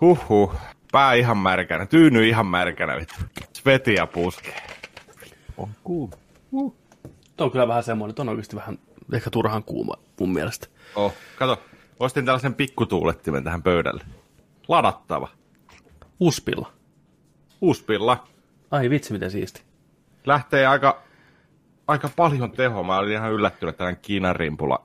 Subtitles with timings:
[0.00, 0.54] Huhhuh.
[0.92, 3.14] Pää ihan märkänä, tyyny ihan märkänä, vittu.
[3.52, 4.62] Svetiä puskee.
[5.56, 6.12] On kuuma.
[7.36, 8.78] Tuo on kyllä vähän semmoinen, tuo on oikeasti vähän
[9.12, 10.66] ehkä turhan kuuma mun mielestä.
[10.94, 11.62] Oh, kato,
[12.00, 14.04] ostin tällaisen pikkutuulettimen tähän pöydälle.
[14.68, 15.28] Ladattava.
[16.20, 16.72] Uspilla.
[17.60, 18.26] Uuspilla.
[18.70, 19.62] Ai vitsi, miten siisti.
[20.26, 21.02] Lähtee aika,
[21.86, 22.82] aika paljon tehoa.
[22.82, 24.84] Mä olin ihan yllättynyt, että tällainen Kiinan rimpula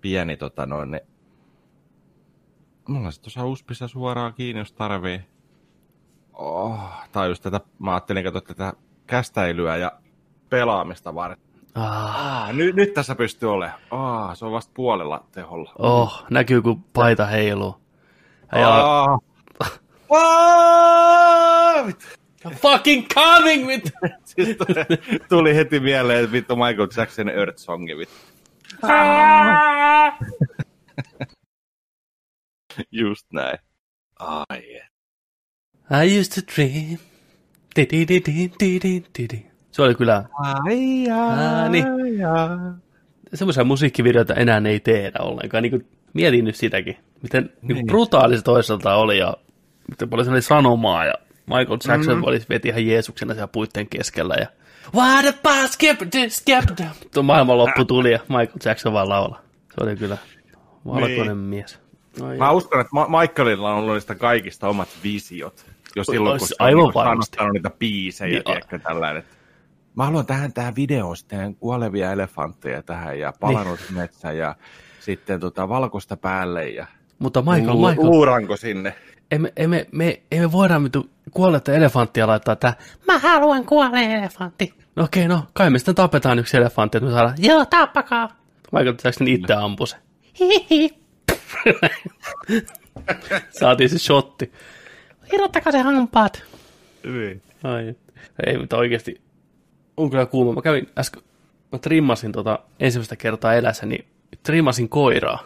[0.00, 1.02] pieni tota noin, niin
[2.88, 5.20] Mulla se tuossa uspissa suoraan kiinni, jos tarvii.
[6.32, 6.80] Oh,
[7.12, 8.72] tai just tätä, mä ajattelin katsoa tätä
[9.06, 9.92] kästäilyä ja
[10.50, 11.48] pelaamista varten.
[11.74, 12.42] Ah.
[12.42, 13.80] Ah, nyt, nyt tässä pystyy olemaan.
[13.90, 15.72] Ah, se on vasta puolella teholla.
[15.78, 17.76] Oh, näkyy kun paita heiluu.
[18.52, 19.18] Ja Ah.
[20.10, 21.84] Ah,
[22.54, 23.92] fucking coming with...
[24.24, 28.14] Siis tuli, tuli heti mieleen, että vittu Michael Jackson Earth Songi, vittu.
[32.90, 33.58] Just näin.
[34.18, 34.80] Ai,
[35.90, 36.98] I used to dream.
[37.76, 39.46] Di-di-di-di-di-di-di.
[39.70, 41.84] Se oli kyllä ai, Aa, niin.
[43.34, 45.62] semmoisia musiikkivideoita enää ei tehdä ollenkaan.
[45.62, 47.74] Niin kuin, mietin nyt sitäkin, miten niin.
[47.74, 49.34] Niin brutaali se toisaalta oli ja
[49.88, 51.14] miten paljon se oli sanomaa ja
[51.46, 52.24] Michael Jackson mm.
[52.24, 54.46] oli veti ihan Jeesuksena siellä puitteen keskellä ja
[54.94, 56.64] What a boss, skip skip
[57.14, 59.42] Tuo maailman loppu tuli ja Michael Jackson vaan laula.
[59.74, 60.18] Se oli kyllä
[60.86, 61.36] valkoinen niin.
[61.36, 61.87] mies.
[62.22, 65.66] Ai, Mä uskon, että Ma- Michaelilla on ollut niistä kaikista omat visiot.
[65.96, 67.36] Jo silloin, Ois kun se aivan on varmasti.
[67.36, 69.22] kannattanut niitä biisejä, Niin, tiedätkö, tällainen.
[69.96, 73.94] Mä haluan tähän, tähän videoon sitten kuolevia elefantteja tähän ja palanut niin.
[73.94, 74.54] metsä ja
[75.00, 76.86] sitten tota, valkoista päälle ja
[77.18, 78.94] mutta Michael, Lu- Michael, luuranko sinne.
[79.30, 80.74] emme, emme, me, emme voida
[81.30, 82.74] kuolletta elefanttia laittaa tää.
[83.06, 84.74] Mä haluan kuolleen elefantti.
[84.96, 88.28] No okei, no kai me sitten tapetaan yksi elefantti, että me saadaan, joo, tappakaa.
[88.72, 89.96] Michael Jackson itse ampui se.
[93.60, 94.52] Saatiin se shotti.
[95.32, 96.42] Irrottakaa se hampaat.
[97.04, 97.42] Niin.
[97.64, 97.94] Ai,
[98.46, 99.20] ei, mutta oikeasti
[99.96, 100.52] on kyllä kuuma.
[100.52, 101.22] Mä kävin äsken,
[101.72, 103.98] mä trimmasin tota ensimmäistä kertaa elässäni,
[104.42, 105.42] trimmasin koiraa.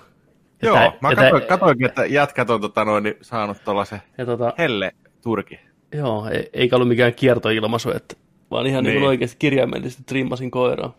[0.62, 4.02] Ja Joo, tää- mä katsoin, tää- katsoinkin, että jätkät on tota, noin, niin saanut tuollaisen
[4.26, 4.92] tota, helle
[5.22, 5.60] turki.
[5.94, 8.16] Joo, ei, eikä ollut mikään kiertoilmaisu, että,
[8.50, 8.92] vaan ihan niin.
[8.92, 9.00] Niin.
[9.00, 10.94] niin oikeasti kirjaimellisesti trimmasin koiraa.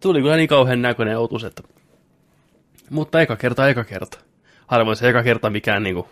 [0.00, 1.62] Tuli kyllä niin kauhean näköinen otus, että...
[2.90, 4.18] Mutta eka kerta, eka kerta.
[4.66, 6.08] Harvoin se eka kerta mikään niinku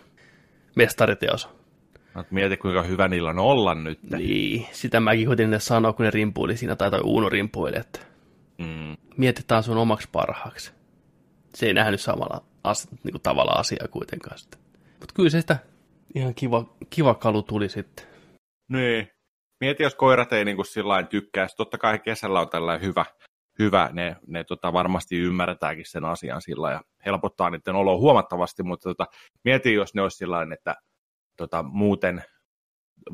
[0.75, 1.49] mestariteos.
[2.15, 3.99] No, mieti, kuinka hyvä niillä on olla nyt.
[4.03, 7.99] Niin, sitä mäkin koitin ne sanoa, kun ne rimpuili siinä, tai toi Uuno rimpuili, että
[8.57, 8.97] Mm.
[9.17, 10.71] mietitään sun omaksi parhaaksi.
[11.55, 14.59] Se ei nähnyt samalla as, niinku tavalla asiaa kuitenkaan sitten.
[14.99, 15.57] Mutta kyllä se sitä
[16.15, 18.05] ihan kiva, kiva kalu tuli sitten.
[18.69, 19.07] Niin.
[19.61, 21.47] Mieti, jos koirat ei niin sillä tykkää.
[21.57, 23.05] Totta kai kesällä on tällainen hyvä,
[23.59, 23.89] hyvä.
[23.93, 29.05] ne, ne tota, varmasti ymmärtäänkin sen asian sillä ja helpottaa niiden oloa huomattavasti, mutta tota,
[29.43, 30.75] mieti, jos ne olisi sillä että
[31.37, 32.23] tota, muuten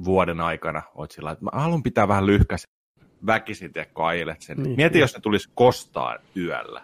[0.03, 2.69] vuoden aikana oot sillä että mä haluan pitää vähän lyhkäisen
[3.25, 4.57] väkisin, tiedätkö, ajelet sen.
[4.57, 4.63] Niin.
[4.63, 4.75] Niin.
[4.75, 6.81] Mieti, jos ne tulisi kostaa yöllä.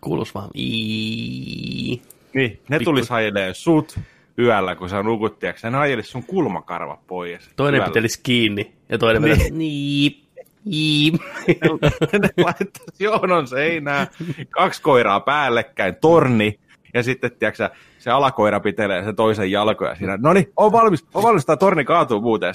[0.00, 2.02] Kuulus vaan Ii.
[2.34, 3.98] Niin, ne Pikku- tulisi ajeleen sut
[4.38, 7.50] yöllä, kun sä nukut, tiedätkö, ne ajelisi sun kulmakarvat pois.
[7.56, 7.88] Toinen yöllä.
[7.90, 9.38] pitelisi kiinni ja toinen Niin.
[9.38, 9.58] niin.
[9.58, 10.29] Niip.
[12.12, 14.06] Ne laittaisi joonon seinään,
[14.50, 16.60] kaksi koiraa päällekkäin, torni,
[16.94, 20.16] ja sitten, tiedätkö, se alakoira pitelee sen toisen jalkoja siinä.
[20.22, 22.54] No niin, on valmis, on valmis, tämä torni kaatuu muuten.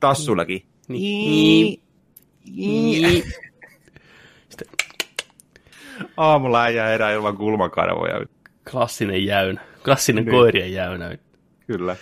[0.00, 0.62] Tassullakin.
[0.88, 1.82] Niip.
[2.56, 3.24] Niip.
[6.16, 8.26] Aamulla äijä erää ilman kulmakarvoja.
[8.70, 9.60] Klassinen jäynä.
[9.84, 10.32] Klassinen Niin.
[10.32, 11.18] koirien jäynä.
[11.66, 11.96] Kyllä.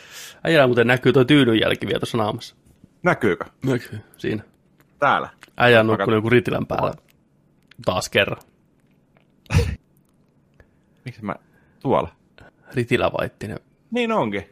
[0.44, 2.56] Äijällä muuten näkyy tuo tyynyn jälki vielä tuossa naamassa.
[3.02, 3.44] Näkyykö?
[3.66, 3.98] Näkyy.
[4.16, 4.42] Siinä.
[5.00, 5.28] Täällä.
[5.56, 6.92] Äijä on nukkunut joku ritilän päällä.
[7.84, 8.42] Taas kerran.
[11.04, 11.34] Miksi mä
[11.80, 12.08] tuolla?
[12.74, 13.58] Ritilävaittinen.
[13.90, 14.50] Niin onkin.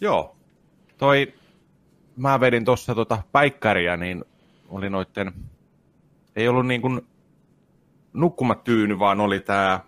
[0.00, 0.36] Joo.
[0.98, 1.34] Toi,
[2.16, 4.24] mä vedin tuossa tota päikkäriä, niin
[4.68, 5.32] oli noitten,
[6.36, 7.06] ei ollut niin kuin
[8.12, 9.80] nukkumatyyny, vaan oli tää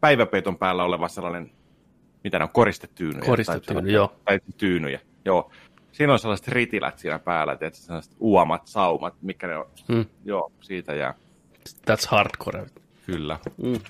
[0.00, 1.52] päiväpeiton päällä oleva sellainen,
[2.24, 3.26] mitä ne on, koristetyynyjä.
[3.26, 4.16] Koristetyyny, tai, joo.
[4.24, 5.50] Tai tyynyjä, joo.
[5.92, 9.66] Siinä on sellaiset ritilät siinä päällä, tietysti sellaiset uomat, saumat, mikä ne on.
[9.92, 10.04] Hmm.
[10.24, 11.14] Joo, siitä jää.
[11.90, 12.66] That's hardcore.
[13.06, 13.38] Kyllä.
[13.56, 13.80] Mm.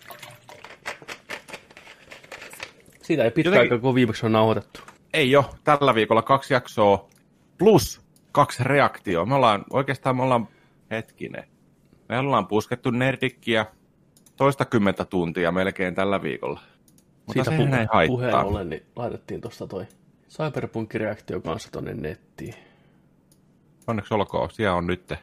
[3.03, 4.81] Siitä ei pitkä Jotenkin- aika, kun viimeksi on nauhoitettu.
[5.15, 7.09] Ei jo, tällä viikolla kaksi jaksoa
[7.59, 8.01] plus
[8.33, 9.27] kaksi reaktioa.
[9.27, 10.49] Me ollaan, oikeastaan me ollaan,
[10.91, 11.45] hetkinen,
[12.09, 13.67] me ollaan puskettu nerdikkiä
[14.37, 16.61] toista kymmentä tuntia melkein tällä viikolla.
[17.27, 18.17] Mutta Siitä sehän ei pu- haittaa.
[18.17, 19.87] puheen ollen, niin laitettiin tuosta toi
[20.29, 22.55] Cyberpunk-reaktio kanssa tonne nettiin.
[23.87, 25.15] Onneksi olkoon, siellä on nyt.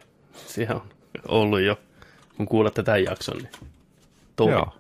[0.48, 0.82] Siellä on
[1.28, 1.80] ollut jo,
[2.38, 3.50] kun kuulette tämän jakson, niin
[4.36, 4.52] toi.
[4.52, 4.76] Joo.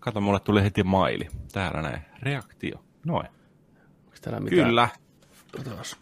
[0.00, 1.28] Kato, mulle tuli heti maili.
[1.52, 2.00] Täällä näin.
[2.22, 2.84] Reaktio.
[3.04, 3.26] Noin.
[4.04, 4.68] Onko täällä mitään?
[4.68, 4.88] Kyllä.
[5.60, 5.96] Otas,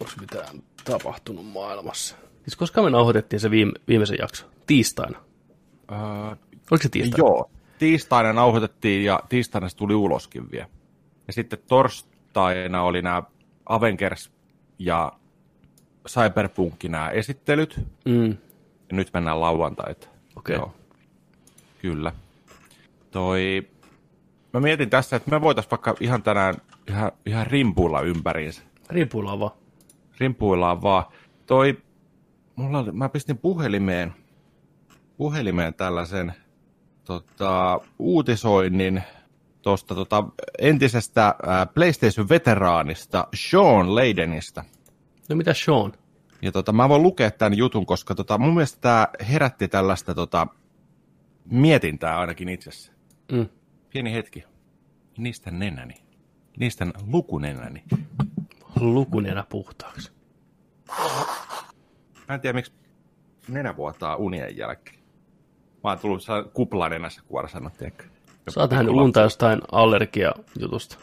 [0.00, 2.16] onko mitään tapahtunut maailmassa?
[2.42, 4.46] Siis koska me nauhoitettiin se viime, viimeisen jakso?
[4.66, 5.18] Tiistaina.
[5.92, 5.98] Öö,
[6.70, 7.24] Oliko se tiistaina?
[7.24, 7.50] joo.
[7.78, 10.66] Tiistaina nauhoitettiin ja tiistaina se tuli uloskin vielä.
[11.32, 13.22] Ja sitten torstaina oli nämä
[13.66, 14.32] Avengers
[14.78, 15.12] ja
[16.08, 17.80] Cyberpunk nämä esittelyt.
[18.04, 18.28] Mm.
[18.28, 20.08] Ja nyt mennään lauantaita.
[20.36, 20.56] Okei.
[20.56, 20.74] Joo.
[21.82, 22.12] Kyllä.
[23.10, 23.68] Toi...
[24.52, 26.54] Mä mietin tässä, että me voitaisiin vaikka ihan tänään
[26.88, 28.62] ihan, ihan rimpuilla ympäriinsä.
[28.90, 29.52] Riipuillaan vaan.
[30.18, 31.04] Rimpuillaan vaan.
[31.46, 31.78] Toi...
[32.56, 34.14] Mulla oli, mä pistin puhelimeen,
[35.16, 36.32] puhelimeen tällaisen
[37.04, 39.02] tota, uutisoinnin
[39.62, 40.24] tuosta tota,
[40.58, 41.34] entisestä
[41.74, 44.64] PlayStation-veteraanista Sean Leidenistä.
[45.28, 45.92] No mitä Sean?
[46.42, 50.46] Ja tota, mä voin lukea tämän jutun, koska tota, mun mielestä tämä herätti tällaista tota,
[51.44, 52.92] mietintää ainakin itsessä.
[53.32, 53.48] Mm.
[53.90, 54.44] Pieni hetki.
[55.18, 55.94] Niistä nenäni.
[56.58, 57.84] Niistä lukunenäni.
[58.80, 60.12] Lukunenä puhtaaksi.
[62.28, 62.72] Mä en tiedä, miksi
[63.48, 64.98] nenä vuotaa unien jälkeen.
[65.84, 66.22] Mä oon tullut
[66.52, 68.04] kuplanenässä kuorsana, tiedätkö?
[68.70, 70.98] Nähnyt unta jostain allergia-jutusta.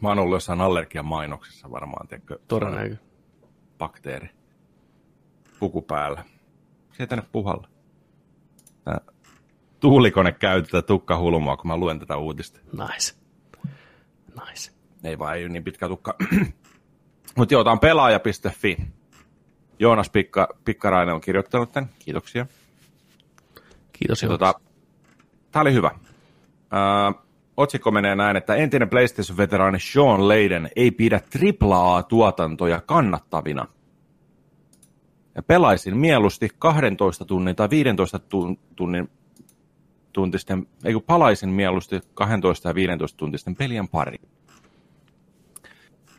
[0.00, 2.38] Mä oon ollut jossain allergian mainoksessa varmaan, tiedätkö?
[2.48, 3.06] Todennäköisesti.
[3.78, 4.30] Bakteeri.
[5.58, 6.24] Puku päällä.
[6.92, 7.68] Sieltä puhalla.
[8.84, 9.00] Tää
[9.82, 12.60] tuulikone käy tätä tukkahulmaa, kun mä luen tätä uutista.
[12.72, 13.14] Nice.
[14.48, 14.72] Nice.
[15.04, 16.14] Ei vaan, ei ole niin pitkä tukka.
[17.36, 18.76] Mutta joo, tämä on pelaaja.fi.
[19.78, 21.90] Joonas Pikka, Pikkarainen on kirjoittanut tämän.
[21.98, 22.46] Kiitoksia.
[23.92, 24.38] Kiitos Ja jo.
[24.38, 24.54] tota,
[25.50, 25.90] tämä oli hyvä.
[26.72, 27.22] Öö,
[27.56, 31.20] otsikko menee näin, että entinen PlayStation-veteraani Sean Leiden ei pidä
[31.62, 33.66] AAA-tuotantoja kannattavina.
[35.34, 39.10] Ja pelaisin mieluusti 12 tunnin tai 15 tun- tunnin
[40.12, 44.16] tuntisten, ei kun palaisin mieluusti 12 ja 15 tuntisten pelien pari.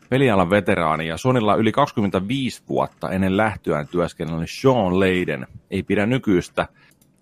[0.08, 6.68] Pelialan veteraani ja Sonilla yli 25 vuotta ennen lähtöään työskennellyt Sean Leiden ei pidä nykyistä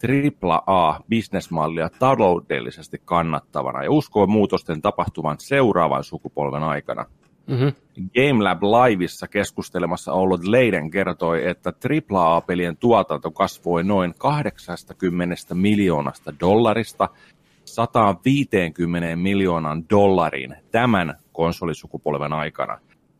[0.08, 7.06] AAA-bisnesmallia taloudellisesti kannattavana ja uskoo muutosten tapahtuvan seuraavan sukupolven aikana.
[7.46, 7.72] Mm-hmm.
[8.14, 11.72] GameLab Liveissa keskustelemassa ollut Leiden kertoi, että
[12.12, 17.08] AAA-pelien tuotanto kasvoi noin 80 miljoonasta dollarista
[17.64, 22.78] 150 miljoonan dollariin tämän konsolisukupolven aikana.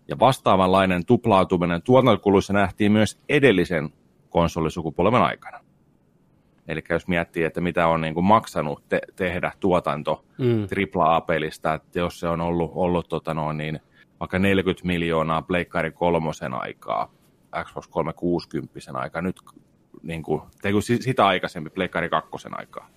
[0.08, 3.90] Ja vastaavanlainen tuplautuminen tuotantokuluissa nähtiin myös edellisen
[4.31, 5.61] konsolisukupolven aikana.
[6.69, 10.67] Eli jos miettii, että mitä on niin kuin maksanut te- tehdä tuotanto Mm.
[10.97, 13.81] AAA-pelistä, että jos se on ollut, ollut tota noin, niin
[14.20, 17.12] vaikka 40 miljoonaa Pleikkari kolmosen aikaa,
[17.64, 19.41] Xbox 360 aikaa, nyt
[20.03, 20.43] niin kuin,
[21.00, 22.88] sitä aikaisemmin Pleikkari kakkosen aikaa.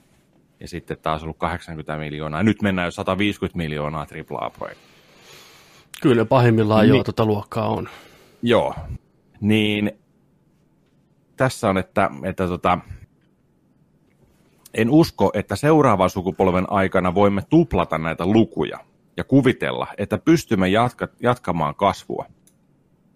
[0.60, 2.44] Ja sitten taas ollut 80 miljoonaa.
[2.44, 4.88] Nyt mennään jo 150 miljoonaa AAA-projektia.
[6.02, 6.96] Kyllä pahimmillaan Niin.
[6.96, 7.90] joo, tota luokkaa on.
[8.42, 8.76] Joo.
[9.42, 9.92] Niin
[11.38, 12.80] tässä on, että, että tota,
[14.76, 18.80] en usko, että seuraavan sukupolven aikana voimme tuplata näitä lukuja
[19.18, 22.26] ja kuvitella, että pystymme jatka, jatkamaan kasvua.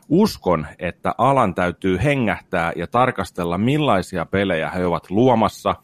[0.10, 5.76] Uskon, että alan täytyy hengähtää ja tarkastella, millaisia pelejä he ovat luomassa,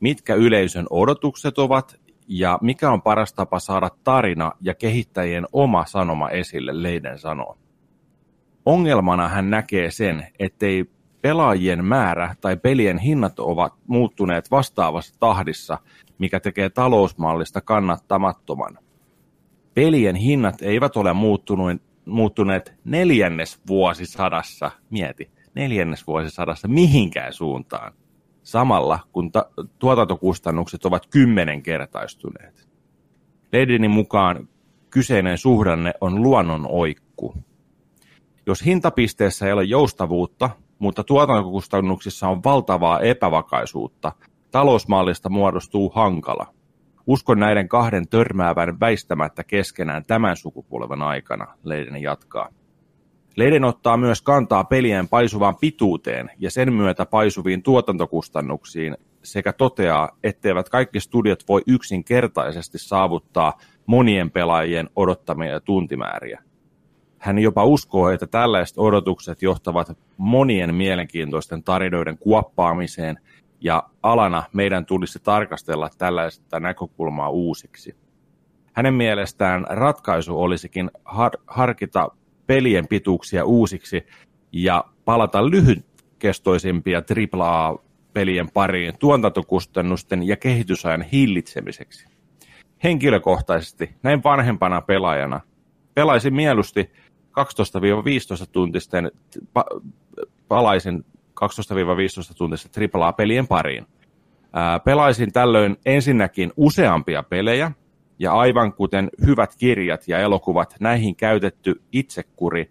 [0.00, 6.30] mitkä yleisön odotukset ovat ja mikä on paras tapa saada tarina ja kehittäjien oma sanoma
[6.30, 7.58] esille, Leiden sanoo.
[8.66, 10.84] Ongelmana hän näkee sen, ettei
[11.22, 15.78] pelaajien määrä tai pelien hinnat ovat muuttuneet vastaavassa tahdissa,
[16.18, 18.78] mikä tekee talousmallista kannattamattoman.
[19.74, 27.92] Pelien hinnat eivät ole muuttuneet, muuttuneet neljännesvuosisadassa, mieti, neljännesvuosisadassa mihinkään suuntaan,
[28.42, 32.68] samalla kun ta- tuotantokustannukset ovat kymmenenkertaistuneet.
[33.52, 34.48] Ledinin mukaan
[34.90, 37.34] kyseinen suhdanne on luonnon oikku.
[38.46, 40.50] Jos hintapisteessä ei ole joustavuutta,
[40.82, 44.12] mutta tuotantokustannuksissa on valtavaa epävakaisuutta,
[44.50, 46.46] talousmallista muodostuu hankala.
[47.06, 52.48] Uskon näiden kahden törmäävän väistämättä keskenään tämän sukupolven aikana, Leiden jatkaa.
[53.36, 60.68] Leiden ottaa myös kantaa pelien paisuvaan pituuteen ja sen myötä paisuviin tuotantokustannuksiin sekä toteaa, etteivät
[60.68, 66.42] kaikki studiot voi yksinkertaisesti saavuttaa monien pelaajien odottamia tuntimääriä.
[67.22, 73.18] Hän jopa uskoo, että tällaiset odotukset johtavat monien mielenkiintoisten tarinoiden kuoppaamiseen
[73.60, 77.96] ja alana meidän tulisi tarkastella tällaista näkökulmaa uusiksi.
[78.72, 82.10] Hänen mielestään ratkaisu olisikin har- harkita
[82.46, 84.06] pelien pituuksia uusiksi
[84.52, 87.02] ja palata lyhytkestoisimpia
[87.38, 92.06] AAA-pelien pariin tuotantokustannusten ja kehitysajan hillitsemiseksi.
[92.84, 95.40] Henkilökohtaisesti, näin vanhempana pelaajana,
[95.94, 96.90] pelaisin mieluusti
[98.44, 99.10] 12-15 tuntisten,
[99.52, 99.64] pa,
[100.48, 101.04] palaisin
[101.40, 101.44] 12-15
[102.36, 103.86] tuntisten AAA-pelien pariin.
[104.52, 107.72] Ää, pelaisin tällöin ensinnäkin useampia pelejä,
[108.18, 112.70] ja aivan kuten hyvät kirjat ja elokuvat, näihin käytetty itsekuri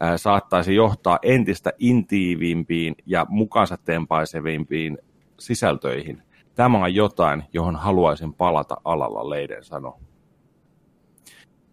[0.00, 4.98] ää, saattaisi johtaa entistä intiivimpiin ja mukansa tempaisevimpiin
[5.38, 6.22] sisältöihin.
[6.54, 9.98] Tämä on jotain, johon haluaisin palata alalla, Leiden sano.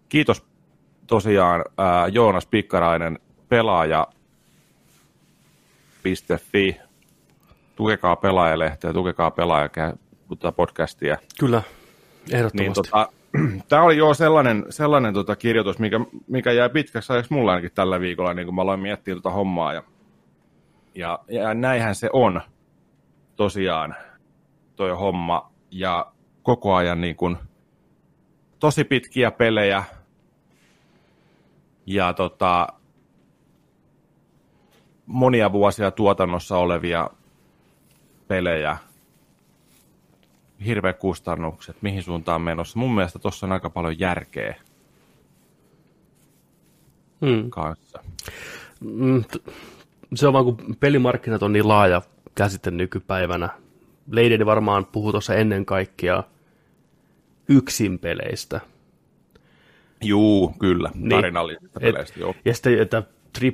[0.09, 0.45] Kiitos
[1.07, 4.07] tosiaan ää, Joonas Pikkarainen, pelaaja
[6.51, 6.77] .fi.
[7.75, 9.69] Tukekaa pelaajalehteä, tukekaa pelaaja
[10.55, 11.17] podcastia.
[11.39, 11.61] Kyllä,
[12.31, 12.57] ehdottomasti.
[12.57, 13.09] Niin, tota,
[13.69, 17.99] tämä oli jo sellainen, sellainen tota kirjoitus, mikä, mikä jäi pitkäksi ajaksi mulla ainakin tällä
[17.99, 19.73] viikolla, niin kun mä aloin miettiä tuota hommaa.
[19.73, 19.83] Ja,
[20.95, 22.41] ja, ja näinhän se on
[23.35, 23.95] tosiaan,
[24.75, 25.51] toi homma.
[25.71, 26.11] Ja
[26.43, 27.37] koko ajan niin kun,
[28.59, 29.83] tosi pitkiä pelejä.
[31.87, 32.67] Ja tota,
[35.05, 37.09] monia vuosia tuotannossa olevia
[38.27, 38.77] pelejä,
[40.65, 42.79] hirveä kustannukset, mihin suuntaan menossa.
[42.79, 44.55] Mun mielestä tuossa on aika paljon järkeä
[47.21, 47.49] hmm.
[47.49, 48.03] kanssa.
[48.79, 49.23] Mm,
[50.15, 52.01] se on vaan, kun pelimarkkinat on niin laaja
[52.35, 53.49] käsite nykypäivänä.
[54.11, 56.23] Leideni varmaan puhuu tuossa ennen kaikkea
[57.49, 58.61] yksin peleistä.
[60.03, 62.35] Juu, kyllä, niin, tarinallisista peleistä, joo.
[62.45, 63.03] Ja sitten, että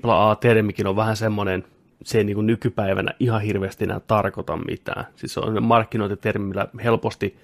[0.03, 1.63] AAA-termikin on vähän semmoinen,
[2.03, 5.05] se ei niin kuin nykypäivänä ihan hirveästi enää tarkoita mitään.
[5.15, 7.37] Siis se on markkinointitermi, millä helposti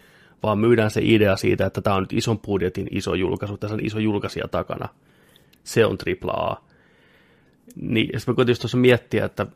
[0.43, 3.85] vaan myydään se idea siitä, että tämä on nyt ison budjetin iso julkaisu, tässä on
[3.85, 4.89] iso julkaisija takana.
[5.63, 6.61] Se on AAA.
[7.75, 9.47] Niin, ja sitten mä tuossa miettiä, että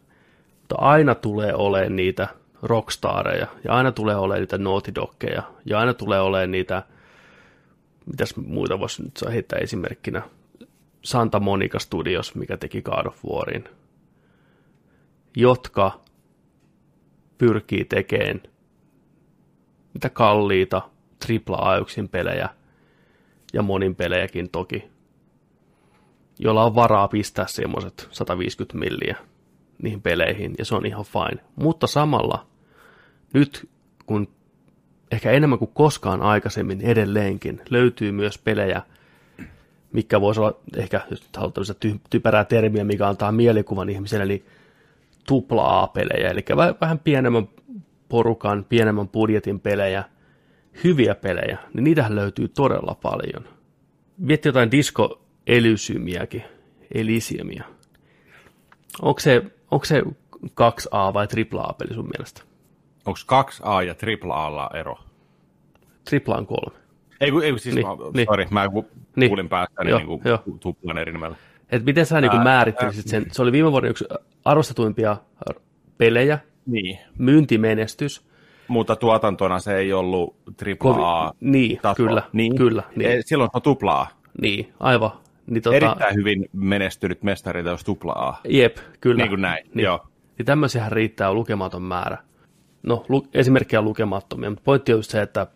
[0.74, 2.28] mutta aina tulee olemaan niitä
[2.62, 6.84] rockstareja, ja aina tulee olemaan niitä Naughty Doggeja, ja aina tulee olemaan niitä,
[8.06, 10.22] mitäs muita voisi nyt heittää esimerkkinä,
[11.04, 13.64] Santa Monica Studios, mikä teki God of Warin,
[15.36, 16.02] jotka
[17.38, 18.42] pyrkii tekemään
[19.94, 20.82] mitä kalliita
[21.26, 22.50] tripla yksin pelejä
[23.54, 24.84] ja monin pelejäkin toki,
[26.40, 29.18] jolla on varaa pistää semmoiset 150 milliä
[29.82, 31.44] niihin peleihin, ja se on ihan fine.
[31.56, 32.48] Mutta samalla
[33.34, 33.70] nyt,
[34.06, 34.28] kun
[35.14, 38.82] ehkä enemmän kuin koskaan aikaisemmin edelleenkin löytyy myös pelejä,
[39.92, 44.46] mikä voisi olla ehkä, jos halutaan ty- typerää termiä, mikä antaa mielikuvan ihmiselle, niin
[45.28, 46.46] tupla A-pelejä, eli
[46.82, 47.48] vähän pienemmän
[48.10, 50.04] porukan, pienemmän budjetin pelejä,
[50.84, 53.48] hyviä pelejä, niin niitähän löytyy todella paljon.
[54.28, 56.44] Vietti jotain disco elysymiäkin,
[56.94, 57.64] elisiemiä.
[59.02, 60.04] Onko se, onko se
[60.46, 62.53] 2A vai AAA-peli sun mielestä?
[63.06, 63.96] Onko 2A ja
[64.32, 64.96] AAA ero?
[66.06, 66.80] Tripla on kolme.
[67.22, 68.28] Ei, ei siis, niin, mä, niin.
[68.30, 68.68] sorry, mä
[69.16, 69.30] niin.
[69.30, 71.36] kuulin päästä niin, niin tuplan eri nimellä.
[71.70, 73.26] Et miten sä niin määrittelisit sen?
[73.32, 74.06] Se oli viime vuoden yksi
[74.46, 75.18] arvostetuimpia
[75.98, 77.00] pelejä, niin.
[77.18, 78.26] myyntimenestys.
[78.68, 80.36] Mutta tuotantona se ei ollut
[80.86, 81.96] AAA Niin, taso.
[81.96, 82.56] kyllä, niin.
[82.56, 82.84] kyllä.
[82.96, 83.24] Niin.
[83.26, 84.08] Silloin on tuplaa.
[84.42, 85.12] Niin, aivan.
[85.48, 85.76] Niin, tota...
[85.76, 88.42] Erittäin hyvin menestynyt mestari jos tuplaa.
[88.50, 89.18] Jep, kyllä.
[89.18, 89.84] Niin kuin näin, niin.
[89.84, 90.08] joo.
[90.38, 92.18] Niin tämmöisiähän riittää lukematon määrä.
[92.84, 95.48] No, lu- esimerkkejä lukemattomia, mutta pointti on just se, että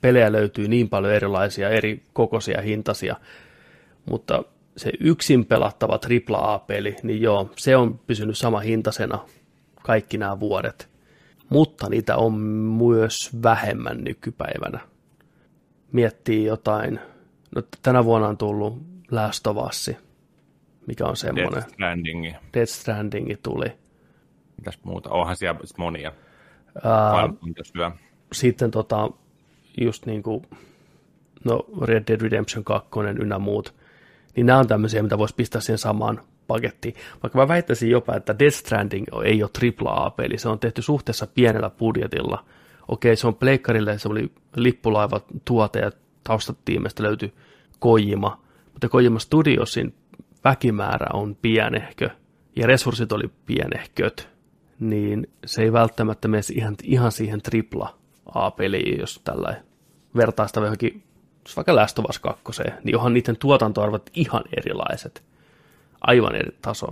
[0.00, 3.16] pelejä löytyy niin paljon erilaisia, eri kokoisia, hintaisia,
[4.10, 4.42] mutta
[4.76, 5.98] se yksin pelattava
[6.30, 9.18] AAA-peli, niin joo, se on pysynyt sama hintasena
[9.82, 10.88] kaikki nämä vuodet,
[11.48, 14.80] mutta niitä on myös vähemmän nykypäivänä.
[15.92, 17.00] Miettii jotain,
[17.54, 19.90] no tänä vuonna on tullut Last of Us,
[20.86, 21.52] mikä on semmoinen.
[21.52, 22.34] Death Stranding.
[22.54, 23.72] Death Stranding tuli.
[24.56, 25.10] Mitäs muuta?
[25.10, 26.12] Onhan siellä monia.
[26.82, 27.28] Ää,
[28.32, 29.10] sitten tota,
[29.80, 30.46] just niin kuin,
[31.44, 32.90] no Red Dead Redemption 2
[33.20, 33.74] ynnä muut,
[34.36, 36.94] niin nämä on tämmöisiä, mitä voisi pistää siihen samaan pakettiin.
[37.22, 39.50] Vaikka mä väittäisin jopa, että Death Stranding ei ole
[39.84, 42.44] AAA-peli, se on tehty suhteessa pienellä budjetilla.
[42.88, 45.90] Okei, se on pleikkarille, se oli lippulaiva tuote ja
[46.24, 47.32] taustatiimestä löytyi
[47.78, 48.40] Kojima,
[48.72, 49.94] mutta Kojima Studiosin
[50.44, 52.10] väkimäärä on pienehkö
[52.56, 54.33] ja resurssit oli pienehköt,
[54.80, 57.98] niin se ei välttämättä mene ihan, ihan siihen tripla
[58.34, 59.54] A-peliin, jos tällä
[60.16, 61.02] vertaa sitä johonkin,
[61.44, 62.42] jos vaikka Last of Us 2,
[62.84, 65.22] niin onhan niiden tuotantoarvot ihan erilaiset.
[66.00, 66.86] Aivan eri taso.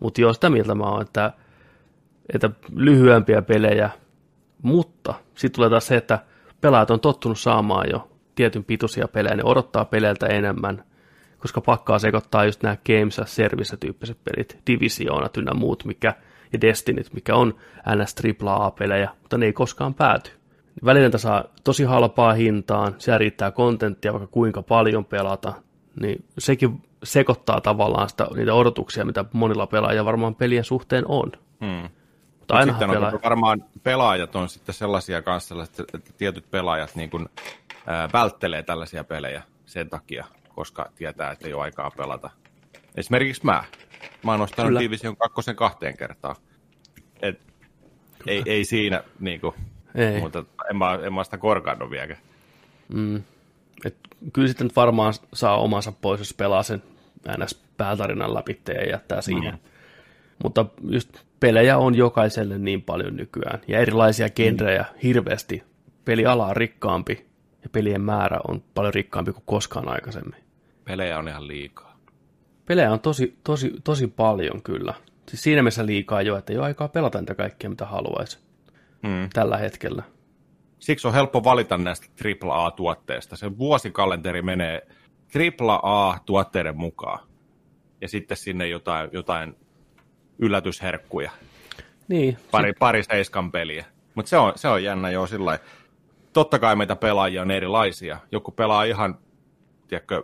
[0.00, 1.32] Mutta joo, sitä mieltä mä oon, että,
[2.34, 3.90] että lyhyempiä pelejä,
[4.62, 6.18] mutta sitten tulee taas se, että
[6.60, 10.84] pelaajat on tottunut saamaan jo tietyn pituisia pelejä, ne odottaa peleiltä enemmän,
[11.38, 16.14] koska pakkaa sekoittaa just nämä Games as Service-tyyppiset pelit, Divisioonat ynnä muut, mikä,
[16.52, 17.54] ja Destinyt, mikä on
[17.96, 20.30] NS AAA-pelejä, mutta ne ei koskaan pääty.
[20.84, 25.52] Välillä saa tosi halpaa hintaan, siellä riittää kontenttia vaikka kuinka paljon pelata,
[26.00, 31.32] niin sekin sekoittaa tavallaan sitä, niitä odotuksia, mitä monilla pelaajilla varmaan pelien suhteen on.
[31.60, 31.88] Hmm.
[32.38, 33.10] Mutta aina sitten pelaa...
[33.12, 37.28] on varmaan pelaajat on sitten sellaisia kanssa, että, että tietyt pelaajat niin kuin,
[37.86, 42.30] ää, välttelee tällaisia pelejä sen takia, koska tietää, että ei ole aikaa pelata.
[42.94, 43.64] Esimerkiksi mä.
[44.24, 46.36] Mä oon ostanut Division kakkosen kahteen kertaan.
[47.22, 47.40] Et,
[48.26, 49.54] ei, ei siinä, niin kuin,
[49.94, 50.20] ei.
[50.20, 52.20] mutta en mä, en mä sitä korkannut vieläkään.
[52.94, 53.22] Mm.
[53.84, 53.96] Et
[54.32, 56.82] kyllä sitten varmaan saa omansa pois, jos pelaa sen
[57.38, 57.62] ns.
[57.76, 59.54] päätarinan läpi ja jättää siihen.
[59.54, 59.60] Mm.
[60.42, 64.98] Mutta just pelejä on jokaiselle niin paljon nykyään, ja erilaisia genrejä mm.
[65.02, 65.62] hirveästi.
[66.04, 67.26] Peliala on rikkaampi,
[67.62, 70.44] ja pelien määrä on paljon rikkaampi kuin koskaan aikaisemmin.
[70.84, 71.91] Pelejä on ihan liikaa.
[72.72, 74.94] Pelejä on tosi, tosi, tosi paljon kyllä.
[75.28, 78.38] Siis siinä mielessä liikaa jo, että ei ole aikaa pelata niitä kaikkea, mitä haluaisi
[79.02, 79.28] mm.
[79.32, 80.02] tällä hetkellä.
[80.78, 83.36] Siksi on helppo valita näistä AAA-tuotteista.
[83.36, 84.86] Se vuosikalenteri menee
[85.34, 87.26] AAA-tuotteiden mukaan.
[88.00, 89.56] Ja sitten sinne jotain, jotain
[90.38, 91.30] yllätysherkkuja.
[92.08, 92.36] Niin.
[92.50, 92.78] Pari, sit...
[92.78, 93.84] pari seiskan peliä.
[94.14, 95.58] Mutta se on, se on jännä jo sillä
[96.32, 98.18] Totta kai meitä pelaajia on erilaisia.
[98.30, 99.18] Joku pelaa ihan,
[99.88, 100.22] tiedätkö,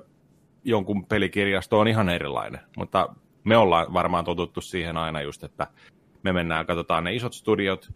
[0.64, 2.60] jonkun pelikirjasto on ihan erilainen.
[2.76, 5.66] Mutta me ollaan varmaan totuttu siihen aina just, että
[6.22, 7.90] me mennään, katsotaan ne isot studiot,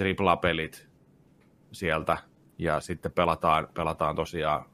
[0.00, 0.88] AAA-pelit
[1.72, 2.18] sieltä,
[2.58, 4.64] ja sitten pelataan, pelataan tosiaan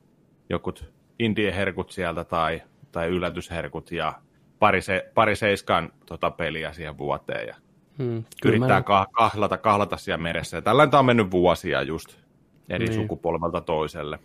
[0.50, 4.12] jokut indie-herkut sieltä tai, tai yllätysherkut, ja
[4.58, 7.54] pari, se, pari seiskan tota, peliä siihen vuoteen, ja
[7.98, 9.06] hmm, yrittää mä...
[9.12, 10.56] kahlata, kahlata siellä meressä.
[10.56, 12.16] Ja tällainen on mennyt vuosia just
[12.68, 12.94] eri niin.
[12.94, 14.18] sukupolvelta toiselle.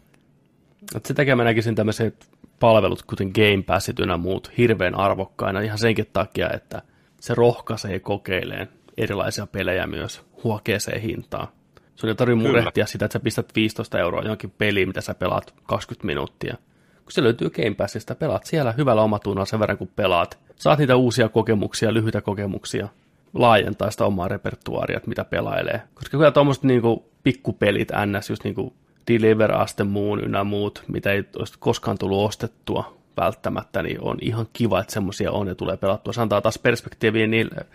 [0.96, 2.29] Et sitä takia mä näkisin tämmöiset
[2.63, 6.82] palvelut, kuten Game Passit ynnä muut, hirveän arvokkaina ihan senkin takia, että
[7.20, 11.48] se rohkaisee kokeileen erilaisia pelejä myös huokeeseen hintaan.
[11.96, 15.53] Sun ei tarvitse murehtia sitä, että sä pistät 15 euroa johonkin peliin, mitä sä pelaat
[15.63, 16.58] 20 minuuttia.
[16.96, 20.39] Kun se löytyy Game Passista, pelaat siellä hyvällä omatunnalla sen verran, kun pelaat.
[20.56, 22.88] Saat niitä uusia kokemuksia, lyhyitä kokemuksia,
[23.34, 25.82] laajentaa sitä omaa repertuaaria, mitä pelailee.
[25.93, 28.30] Koska kyllä tuommoiset niinku pikkupelit, ns.
[28.30, 28.73] just niinku
[29.08, 34.48] Deliver Aste Moon ynnä muut, mitä ei olisi koskaan tullut ostettua välttämättä, niin on ihan
[34.54, 36.13] kiva, että semmoisia on ja tulee pelattua.
[36.13, 37.66] Se antaa taas perspektiiviä niille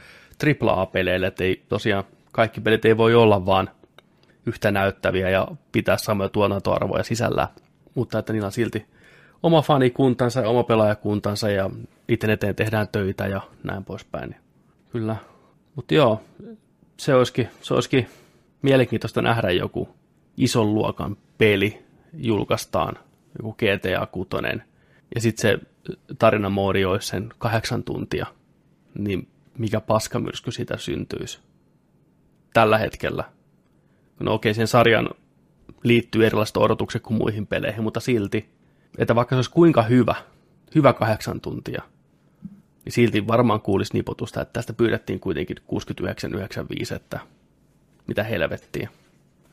[0.63, 3.71] AAA-peleille, että ei tosiaan kaikki pelit ei voi olla vaan
[4.47, 7.49] yhtä näyttäviä ja pitää samoja tuotantoarvoja sisällä,
[7.95, 8.87] mutta että niillä on silti
[9.43, 11.71] oma fanikuntansa ja oma pelaajakuntansa ja
[12.09, 14.37] niiden eteen tehdään töitä ja näin poispäin.
[14.93, 15.17] Kyllä.
[15.75, 16.23] Mutta joo,
[16.97, 18.09] se olisikin, se olisikin
[18.63, 19.98] mielenkiintoista nähdä joku
[20.39, 22.95] ison luokan peli julkaistaan,
[23.39, 24.29] joku GTA 6,
[25.15, 25.59] ja sitten se
[26.19, 28.27] tarinamoodi olisi sen kahdeksan tuntia,
[28.99, 31.39] niin mikä paskamyrsky siitä syntyisi
[32.55, 33.25] tällä hetkellä.
[34.21, 35.11] No okei, sen sarjan
[35.85, 38.49] liittyy erilaiset odotukset kuin muihin peleihin, mutta silti,
[38.99, 40.15] että vaikka se olisi kuinka hyvä,
[40.75, 41.83] hyvä kahdeksan tuntia,
[42.85, 47.21] niin silti varmaan kuulisi nipotusta, että tästä pyydettiin kuitenkin 69,95, että
[48.07, 48.91] mitä helvettiä.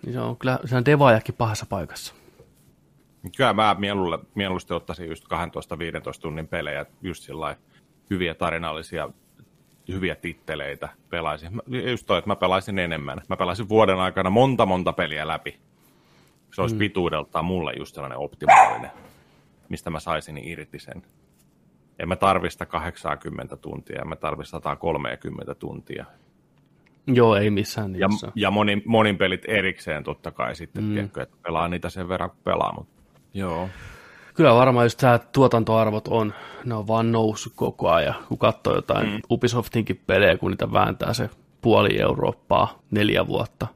[0.06, 2.14] Niin se on kyllä se on devaajakin pahassa paikassa.
[3.38, 3.76] Kyllä mä
[4.36, 5.28] mieluusti ottaisin just 12-15
[6.22, 7.56] tunnin pelejä, just sillä
[8.10, 9.10] hyviä tarinallisia,
[9.88, 11.62] hyviä titteleitä pelaisin.
[11.90, 13.22] Just toi, että mä pelaisin enemmän.
[13.30, 15.60] Mä pelaisin vuoden aikana monta monta peliä läpi.
[16.54, 16.80] Se olisi mm.
[16.80, 18.92] pituudeltaan mulle just sellainen optimaalinen,
[19.70, 21.04] mistä mä saisin irti sen.
[22.00, 26.06] En mä tarvista 80 tuntia, en mä tarvista 130 tuntia.
[27.08, 28.28] Joo, ei missään nimessä.
[28.28, 30.94] Ja, ja monin, monin pelit erikseen totta kai sitten, mm.
[30.94, 33.02] tiedätkö, että pelaa niitä sen verran, kun pelaa, mutta
[33.34, 33.70] joo.
[34.34, 36.34] Kyllä varmaan just tämä tuotantoarvot on,
[36.66, 38.16] ne on vaan noussut koko ajan.
[38.28, 39.22] Kun katsoo jotain mm.
[39.32, 41.30] Ubisoftinkin pelejä, kun niitä vääntää se
[41.62, 43.68] puoli Eurooppaa neljä vuotta.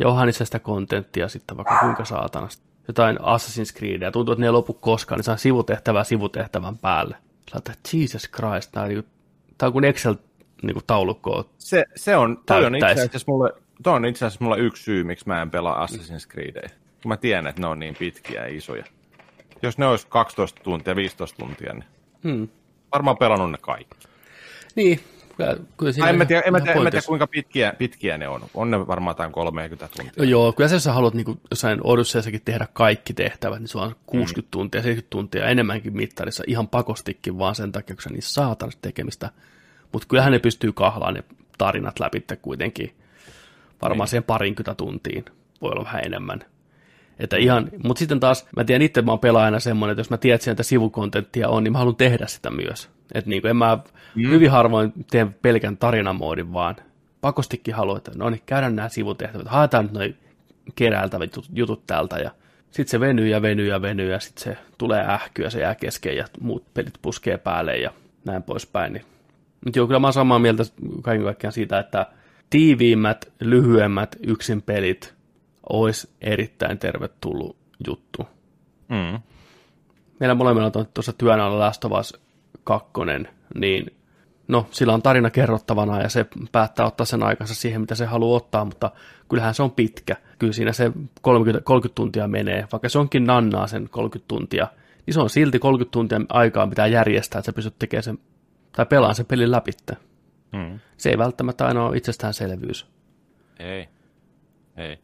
[0.00, 2.62] Ja onhan niissä sitä kontenttia sitten vaikka kuinka saatanasta.
[2.88, 7.16] Jotain Assassin's Creedia, tuntuu, että ne ei lopu koskaan, niin saa sivutehtävää sivutehtävän päälle.
[7.52, 7.60] Sä
[7.92, 9.10] Jesus Christ, tämä on, niinku,
[9.58, 10.14] tämä on kuin Excel
[10.62, 14.44] niin kuin taulukkoa se, se on, toi on, itse asiassa mulle, toi on itse asiassa
[14.44, 16.68] mulla yksi syy, miksi mä en pelaa Assassin's Creedia.
[17.02, 18.84] Kun mä tiedän, että ne on niin pitkiä ja isoja.
[19.62, 21.84] Jos ne olisi 12 tuntia, 15 tuntia, niin
[22.22, 22.48] hmm.
[22.92, 24.08] varmaan pelannut ne kaikki.
[24.74, 25.00] Niin,
[25.36, 28.28] kyllä, kyllä en, mä tiedä, en, mä tiedä, en mä tiedä, kuinka pitkiä, pitkiä ne
[28.28, 28.40] on.
[28.54, 30.12] On ne varmaan jotain 30 tuntia.
[30.18, 33.78] No joo, kyllä se, jos sä haluat niin jossain Odysseissakin tehdä kaikki tehtävät, niin se
[33.78, 34.50] on 60 hmm.
[34.50, 39.30] tuntia, 70 tuntia enemmänkin mittarissa ihan pakostikin vaan sen takia, kun sä niissä saatanut tekemistä–
[39.92, 41.24] mutta kyllähän ne pystyy kahlaan ne
[41.58, 42.94] tarinat läpi kuitenkin
[43.82, 44.10] varmaan niin.
[44.10, 45.24] siihen parinkymmentä tuntiin.
[45.60, 46.40] Voi olla vähän enemmän.
[47.18, 50.16] Että ihan, mutta sitten taas, mä tiedän itse, mä oon pelaajana semmoinen, että jos mä
[50.16, 52.90] tiedän, että sieltä sivukontenttia on, niin mä haluan tehdä sitä myös.
[53.14, 53.78] Että niin kuin en mä
[54.14, 54.30] mm.
[54.30, 56.76] hyvin harvoin teen pelkän tarinamoodin, vaan
[57.20, 60.16] pakostikin haluan, että no niin, käydään nämä sivutehtävät, haetaan nyt noin
[60.76, 62.30] keräältävät jutut täältä ja
[62.70, 66.16] sitten se venyy ja venyy ja venyy ja sitten se tulee ähkyä, se jää kesken
[66.16, 67.90] ja muut pelit puskee päälle ja
[68.24, 68.92] näin poispäin.
[68.92, 69.04] Niin.
[69.64, 70.62] Mutta joo, kyllä mä oon samaa mieltä
[71.02, 72.06] kaiken kaikkiaan siitä, että
[72.50, 75.14] tiiviimmät, lyhyemmät yksin pelit
[75.68, 78.28] olisi erittäin tervetullut juttu.
[78.88, 79.20] Mm.
[80.20, 82.20] Meillä molemmilla on tuossa työn alla Last of Us
[82.64, 82.90] 2,
[83.54, 83.86] niin
[84.48, 88.36] no, sillä on tarina kerrottavana ja se päättää ottaa sen aikansa siihen, mitä se haluaa
[88.36, 88.90] ottaa, mutta
[89.28, 90.16] kyllähän se on pitkä.
[90.38, 94.66] Kyllä siinä se 30, 30 tuntia menee, vaikka se onkin nannaa sen 30 tuntia,
[95.06, 98.18] niin se on silti 30 tuntia aikaa, mitä järjestää, että sä pystyt tekemään sen,
[98.72, 99.70] tai pelaan sen pelin läpi.
[100.52, 100.80] Mm.
[100.96, 102.86] Se ei välttämättä aina ole itsestäänselvyys.
[103.58, 103.88] Ei.
[104.76, 104.98] Ei.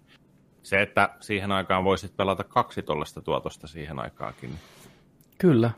[0.62, 4.50] Se, että siihen aikaan voisit pelata kaksi tuollaista tuotosta siihen aikaakin.
[5.38, 5.70] Kyllä.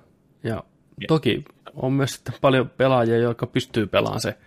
[0.42, 0.64] Ja
[1.08, 4.38] toki on myös sitten paljon pelaajia, jotka pystyy pelaamaan se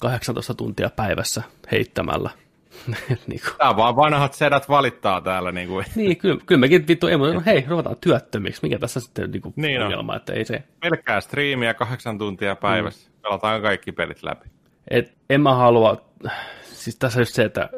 [0.00, 2.30] 18 tuntia päivässä heittämällä.
[3.26, 3.56] niin kuin.
[3.58, 5.52] Tämä vaan vanhat sedät valittaa täällä.
[5.52, 5.84] Niin, kuin.
[5.94, 8.62] niin kyllä, kyllä mekin vittu, ei, no hei, ruvetaan työttömiksi.
[8.62, 10.62] Mikä tässä sitten niin kuin niin ongelma, että ei se...
[10.80, 13.10] Pelkkää striimiä kahdeksan tuntia päivässä.
[13.10, 13.22] Mm.
[13.22, 14.48] Pelataan kaikki pelit läpi.
[14.90, 16.04] Et en mä halua,
[16.62, 17.70] siis tässä just se, että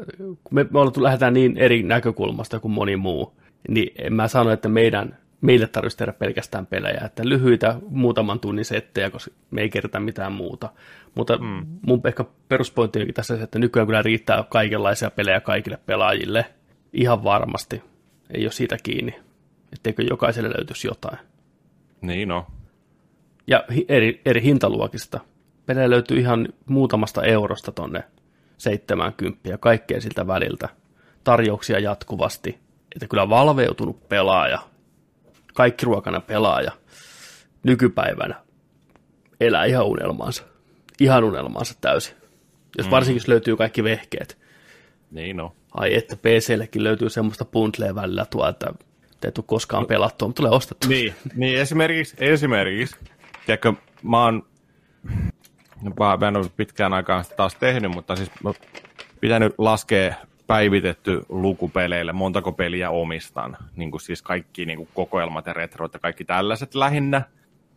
[0.51, 3.37] me, me lähdetään niin eri näkökulmasta kuin moni muu,
[3.69, 8.65] niin en mä sano, että meidän meille tarvitsisi tehdä pelkästään pelejä, että lyhyitä muutaman tunnin
[8.65, 10.69] settejä, koska me ei kerta mitään muuta.
[11.15, 11.67] Mutta mm.
[11.83, 16.47] mun ehkä peruspointti onkin tässä, että nykyään kyllä riittää kaikenlaisia pelejä kaikille pelaajille,
[16.93, 17.83] ihan varmasti.
[18.35, 19.15] Ei ole siitä kiinni,
[19.73, 21.19] etteikö jokaiselle löytyisi jotain.
[22.01, 22.47] Niin no.
[23.47, 25.21] Ja eri, eri hintaluokista.
[25.67, 28.05] Pelejä löytyy ihan muutamasta eurosta tonne
[28.59, 30.69] 70 ja kaikkea siltä väliltä.
[31.25, 32.59] Tarjouksia jatkuvasti.
[32.95, 34.70] Että kyllä valveutunut pelaaja
[35.55, 36.73] kaikki ruokana pelaaja
[37.63, 38.35] nykypäivänä
[39.41, 40.43] elää ihan unelmaansa.
[41.01, 42.15] Ihan unelmaansa täysin.
[42.79, 42.91] Jos mm.
[42.91, 44.39] varsinkin jos löytyy kaikki vehkeet.
[45.11, 45.55] Niin no.
[45.75, 48.73] Ai että PCllekin löytyy semmoista bundlea välillä tuo, että
[49.21, 50.89] te ei tule koskaan pelattua, mutta tulee ostettu.
[50.89, 52.97] Niin, niin esimerkiksi, esimerkiksi
[53.47, 54.47] tiedätkö, mä oon,
[56.21, 58.53] mä en ole pitkään aikaan sitä taas tehnyt, mutta siis mä
[59.21, 60.15] pitänyt laskea
[60.51, 65.95] päivitetty luku peleille, montako peliä omistan, niin kuin siis kaikki niin kuin kokoelmat ja retroit
[65.95, 67.23] ja kaikki tällaiset lähinnä.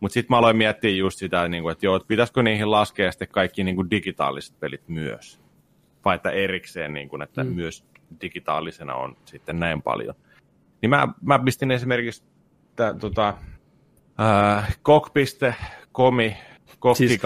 [0.00, 3.12] Mutta sitten mä aloin miettiä just sitä, niin kuin, että joo, että pitäisikö niihin laskea
[3.12, 5.40] sitten kaikki niin kuin digitaaliset pelit myös.
[6.04, 7.50] Vai että erikseen, niin kuin, että mm.
[7.50, 7.84] myös
[8.20, 10.14] digitaalisena on sitten näin paljon.
[10.82, 12.22] Niin mä, mä pistin esimerkiksi
[12.76, 13.34] tä, tota,
[14.20, 16.36] äh, kok.comi,
[16.78, 17.20] kokki siis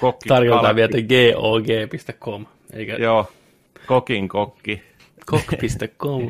[0.00, 2.96] kokki Tarjotaan vielä gog.com, eikä...
[2.96, 3.28] Joo,
[3.86, 4.82] Kokin kokki.
[5.26, 6.22] Kok.com.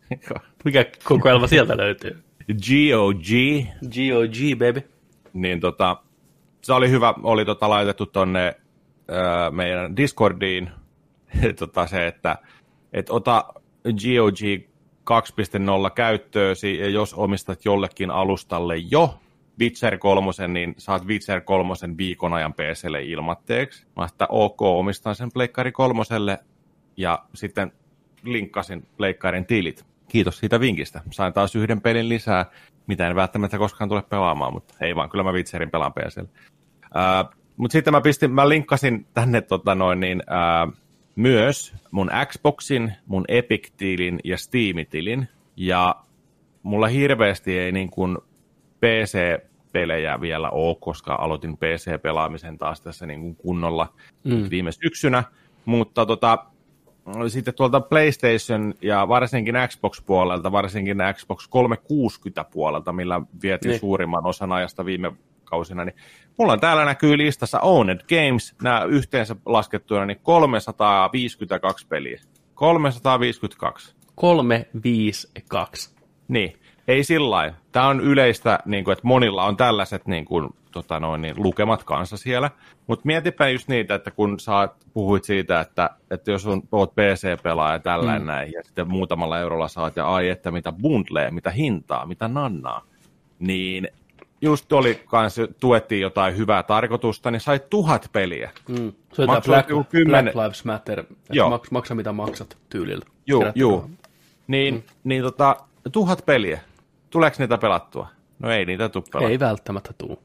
[0.64, 2.22] Mikä kokoelma sieltä löytyy?
[2.48, 3.28] GOG.
[3.82, 4.88] GOG, baby.
[5.32, 5.96] Niin tota,
[6.62, 10.70] se oli hyvä, oli tota laitettu tonne äh, meidän Discordiin
[11.58, 12.38] tota se, että
[12.92, 13.44] et ota
[13.84, 14.38] GOG
[15.10, 19.18] 2.0 käyttöösi, ja jos omistat jollekin alustalle jo
[19.60, 23.86] Witcher 3, niin saat Witcher 3 viikon ajan PClle ilmatteeksi.
[23.96, 26.02] Mä että ok, omistan sen Pleikkari 3
[26.98, 27.72] ja sitten
[28.22, 29.84] linkkasin leikkaiden tilit.
[30.08, 31.00] Kiitos siitä vinkistä.
[31.10, 32.46] Sain taas yhden pelin lisää,
[32.86, 36.28] mitä en välttämättä koskaan tule pelaamaan, mutta ei vaan, kyllä mä Witcherin pelaan PCllä.
[36.84, 40.72] Uh, mutta sitten mä, pistin, mä linkkasin tänne tota noin, niin, uh,
[41.16, 45.28] myös mun Xboxin, mun Epic-tilin ja Steam-tilin.
[45.56, 45.96] Ja
[46.62, 48.18] mulla hirveästi ei niin kuin
[48.80, 53.92] PC-pelejä vielä ole, koska aloitin PC-pelaamisen taas tässä niin kuin kunnolla
[54.24, 54.50] mm.
[54.50, 55.24] viime syksynä.
[55.64, 56.46] Mutta tota,
[57.28, 63.80] sitten tuolta PlayStation ja varsinkin Xbox-puolelta, varsinkin Xbox 360 puolelta, millä vietiin niin.
[63.80, 65.12] suurimman osan ajasta viime
[65.44, 65.96] kausina, niin
[66.38, 72.20] mulla on täällä näkyy listassa Owned Games, nämä yhteensä laskettuina, niin 352 peliä.
[72.54, 73.94] 352.
[74.14, 75.94] 352.
[76.28, 76.52] Niin,
[76.88, 81.22] ei sillä Tämä on yleistä, niin kuin, että monilla on tällaiset niin kuin, tota noin,
[81.22, 82.50] niin, lukemat kanssa siellä.
[82.86, 87.72] Mutta mietipä just niitä, että kun sä puhuit siitä, että, että jos on, oot PC-pelaaja
[87.72, 88.26] ja tällainen mm.
[88.26, 92.84] näin, ja sitten muutamalla eurolla saat, ja ai että mitä bundlee, mitä hintaa, mitä nannaa,
[93.38, 93.88] niin
[94.40, 98.50] just oli kans, tuettiin jotain hyvää tarkoitusta, niin sai tuhat peliä.
[98.68, 98.92] Mm.
[99.12, 99.68] Se on Black,
[100.08, 103.04] Black Lives Matter, että maks, maksa mitä maksat tyylillä.
[103.26, 103.90] Joo, joo.
[104.46, 104.82] Niin, mm.
[105.04, 105.56] niin tota,
[105.92, 106.60] tuhat peliä.
[107.10, 108.08] Tuleeko niitä pelattua?
[108.38, 109.30] No ei niitä tule pelattua.
[109.30, 110.16] Ei välttämättä tule.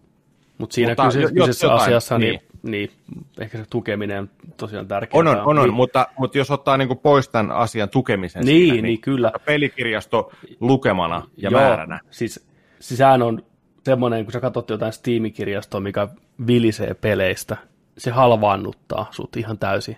[0.57, 2.39] Mut siinä mutta kyseisessä, kyseisessä jotain, asiassa niin.
[2.63, 2.91] Niin, niin,
[3.39, 5.19] ehkä se tukeminen on tosiaan tärkeää.
[5.19, 5.73] On, on, on, on niin.
[5.73, 9.31] mutta, mutta jos ottaa niin pois tämän asian tukemisen niin, siinä, niin, niin kyllä.
[9.45, 11.99] pelikirjasto lukemana ja Joo, määränä.
[12.11, 12.47] Siis,
[12.79, 13.43] siis sehän on
[13.85, 16.07] semmoinen, kun sä katsot jotain Steam-kirjastoa, mikä
[16.47, 17.57] vilisee peleistä,
[17.97, 19.97] se halvaannuttaa sut ihan täysin.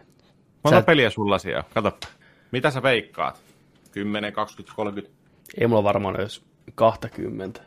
[0.64, 0.86] Monta sä...
[0.86, 1.64] peliä sulla siellä?
[1.74, 1.98] Kato,
[2.52, 3.42] mitä sä veikkaat?
[3.92, 5.18] 10, 20, 30?
[5.58, 6.44] Ei mulla varmaan edes
[6.76, 7.62] 20.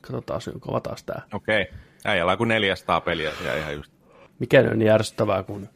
[0.00, 1.22] Katsotaan, onko taas tää.
[1.32, 1.62] Okei.
[1.62, 1.78] Okay.
[2.04, 3.92] Äijällä on kuin 400 peliä siellä ihan just.
[4.38, 5.68] Mikä on niin järjestävää, kun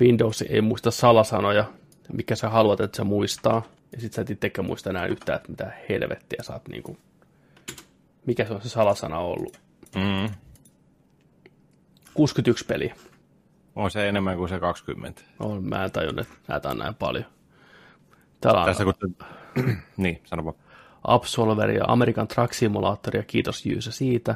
[0.00, 1.64] Windows ei muista salasanoja,
[2.12, 3.62] mikä sä haluat, että se muistaa.
[3.92, 6.96] Ja sit sä et itsekään muista enää yhtään, että mitä helvettiä sä oot niinku...
[8.26, 9.60] Mikä se on se salasana ollut?
[9.94, 10.30] Mm.
[12.14, 12.94] 61 peliä.
[13.76, 15.22] On se enemmän kuin se 20.
[15.38, 17.24] On, mä en tajunnut, että näitä on näin paljon.
[18.40, 19.16] Täällä on Tässä kun...
[19.96, 20.56] niin, sano
[21.06, 21.14] vaan.
[21.14, 24.34] Absolver ja American Truck Simulator, ja kiitos Jyysä siitä.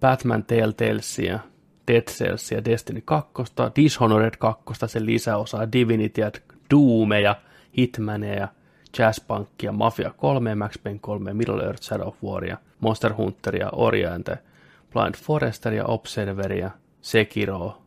[0.00, 1.38] Batman Telltalesia,
[1.88, 3.32] Dead Cellsia, Destiny 2,
[3.76, 6.22] Dishonored 2, sen lisäosaa, Divinity,
[6.70, 7.36] Doomeja,
[7.78, 8.48] Hitmaneja,
[8.98, 14.38] Jazzpunkia, Mafia 3, Max Payne 3, Middle Earth Shadow of Waria, Monster Hunteria, Oriente,
[14.92, 17.82] Blind Foresteria, Observeria, Sekiro.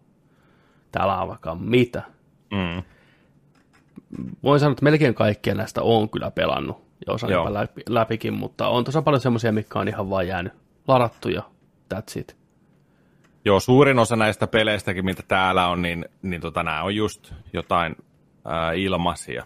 [0.91, 2.01] Täällä on vaikka mitä.
[2.51, 2.83] Mm.
[4.43, 7.53] Voin sanoa, että melkein kaikkia näistä on kyllä pelannut ja osan Joo.
[7.53, 10.53] läpi, läpikin, mutta on tosi paljon semmoisia, mitkä on ihan vaan jäänyt
[10.87, 11.41] ladattu ja
[11.93, 12.37] that's it.
[13.45, 17.95] Joo, suurin osa näistä peleistäkin, mitä täällä on, niin, niin tota, nämä on just jotain
[18.45, 19.43] ää, ilmaisia.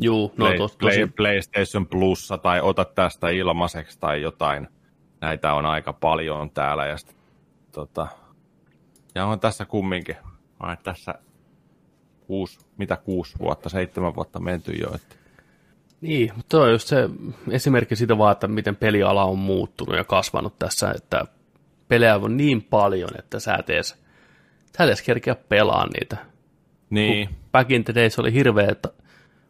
[0.00, 4.68] Juu, no Play, tos, Play, tosi, PlayStation Plussa tai ota tästä ilmaiseksi tai jotain.
[5.20, 6.86] Näitä on aika paljon täällä.
[6.86, 7.16] Ja, sit,
[7.72, 8.06] tota,
[9.14, 10.16] ja on tässä kumminkin.
[10.60, 11.14] Ai, tässä
[12.26, 14.94] kuusi, mitä kuusi vuotta, seitsemän vuotta menty jo.
[14.94, 15.23] Että.
[16.04, 17.08] Niin, mutta toi on just se
[17.50, 21.24] esimerkki siitä vaan, että miten peliala on muuttunut ja kasvanut tässä, että
[21.88, 23.88] pelejä on niin paljon, että sä et edes,
[24.76, 26.16] sä et edes kerkeä pelaa niitä.
[26.90, 28.88] Niin, Back in the days oli hirveä että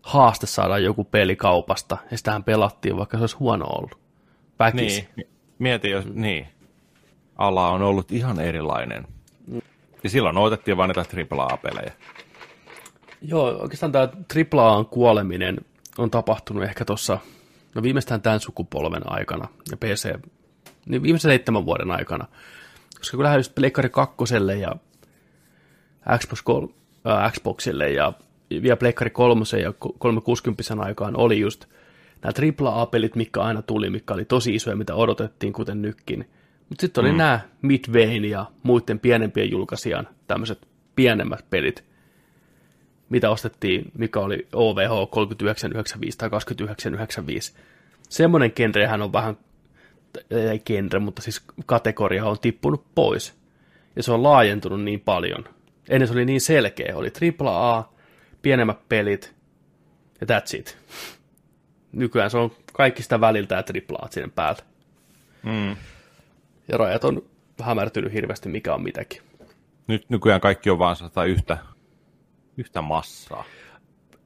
[0.03, 3.99] haaste saada joku peli kaupasta, ja sitähän pelattiin, vaikka se olisi huono ollut.
[4.59, 5.09] Väkisin.
[5.17, 5.29] niin.
[5.59, 6.47] Mieti, jos, niin.
[7.37, 9.07] Ala on ollut ihan erilainen.
[10.05, 11.93] Ja silloin otettiin vain niitä AAA-pelejä.
[13.23, 14.09] Joo, oikeastaan tämä
[14.57, 15.59] AAAn kuoleminen
[15.99, 17.19] on tapahtunut ehkä tuossa,
[17.75, 20.15] no viimeistään tämän sukupolven aikana ja PC,
[20.87, 22.27] niin viimeisen seitsemän vuoden aikana.
[22.99, 24.15] Koska kyllähän just Pleikkari 2
[24.61, 24.77] ja
[26.19, 26.67] Xbox, kol,
[27.07, 28.13] äh, Xboxille ja
[28.51, 31.65] vielä Pleikkari 3 ja 360 aikaan oli just
[32.23, 36.31] nämä AAA-pelit, mitkä aina tuli, mikä oli tosi isoja, mitä odotettiin, kuten nytkin.
[36.69, 37.19] Mutta sitten oli mm.
[37.19, 41.85] nämä Midwayn ja muiden pienempien julkaisijan tämmöiset pienemmät pelit,
[43.09, 47.53] mitä ostettiin, mikä oli OVH 3995 tai 2995.
[48.09, 49.37] Semmoinen genrehän on vähän,
[50.31, 53.35] ei genre, mutta siis kategoria on tippunut pois.
[53.97, 55.45] Ja se on laajentunut niin paljon.
[55.89, 56.97] Ennen se oli niin selkeä.
[56.97, 57.93] Oli AAA,
[58.43, 59.35] pienemmät pelit
[60.21, 60.79] ja that's it.
[61.93, 63.63] Nykyään se on kaikista väliltä ja
[63.93, 64.63] AAA sinne päältä.
[65.43, 65.77] Mm.
[66.69, 67.23] Ja rajat on
[67.63, 69.23] hämärtynyt hirveästi, mikä on mitäkin.
[69.87, 71.59] Nyt nykyään kaikki on vaan sitä yhtä,
[72.57, 73.45] yhtä massaa.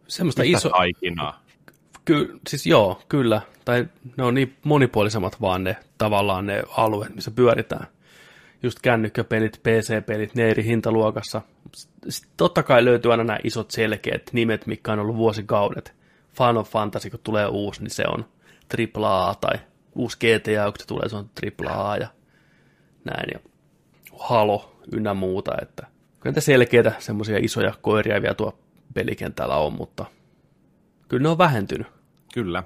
[0.09, 0.71] Semmoista Yhtä iso...
[0.71, 1.43] taikinaa.
[2.05, 3.41] Ky- siis joo, kyllä.
[3.65, 7.87] Tai ne on niin monipuolisemmat vaan ne tavallaan ne alueet, missä pyöritään.
[8.63, 11.43] Just kännykkäpelit, PC-pelit, ne eri hintaluokassa.
[12.09, 15.95] Sitten totta kai löytyy aina nämä isot selkeät nimet, mitkä on ollut vuosikaudet.
[16.39, 18.25] Final Fantasy, kun tulee uusi, niin se on
[18.97, 19.59] AAA, tai
[19.95, 21.31] uusi GTA, kun se tulee, se on
[21.67, 22.09] AAA, ja
[23.05, 23.31] näin.
[23.33, 23.41] Ja
[24.19, 25.87] Halo ynnä muuta, että
[26.29, 28.59] niitä selkeitä semmoisia isoja koiria vielä tuo
[28.95, 30.07] pelikentällä on, mutta
[31.09, 31.87] kyllä ne on vähentynyt.
[32.35, 32.63] Kyllä.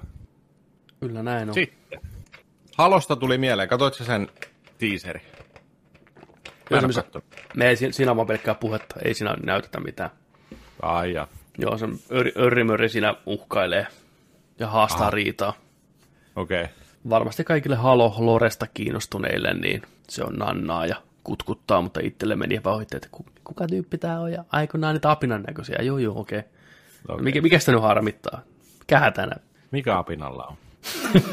[0.99, 1.53] Kyllä näin on.
[1.53, 1.99] Sitten.
[2.77, 3.69] Halosta tuli mieleen.
[3.69, 4.27] Katoitko sen
[4.77, 5.21] teaseri?
[6.69, 7.03] Mä en oo se,
[7.55, 10.09] me ei, siinä on vaan pelkkää puhetta, ei siinä näytetä mitään.
[10.81, 11.27] Ai ja.
[11.57, 11.85] Joo, se
[12.37, 13.87] örrimöri siinä uhkailee
[14.59, 15.11] ja haastaa Aha.
[15.11, 15.53] riitaa.
[16.35, 16.63] Okei.
[16.63, 16.73] Okay.
[17.09, 22.75] Varmasti kaikille Halo Loresta kiinnostuneille, niin se on nannaa ja kutkuttaa, mutta itselle meni vaan
[22.75, 25.77] ohitte, että ku- kuka tyyppi tää on, ja aikonaan niitä apinan näköisiä.
[25.81, 26.39] Joo, joo, okei.
[26.39, 26.51] Okay.
[27.07, 27.23] Okei.
[27.23, 28.41] Mikä, mikä sitä nyt harmittaa?
[28.79, 29.35] Mikähän tänä?
[29.71, 30.57] Mikä apinalla on?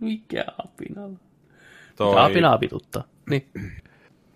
[0.00, 1.18] Mikä apinalla?
[1.96, 2.10] Toi...
[2.10, 3.04] Mikä apinaa vituttaa?
[3.30, 3.50] Niin.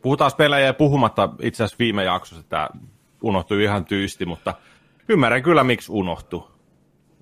[0.03, 2.69] Puhutaan pelejä puhumatta itse asiassa viime jaksossa, että tämä
[3.23, 4.55] unohtui ihan tyysti, mutta
[5.09, 6.49] ymmärrän kyllä, miksi unohtui.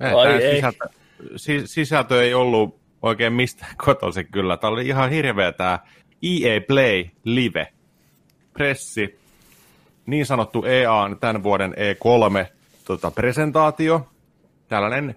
[0.00, 0.54] Eh, Ai ei.
[0.54, 0.88] Sisältö,
[1.36, 4.56] si, sisältö ei ollut oikein mistään kotoisin kyllä.
[4.56, 5.78] Tämä oli ihan hirveä tämä
[6.22, 7.72] EA Play Live
[8.52, 9.18] pressi,
[10.06, 12.46] niin sanottu EA tämän vuoden E3
[12.84, 14.08] tota, presentaatio.
[14.68, 15.16] Tällainen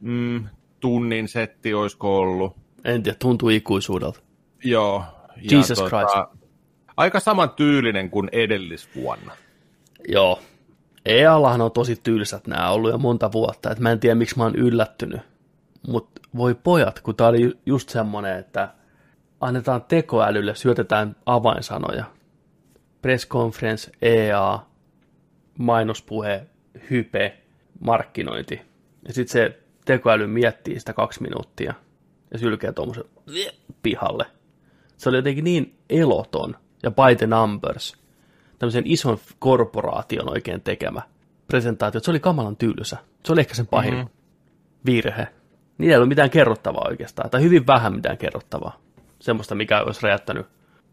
[0.00, 0.44] mm,
[0.80, 2.56] tunnin setti olisiko ollut.
[2.84, 4.20] En tiedä, tuntuu ikuisuudelta.
[4.64, 5.04] Joo.
[5.50, 6.42] Jesus Christ.
[6.96, 9.32] Aika saman tyylinen kuin edellisvuonna.
[10.08, 10.40] Joo.
[11.06, 14.44] EAllahan on tosi tylsät nämä ollut jo monta vuotta, että mä en tiedä miksi mä
[14.44, 15.20] oon yllättynyt.
[15.88, 18.74] Mutta voi pojat, kun tää oli ju- just semmonen, että
[19.40, 22.04] annetaan tekoälylle, syötetään avainsanoja.
[23.02, 24.58] Press conference, EA,
[25.58, 26.46] mainospuhe,
[26.90, 27.38] hype,
[27.80, 28.60] markkinointi.
[29.08, 31.74] Ja sitten se tekoäly miettii sitä kaksi minuuttia
[32.32, 33.04] ja sylkee tuommoisen
[33.82, 34.26] pihalle.
[34.96, 37.96] Se oli jotenkin niin eloton ja by the numbers,
[38.58, 41.02] tämmöisen ison korporaation oikein tekemä
[41.46, 42.00] presentaatio.
[42.00, 42.96] Se oli kamalan tylsä.
[43.24, 44.08] Se oli ehkä sen pahin mm-hmm.
[44.86, 45.28] virhe.
[45.78, 48.80] Niillä ei ollut mitään kerrottavaa oikeastaan, tai hyvin vähän mitään kerrottavaa.
[49.20, 50.46] Semmoista, mikä olisi räjättänyt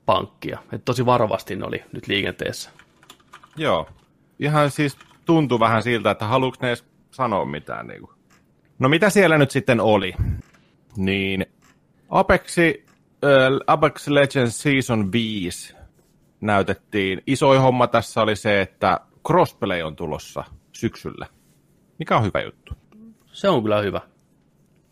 [0.05, 0.59] pankkia.
[0.71, 2.69] Et tosi varovasti ne oli nyt liikenteessä.
[3.55, 3.87] Joo.
[4.39, 7.87] Ihan siis tuntui vähän siltä, että haluuks ne edes sanoa mitään.
[7.87, 8.11] Niin kuin.
[8.79, 10.13] No mitä siellä nyt sitten oli?
[10.97, 11.45] Niin
[12.09, 12.85] Apexi,
[13.23, 13.29] äh,
[13.67, 15.75] Apex Legends Season 5
[16.41, 17.21] näytettiin.
[17.27, 21.27] Isoin homma tässä oli se, että crossplay on tulossa syksyllä.
[21.99, 22.73] Mikä on hyvä juttu.
[23.25, 24.01] Se on kyllä hyvä.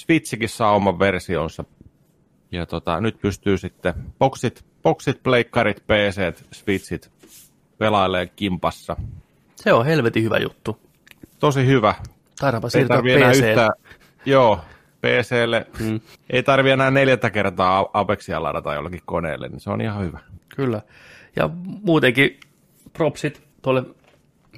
[0.05, 1.63] Switchikin saa oman versionsa.
[2.51, 7.11] Ja tota, nyt pystyy sitten boxit, boxit pleikkarit, PC, Switchit
[7.77, 8.95] pelailee kimpassa.
[9.55, 10.79] Se on helvetin hyvä juttu.
[11.39, 11.95] Tosi hyvä.
[12.39, 13.37] Taidaanpa siirtyä PC.
[13.37, 13.69] Yhtä,
[14.25, 14.59] joo,
[15.01, 15.67] PClle.
[15.79, 15.99] Mm.
[16.29, 20.19] Ei tarvi enää neljättä kertaa Apexia ladata jollakin koneelle, niin se on ihan hyvä.
[20.55, 20.81] Kyllä.
[21.35, 21.49] Ja
[21.83, 22.39] muutenkin
[22.93, 23.83] propsit tuolle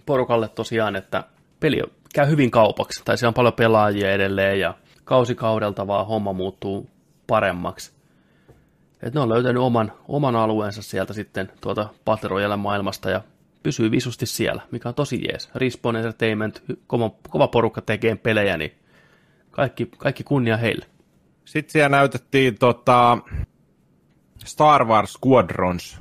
[0.06, 1.24] porukalle tosiaan, että
[1.60, 1.82] peli
[2.14, 4.74] käy hyvin kaupaksi, tai siellä on paljon pelaajia edelleen, ja
[5.06, 6.90] kausikaudelta vaan homma muuttuu
[7.28, 7.92] paremmaksi.
[9.04, 13.22] Et ne on löytänyt oman, oman alueensa sieltä sitten tuota Battle maailmasta ja
[13.64, 15.50] pysyy visusti siellä, mikä on tosi jees.
[15.56, 18.72] Respawn Entertainment, kova, kova porukka tekee pelejä, niin
[19.52, 20.86] kaikki, kaikki kunnia heille.
[21.46, 23.18] Sitten siellä näytettiin tota
[24.46, 26.00] Star Wars Squadrons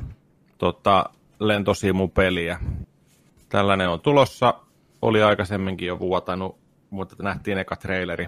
[0.58, 1.04] tota,
[1.40, 2.60] lentosimupeliä.
[3.48, 4.54] Tällainen on tulossa.
[5.02, 6.58] Oli aikaisemminkin jo vuotanut,
[6.90, 8.26] mutta nähtiin eka traileri,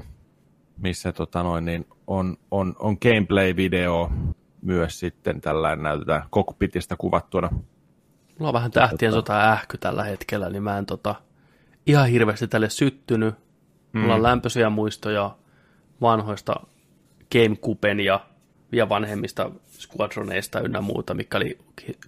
[0.80, 4.12] missä tota noin, niin on, on, on gameplay-video
[4.62, 7.48] myös sitten tällainen näytetään cockpitista kuvattuna.
[8.38, 9.32] Mulla on vähän tähtien tota...
[9.32, 11.14] sota ähky tällä hetkellä, niin mä en tota,
[11.86, 13.34] ihan hirveästi tälle syttynyt.
[13.92, 14.14] Mulla mm.
[14.14, 15.36] on lämpöisiä muistoja
[16.00, 16.54] vanhoista
[17.32, 18.20] Gamecuben ja
[18.72, 21.58] vielä vanhemmista squadroneista ynnä muuta, mikä oli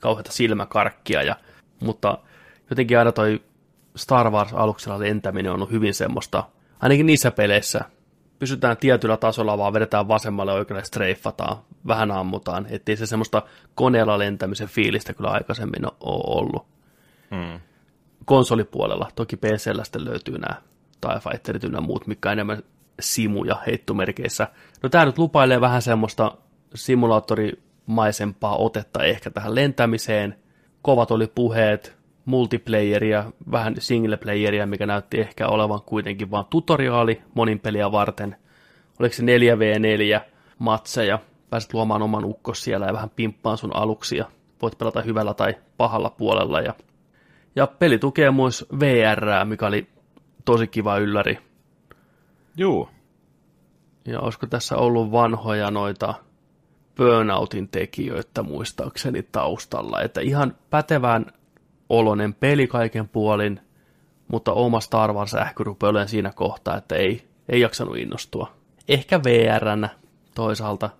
[0.00, 1.22] kauheata silmäkarkkia.
[1.22, 1.36] Ja,
[1.80, 2.18] mutta
[2.70, 3.42] jotenkin aina toi
[3.96, 6.44] Star Wars-aluksella lentäminen on ollut hyvin semmoista,
[6.80, 7.80] ainakin niissä peleissä,
[8.38, 13.42] pysytään tietyllä tasolla, vaan vedetään vasemmalle oikealle streifataan, vähän ammutaan, ettei se semmoista
[13.74, 16.66] koneella lentämisen fiilistä kyllä aikaisemmin ole ollut.
[17.34, 17.60] Hmm.
[18.24, 20.62] Konsolipuolella, toki PCllä sitten löytyy nämä
[21.00, 22.62] TIE Fighterit ynnä muut, mikä enemmän
[23.00, 24.48] simuja heittomerkeissä.
[24.82, 26.32] No tämä nyt lupailee vähän semmoista
[26.74, 30.34] simulaattorimaisempaa otetta ehkä tähän lentämiseen.
[30.82, 31.97] Kovat oli puheet,
[32.28, 38.36] multiplayeria, vähän singleplayeria, mikä näytti ehkä olevan kuitenkin vain tutoriaali monin peliä varten.
[39.00, 40.20] Oliko se 4v4
[40.58, 41.18] matseja,
[41.50, 44.24] pääset luomaan oman ukkos siellä ja vähän pimppaan sun aluksia.
[44.62, 46.60] Voit pelata hyvällä tai pahalla puolella.
[46.60, 46.74] Ja,
[47.56, 49.86] ja peli tukee myös VR, mikä oli
[50.44, 51.38] tosi kiva ylläri.
[52.56, 52.88] Juu.
[54.06, 56.14] Ja olisiko tässä ollut vanhoja noita
[56.96, 60.02] Burnoutin tekijöitä muistaakseni taustalla.
[60.02, 61.26] Että ihan pätevään
[61.88, 63.60] olonen peli kaiken puolin,
[64.28, 68.52] mutta oma Star Wars ähky rupeaa siinä kohtaa, että ei, ei jaksanut innostua.
[68.88, 69.88] Ehkä VRn
[70.34, 70.90] toisaalta.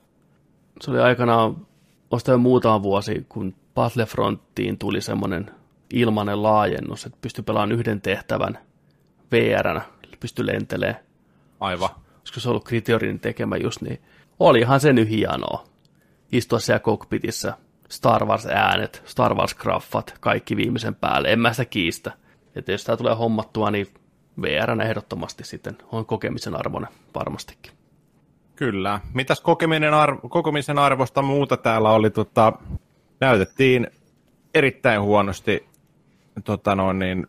[0.81, 1.67] Se oli aikanaan,
[2.13, 5.51] vasta jo muutama vuosi, kun Battlefronttiin tuli semmoinen
[5.93, 8.59] ilmainen laajennus, että pystyi pelaamaan yhden tehtävän
[9.33, 9.83] VRnä,
[10.21, 11.01] pystyi lentelemään.
[11.61, 11.91] Aivan.
[12.19, 14.03] Olisiko se ollut Kriterionin tekemä just niin.
[14.41, 15.65] Olihan se nyt hienoa.
[16.33, 17.53] Istua siellä cockpitissa,
[17.89, 21.33] Star Wars-äänet, Star Wars-graffat, kaikki viimeisen päälle.
[21.33, 22.13] En mä sitä kiistä.
[22.57, 23.87] Että jos tämä tulee hommattua, niin
[24.43, 27.73] VR ehdottomasti sitten on kokemisen arvoinen varmastikin.
[28.57, 29.01] Kyllä.
[29.15, 32.11] Mitäs kokeminen arvo, kokemisen arvosta muuta täällä oli?
[32.11, 32.53] Tota,
[33.21, 33.87] näytettiin
[34.55, 35.69] erittäin huonosti
[36.45, 37.27] tota noin, niin,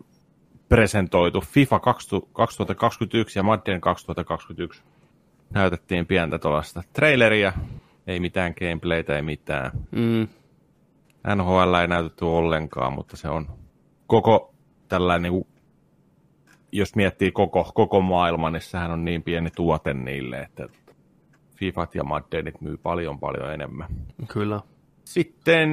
[0.70, 4.82] presentoitu FIFA 2021 ja Madden 2021.
[5.50, 7.54] Näytettiin pientä tuollaista traileria,
[8.08, 9.72] ei mitään gameplaytä, ei mitään.
[9.92, 10.28] Mm.
[11.36, 13.48] NHL ei näytetty ollenkaan, mutta se on
[14.08, 14.54] koko
[14.88, 15.48] tällainen, niin kuin,
[16.72, 20.68] jos miettii koko, koko maailma, niin sehän on niin pieni tuote niille, että
[21.56, 23.88] Fifat ja Maddenit myy paljon paljon enemmän.
[24.28, 24.62] Kyllä.
[25.06, 25.70] Sitten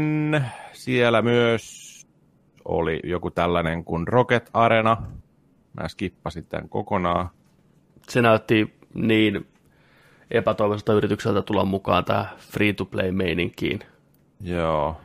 [0.73, 1.87] siellä myös
[2.65, 4.97] oli joku tällainen kuin Rocket Arena.
[5.81, 7.29] Mä skippasin tämän kokonaan.
[8.09, 9.47] Se näytti niin
[10.31, 13.81] epätoivoiselta yritykseltä tulla mukaan tähän free-to-play-meininkiin.
[14.41, 14.97] Joo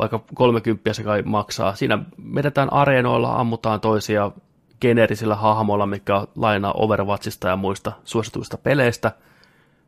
[0.00, 1.74] vaikka 30 se kai maksaa.
[1.74, 1.98] Siinä
[2.34, 4.30] vedetään areenoilla, ammutaan toisia
[4.80, 9.12] geneerisillä hahmoilla, mikä lainaa Overwatchista ja muista suosituista peleistä.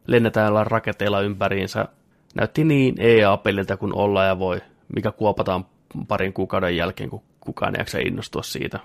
[0.06, 1.88] Lennetään raketeilla ympäriinsä.
[2.34, 4.60] Näytti niin EA-peliltä kuin olla ja voi,
[4.94, 5.66] mikä kuopataan
[6.08, 8.80] parin kuukauden jälkeen, kun kukaan ei jaksa innostua siitä.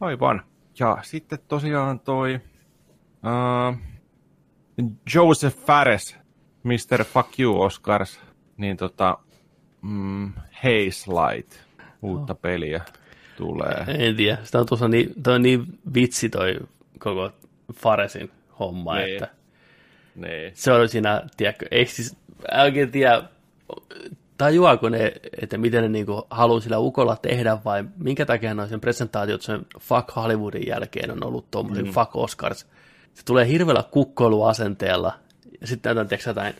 [0.00, 0.42] Aivan.
[0.78, 2.40] Ja sitten tosiaan toi
[3.24, 3.78] uh,
[5.14, 6.16] Joseph Fares,
[6.62, 7.04] Mr.
[7.04, 8.20] Fuck You Oscars,
[8.56, 9.18] niin tota,
[9.82, 11.52] mm, Haze Light,
[12.02, 12.40] uutta oh.
[12.40, 12.80] peliä
[13.36, 13.84] tulee.
[13.88, 15.64] En tiedä, sitä on tuossa niin, toi on niin
[15.94, 16.56] vitsi toi
[16.98, 17.30] koko
[17.74, 19.12] Faresin homma, Niin.
[19.14, 19.28] että
[20.14, 20.52] Niin.
[20.54, 22.16] se on siinä, tiedätkö, ei siis
[22.52, 23.22] en oikein tiedä,
[24.38, 25.12] tajuaako ne,
[25.42, 29.42] että miten ne niinku haluaa sillä ukolla tehdä vai minkä takia ne on sen presentaatiot
[29.42, 31.90] sen Fuck Hollywoodin jälkeen on ollut tuommoisen mm.
[31.92, 32.66] Fuck Oscars.
[33.14, 35.12] Se tulee hirveällä kukkoiluasenteella
[35.60, 36.54] ja sitten näytän tiedätkö, jotain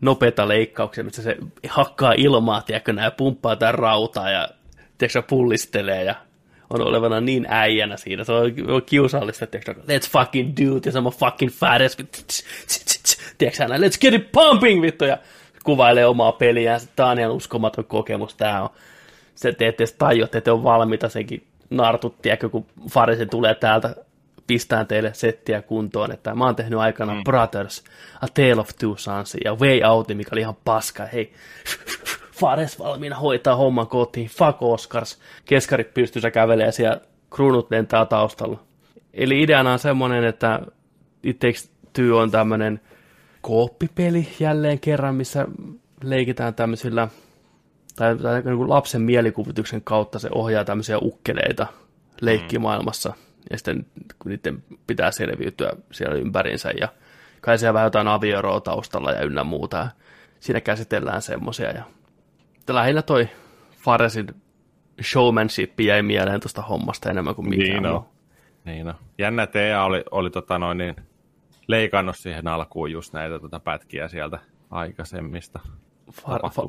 [0.00, 1.36] nopeita leikkauksia, missä se
[1.68, 4.48] hakkaa ilmaa, tiedätkö, nää pumppaa tai rautaa ja
[4.98, 6.14] tiedätkö, pullistelee ja
[6.70, 8.24] on olevana niin äijänä siinä.
[8.24, 8.52] Se on,
[8.86, 11.96] kiusallista, tiedätkö, let's fucking do it, ja sama fucking fat ass,
[13.38, 15.18] tiedätkö, let's get it pumping, vittu, ja
[15.64, 16.80] kuvailee omaa peliään.
[16.96, 18.68] Tämä on ihan uskomaton kokemus, tämä on.
[19.34, 23.54] Se te ette edes tajua, että te on valmiita senkin nartut, tiedätkö, kun Farisen tulee
[23.54, 23.94] täältä
[24.46, 27.24] pistään teille settiä kuntoon, että mä oon tehnyt aikana mm.
[27.24, 27.84] Brothers,
[28.20, 31.04] A Tale of Two Sons ja Way Out, mikä oli ihan paska.
[31.04, 31.32] Hei,
[32.32, 35.18] Fares valmiina hoitaa homman kotiin, fuck Oscars.
[35.44, 38.60] Keskarit pystyssä kävelee siellä, kruunut lentää taustalla.
[39.14, 40.60] Eli ideana on semmoinen, että
[41.22, 42.80] It Takes Two on tämmöinen
[43.40, 45.46] kooppipeli jälleen kerran, missä
[46.04, 47.08] leikitään tämmöisillä,
[47.96, 51.66] tai, tai niin kuin lapsen mielikuvituksen kautta se ohjaa tämmöisiä ukkeleita
[52.20, 53.86] leikkimaailmassa, ja sitten
[54.18, 56.88] kun niiden pitää selviytyä siellä ympärinsä, ja
[57.40, 59.88] kai siellä vähän jotain avioeroa taustalla ja ynnä muuta, ja
[60.40, 61.84] siinä käsitellään semmoisia, ja
[62.68, 63.28] lähinnä toi
[63.84, 64.26] Faresin
[65.02, 68.04] showmanship jäi mieleen tuosta hommasta enemmän kuin mikään Niin on.
[68.64, 68.94] Niin on.
[69.18, 70.96] Jännä, että EA oli, oli tota noin, niin,
[71.68, 74.38] leikannut siihen alkuun just näitä tota pätkiä sieltä
[74.70, 75.60] aikaisemmista
[76.12, 76.62] Far, fa.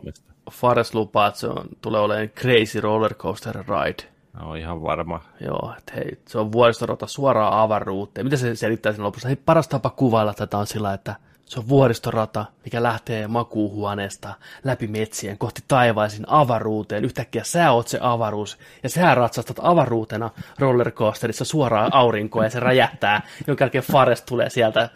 [0.52, 4.12] Fares lupaa, että se on, tulee olemaan crazy roller coaster ride.
[4.40, 5.22] On ihan varma.
[5.46, 8.26] Joo, että hei, se on vuoristorata suoraan avaruuteen.
[8.26, 9.28] Mitä se selittää siinä lopussa?
[9.28, 11.16] Hei, paras tapa kuvailla tätä on sillä, että
[11.46, 17.06] se on vuoristorata, mikä lähtee makuuhuoneesta läpi metsien kohti taivaisin avaruuteen.
[17.06, 20.30] Yhtäkkiä sä oot se avaruus, ja sä ratsastat avaruutena
[20.60, 24.90] rollercoasterissa suoraan aurinkoon, ja se räjähtää, jonka jälkeen Fares tulee sieltä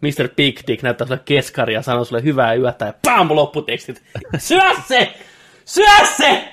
[0.00, 0.28] Mr.
[0.36, 4.02] Big Dick näyttää sulle keskaria ja sanoo sulle hyvää yötä, ja pam, lopputekstit.
[4.38, 5.14] Syö se!
[5.64, 6.51] Syö se!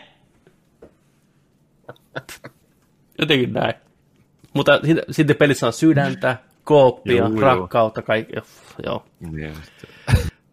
[3.19, 3.73] Jotenkin näin.
[4.53, 7.41] Mutta sit- sitten pelissä on sydäntä, kooppia, juu.
[7.41, 8.33] rakkautta, kaikki.
[8.85, 9.05] Joo.
[9.19, 9.53] Niin.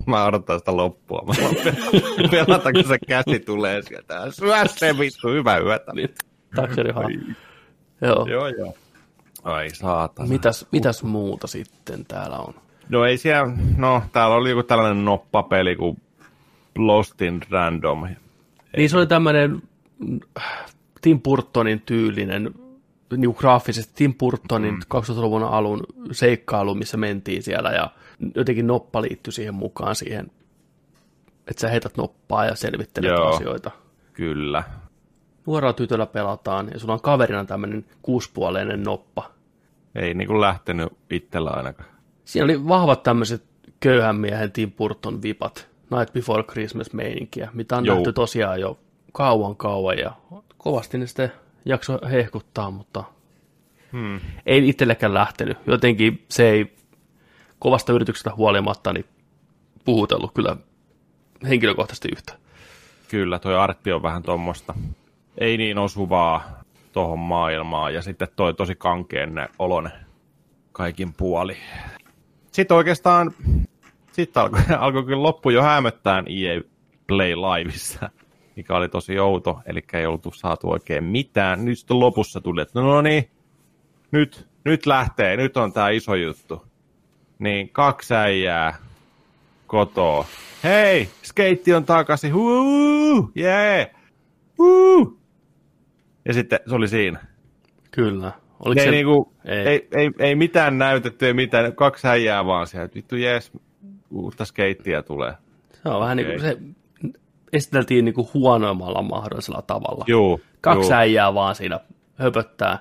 [0.06, 1.24] Mä odotan sitä loppua.
[1.26, 1.34] Mä
[2.30, 4.30] pelata, kun se käsi tulee sieltä.
[4.30, 5.92] Syö se vittu, hyvää yötä.
[5.92, 6.14] Niin,
[6.56, 7.04] takserihaa.
[8.00, 8.26] Joo.
[8.26, 8.74] Joo, joo.
[9.44, 10.28] Ai saatana.
[10.28, 12.54] Mitäs, mitäs muuta sitten täällä on?
[12.88, 16.00] No ei siellä, no täällä oli joku tällainen noppapeli kuin
[16.78, 18.08] Lost in Random.
[18.76, 19.62] Niin se oli tämmöinen
[19.98, 20.20] mm,
[21.06, 22.54] Tim Burtonin tyylinen,
[23.16, 24.80] niin kuin graafisesti Tim Burtonin mm.
[24.94, 25.80] 2000-luvun alun
[26.12, 27.90] seikkailu, missä mentiin siellä ja
[28.34, 30.30] jotenkin noppa liittyi siihen mukaan siihen,
[31.46, 33.28] että sä heität noppaa ja selvittelet Joo.
[33.28, 33.70] asioita.
[34.12, 34.62] Kyllä.
[35.46, 39.30] Nuorella tytöllä pelataan ja sulla on kaverina tämmöinen kuuspuoleinen noppa.
[39.94, 41.90] Ei niinku lähtenyt itsellä ainakaan.
[42.24, 43.44] Siinä oli vahvat tämmöiset
[43.80, 47.94] köyhän miehen Tim Burton vipat, Night Before Christmas meininkiä, mitä on Joo.
[47.94, 48.78] nähty tosiaan jo
[49.12, 50.12] kauan kauan ja
[50.66, 51.32] kovasti ne sitten
[51.64, 53.04] jakso hehkuttaa, mutta
[53.92, 54.20] Hmm.
[54.46, 55.58] ei itsellekään lähtenyt.
[55.66, 56.76] Jotenkin se ei
[57.58, 59.04] kovasta yrityksestä huolimatta niin
[59.84, 60.56] puhutellut kyllä
[61.48, 62.32] henkilökohtaisesti yhtä.
[63.08, 64.74] Kyllä, toi artti on vähän tuommoista.
[65.38, 66.62] Ei niin osuvaa
[66.92, 67.94] tohon maailmaan.
[67.94, 69.90] Ja sitten toi tosi kankeen olone
[70.72, 71.56] kaikin puoli.
[72.52, 73.32] Sitten oikeastaan,
[74.12, 76.60] sitten alkoi, alkoi kyllä loppu jo hämöttää EA
[77.06, 78.10] Play Liveissa,
[78.56, 81.64] mikä oli tosi outo, eli ei oltu saatu oikein mitään.
[81.64, 83.30] Nyt sitten lopussa tuli, että no niin,
[84.10, 86.66] nyt, nyt lähtee, nyt on tämä iso juttu.
[87.38, 88.76] Niin kaksi äijää
[89.66, 90.24] kotoa.
[90.64, 92.34] Hei, skeitti on takaisin.
[92.34, 93.76] Huu, jee.
[93.76, 93.90] Yeah.
[94.58, 95.18] Huu.
[96.24, 97.20] Ja sitten se oli siinä.
[97.90, 98.32] Kyllä.
[98.64, 98.90] Oliko Ei, se...
[98.90, 99.58] niinku, ei.
[99.58, 99.88] ei.
[99.96, 101.76] Ei, ei, mitään näytetty, ei mitään.
[101.76, 102.88] Kaksi äijää vaan siellä.
[102.94, 103.52] Vittu jees,
[104.10, 105.32] uutta skeittiä tulee.
[105.72, 106.24] Se on vähän Okei.
[106.24, 106.76] niin kuin se
[107.56, 110.04] esiteltiin niin kuin huonoimmalla mahdollisella tavalla.
[110.08, 110.40] Juu.
[110.60, 110.92] Kaksi juu.
[110.92, 111.80] äijää vaan siinä
[112.14, 112.78] höpöttää.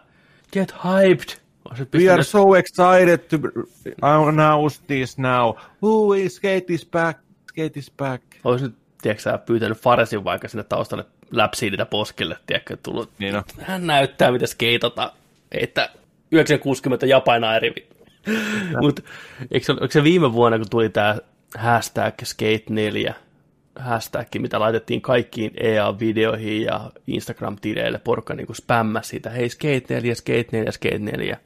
[0.54, 1.46] Get hyped!
[1.96, 3.38] We are so excited to
[4.02, 5.56] announce this now.
[5.84, 7.20] Who is skate is back?
[7.50, 8.24] Skate is back.
[8.44, 13.10] Olisi nyt, tiedätkö pyytänyt Faresin vaikka sinne taustalle läpsiin niitä poskelle, tiedätkö, tullut.
[13.20, 13.44] Niin on.
[13.62, 15.12] Hän näyttää, miten skeitata,
[15.52, 15.90] että
[16.32, 17.74] 960 japainaa eri.
[18.82, 19.02] Mutta
[19.52, 21.18] eikö, se- oliko se viime vuonna, kun tuli tämä
[21.58, 23.14] hashtag Skate4,
[23.80, 30.72] hashtag, mitä laitettiin kaikkiin EA-videoihin ja Instagram-tileille, porukka niin kuin spämmäsi siitä, hei Skate4, Skate4,
[30.72, 31.38] Skate4.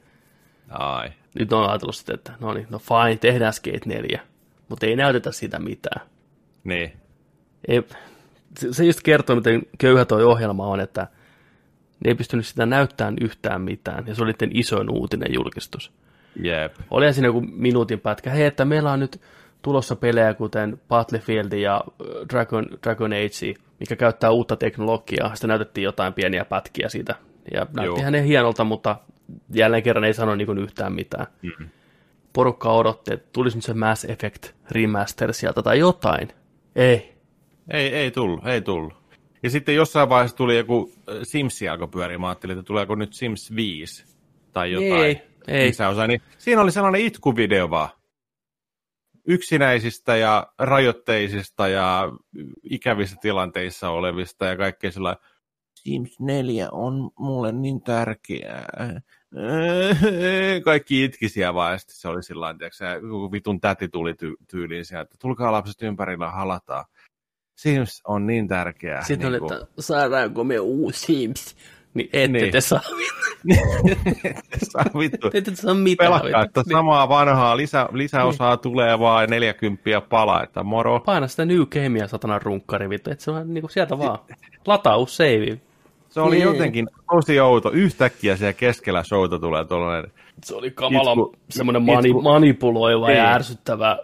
[0.70, 1.10] Ai.
[1.38, 4.20] nyt on ajatellut sitten, että no niin, no fine, tehdään Skate 4,
[4.68, 6.06] mutta ei näytetä sitä mitään.
[6.64, 6.92] Niin.
[7.68, 7.82] Ei,
[8.70, 11.06] se- just kertoo, miten köyhä toi ohjelma on, että
[12.04, 15.92] ne ei pystynyt sitä näyttämään yhtään mitään, ja se oli isoin uutinen julkistus.
[16.42, 16.74] Jep.
[16.90, 19.20] Oli siinä joku minuutin pätkä, hei, että meillä on nyt
[19.62, 21.84] tulossa pelejä kuten Battlefield ja
[22.32, 25.34] Dragon, Dragon Age, mikä käyttää uutta teknologiaa.
[25.34, 27.14] Sitten näytettiin jotain pieniä pätkiä siitä,
[27.54, 28.96] ja näyttihän ne hienolta, mutta
[29.54, 31.26] jälleen kerran ei sano niin yhtään mitään.
[31.42, 31.68] Mm.
[32.32, 36.28] Porukka odotti, että tulisi nyt se Mass Effect remaster sieltä tai jotain.
[36.76, 37.12] Ei.
[37.70, 38.92] Ei, ei tullut, ei tullut.
[39.42, 40.92] Ja sitten jossain vaiheessa tuli joku
[41.22, 42.18] Sims alkoi pyöriä.
[42.18, 44.04] Mä ajattelin, että tuleeko nyt Sims 5
[44.52, 45.04] tai jotain.
[45.04, 45.68] Ei, ei.
[45.68, 46.06] Lisäosa.
[46.06, 47.88] Niin siinä oli sellainen itkuvideo vaan.
[49.26, 52.12] Yksinäisistä ja rajoitteisista ja
[52.62, 55.24] ikävissä tilanteissa olevista ja kaikkea sellainen.
[55.74, 59.00] Sims 4 on mulle niin tärkeää.
[60.64, 64.44] Kaikki itki siellä vaan, ja sitten se oli sillä tavalla, joku vitun täti tuli ty-
[64.50, 66.84] tyyliin sieltä, että tulkaa lapset ympärillä, halataan.
[67.56, 69.04] Sims on niin tärkeää.
[69.04, 69.54] Sitten oli, niinku.
[69.54, 71.56] että saadaanko me uusi Sims?
[71.94, 72.52] Niin ette Niin.
[72.52, 72.80] te saa,
[74.62, 75.26] Saa vittu.
[75.26, 76.12] ette te saa mitään.
[76.20, 76.72] Pelkkaa, että Niin.
[76.76, 81.00] samaa vanhaa lisä, lisäosaa tulee vaan ja 40 palaa, että moro.
[81.00, 84.18] Paina sitä New Gamea satana runkkari, vittu, että se on niinku sieltä vaan.
[84.66, 85.58] Lataus, save.
[86.08, 86.44] Se oli Niin.
[86.46, 87.70] jotenkin tosi outo.
[87.70, 90.10] Yhtäkkiä siellä keskellä showta tulee tuollainen.
[90.44, 93.18] Se oli kamala, Itku- semmoinen itku- mani, manipuloiva Niin.
[93.18, 93.98] ja ärsyttävä.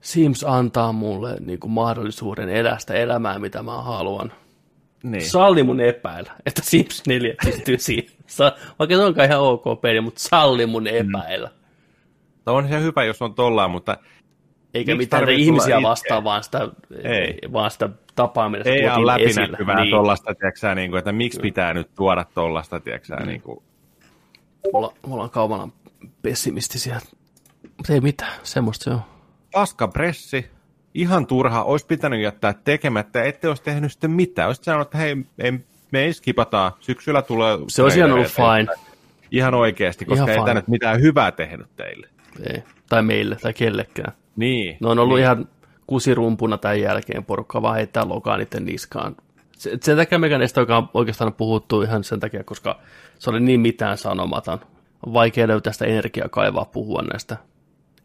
[0.00, 4.32] Sims antaa mulle niinku mahdollisuuden elää sitä elämää, mitä mä haluan.
[5.02, 5.30] Niin.
[5.30, 8.10] Salli mun epäillä, että Sims 4 pystyy siihen.
[8.78, 11.50] Vaikka se onkaan ihan ok peli, mutta salli mun epäillä.
[12.46, 13.96] No on se hyvä, jos on tollaan, mutta
[14.74, 16.68] Eikä mitään ihmisiä vastaan, vaan sitä,
[17.04, 17.38] Ei.
[17.52, 19.90] vaan sitä tapaa, millä ei ole läpinäkyvää niin.
[19.90, 23.26] tollasta, tiiäksä, niin kuin, että miksi pitää nyt tuoda tollasta, tiiäksä, Mm.
[23.26, 23.62] niin kuin.
[24.64, 25.72] Me ollaan, me ollaan kaumalan
[26.22, 27.00] pessimistisiä.
[27.76, 29.00] Mutta ei mitään, semmoista se on.
[29.52, 30.50] Paska pressi,
[30.94, 34.48] ihan turha, olisi pitänyt jättää tekemättä, ette olisi tehnyt sitten mitään.
[34.48, 35.52] Olisi sanonut, että hei, ei,
[35.90, 37.58] me ei skipata, syksyllä tulee...
[37.68, 38.66] Se olisi ihan ollut fine.
[39.30, 42.08] Ihan oikeasti, koska Ihan ei tämä nyt mitään hyvää tehnyt teille.
[42.52, 42.62] Ei.
[42.88, 44.12] Tai meille, tai kellekään.
[44.36, 44.76] Niin.
[44.80, 45.24] Ne on ollut niin.
[45.24, 45.48] ihan
[45.86, 49.16] kusirumpuna tämän jälkeen, porukka vaan heittää lokaa niiden niskaan.
[49.52, 52.78] Se- Sen takia mekään oikeastaan- oikeastaan puhuttu ihan sen takia, koska
[53.18, 54.60] se oli niin mitään sanomaton.
[55.06, 57.36] On vaikea löytää sitä energiaa kaivaa puhua näistä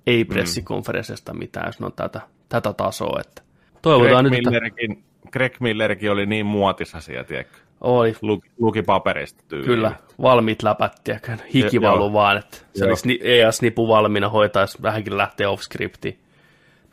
[0.07, 3.19] ei-pressikonferensseista mitään, jos ne on tätä, tätä tasoa.
[3.21, 3.41] Että
[3.81, 7.57] toivotaan Greg, nyt, että Millerkin, Greg Millerkin oli niin muotisasia, tiedätkö?
[7.81, 9.65] oli Luki, luki paperista tyyliin.
[9.67, 9.91] kyllä
[10.21, 12.89] valmiit läpät, tiedätkö, hiki valu vaan, että se Joo.
[12.89, 16.19] olisi ni- EAS-nipu valmiina hoitaisi vähänkin lähteä off-scriptiin.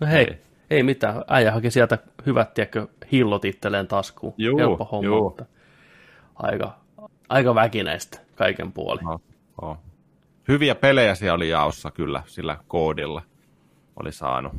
[0.01, 0.27] No hei, Ei.
[0.31, 0.39] ei,
[0.71, 4.35] ei mitään, äijä haki sieltä hyvät, tiedätkö, hillot itselleen taskuun.
[4.39, 5.23] Juu, Helppo homma, juu.
[5.23, 5.45] mutta
[6.37, 6.77] aika,
[7.29, 9.05] aika väkinäistä kaiken puolin.
[9.05, 9.19] No,
[9.63, 9.79] oh.
[10.49, 13.23] Hyviä pelejä siellä oli jaossa kyllä sillä koodilla.
[13.97, 14.53] Oli saanut.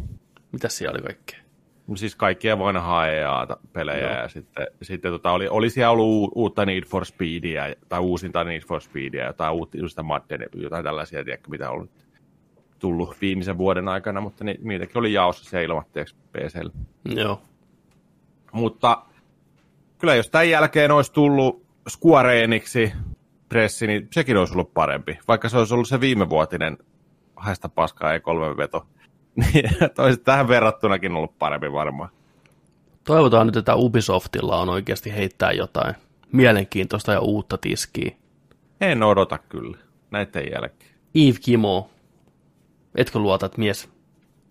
[0.51, 1.39] Mitäs siellä oli kaikkea?
[1.87, 4.21] No Siis kaikkia vanhaa EA-pelejä Joo.
[4.21, 8.61] ja sitten, sitten tota, oli, oli siellä ollut uutta Need for Speedia tai uusinta Need
[8.61, 11.89] for Speedia, jotain uutta Madden, jotain tällaisia, tiedätkö, mitä on
[12.79, 16.71] tullut viimeisen vuoden aikana, mutta ni, niitäkin oli jaossa siellä ilmatteeksi PCllä.
[17.15, 17.41] Joo,
[18.51, 19.05] Mutta
[19.97, 22.93] kyllä jos tämän jälkeen olisi tullut Square Enixi
[23.49, 25.19] pressi, niin sekin olisi ollut parempi.
[25.27, 26.77] Vaikka se olisi ollut se viimevuotinen
[27.35, 28.85] haista paskaa E3-veto.
[29.53, 32.09] Niin olisi tähän verrattunakin ollut parempi varmaan.
[33.03, 35.95] toivotaan nyt, että Ubisoftilla on oikeasti heittää jotain
[36.31, 38.11] mielenkiintoista ja uutta tiskiä.
[38.81, 39.77] En odota kyllä
[40.11, 40.91] näiden jälkeen.
[41.15, 41.89] Eve Kimo,
[42.95, 43.89] etkö luota, että mies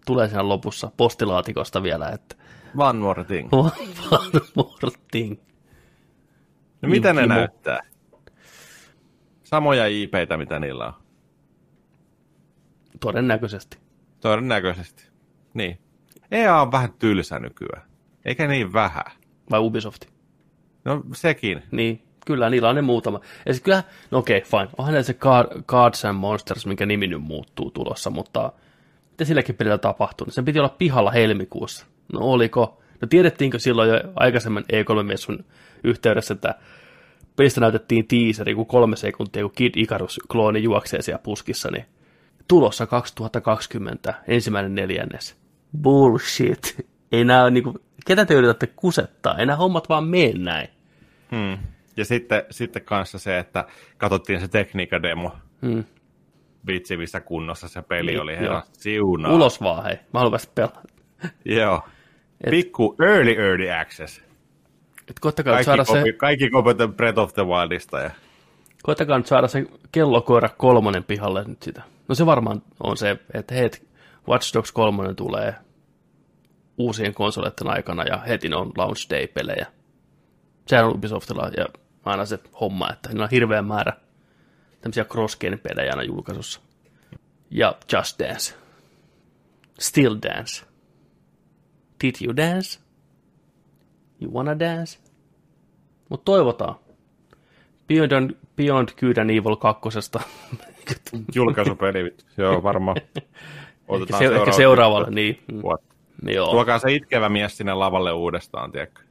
[0.07, 2.36] tulee siinä lopussa postilaatikosta vielä, että
[2.76, 3.49] One more thing.
[4.11, 5.38] one more thing.
[6.82, 7.34] No mitä ne Kimo.
[7.34, 7.80] näyttää?
[9.55, 10.92] Samoja IPitä, mitä niillä on.
[13.00, 13.78] Todennäköisesti.
[14.20, 15.09] Todennäköisesti.
[15.55, 15.78] Niin.
[16.30, 17.82] EA on vähän tylsä nykyään.
[18.24, 19.05] Eikä niin vähän.
[19.50, 20.09] Vai Ubisofti?
[20.84, 21.62] No sekin.
[21.70, 23.20] Niin, kyllä niillä on ne muutama.
[23.46, 24.68] Ja kyllä, no okei, okay, fine.
[24.78, 28.52] Onhan se Car- Cards and Monsters, minkä nimi nyt muuttuu tulossa, mutta
[29.11, 30.32] mitä silläkin pelillä tapahtui?
[30.32, 31.86] Sen piti olla pihalla helmikuussa.
[32.12, 32.82] No oliko?
[33.00, 35.44] No tiedettiinkö silloin jo aikaisemman E3-messun
[35.84, 36.55] yhteydessä, että
[37.37, 41.85] pelistä näytettiin teaseri, kun kolme sekuntia, kun Kid Icarus-klooni juoksee siellä puskissa, niin
[42.49, 45.37] tulossa 2020, ensimmäinen neljännes.
[45.82, 46.87] Bullshit.
[47.12, 47.74] Ei nää niinku,
[48.07, 49.39] ketä te yritätte kusettaa?
[49.39, 50.68] Ei nämä hommat vaan mene näin.
[51.30, 51.59] Hmm.
[51.97, 53.64] Ja sitten, sitten kanssa se, että
[53.97, 55.32] katsottiin se tekniikademo.
[55.66, 55.85] Hmm.
[56.66, 58.37] Vitsi, missä kunnossa se peli Niin, oli.
[58.37, 59.35] Herra siunaa.
[59.35, 59.95] Ulos vaan, hei.
[59.95, 60.85] Mä haluan päästä pelaamaan.
[61.45, 61.82] Joo.
[62.45, 64.24] Et- Pikku early early access.
[65.11, 68.00] Et koittakaa Kaikki, saada kopi, se, kaikki kopioita Breath of the Wildista.
[68.00, 68.11] Ja...
[68.82, 71.82] Koitakaa nyt saada se kellokoira kolmonen pihalle nyt sitä.
[72.09, 73.70] No se varmaan on se, että hei,
[74.28, 75.55] Watch Dogs 3 tulee
[76.78, 79.66] uusien konsoleiden aikana ja heti on launch day-pelejä.
[80.66, 81.66] Sehän on Ubisoftilla ja
[82.05, 83.92] aina se homma, että niillä on hirveä määrä
[84.80, 86.61] tämmöisiä cross pelejä aina julkaisussa.
[87.50, 88.55] Ja Just Dance.
[89.80, 90.66] Still Dance.
[92.05, 92.84] Did you dance?
[94.21, 94.99] You wanna dance?
[96.09, 96.75] Mutta toivotaan.
[97.89, 99.89] Beyond, Beyond Good and Evil 2.
[101.35, 102.97] Julkaisupeli, joo varmaan.
[103.89, 105.41] Otetaan ehkä, se, ehkä seuraavalle, niin.
[105.53, 105.61] Mm.
[106.33, 106.51] Joo.
[106.51, 109.03] Tuokaa se itkevä mies sinne lavalle uudestaan, tiedätkö?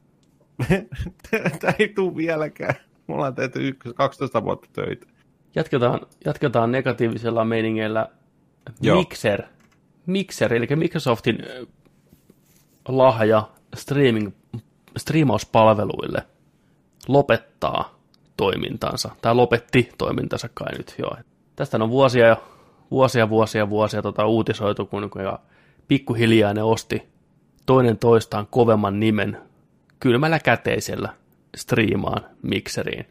[1.59, 2.75] Tämä ei tule vieläkään.
[3.07, 5.07] Mulla on tehty 12 vuotta töitä.
[5.55, 8.09] Jatketaan, jatketaan negatiivisella meiningeillä.
[8.81, 8.97] Joo.
[8.97, 9.43] Mixer.
[10.05, 11.37] Mixer, eli Microsoftin
[12.87, 14.31] lahja streaming,
[14.97, 16.23] striimauspalveluille
[17.07, 17.99] lopettaa
[18.37, 21.11] toimintansa, tai lopetti toimintansa kai nyt jo.
[21.55, 22.43] Tästä on vuosia jo,
[22.91, 25.39] vuosia, vuosia, vuosia tota uutisoitu, kun ja
[25.87, 27.13] pikkuhiljaa ne osti
[27.65, 29.37] toinen toistaan kovemman nimen
[29.99, 31.09] kylmällä käteisellä
[31.55, 33.05] striimaan mikseriin.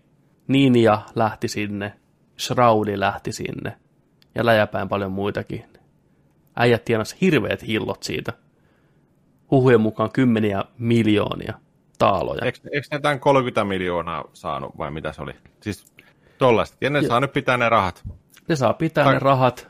[0.48, 1.92] Niinia lähti sinne,
[2.38, 3.76] Shroudi lähti sinne
[4.34, 5.64] ja läjäpäin paljon muitakin.
[6.56, 8.32] Äijät tienas hirveät hillot siitä.
[9.50, 11.58] Huhujen mukaan kymmeniä miljoonia
[11.98, 12.44] taaloja.
[12.44, 15.32] Eikö, eikö ne tämän 30 miljoonaa saanut vai mitä se oli?
[15.60, 15.84] Siis
[16.38, 16.76] tollaista.
[16.80, 18.02] Ja ne ja, saa nyt pitää ne rahat.
[18.48, 19.68] Ne saa pitää Ta- ne rahat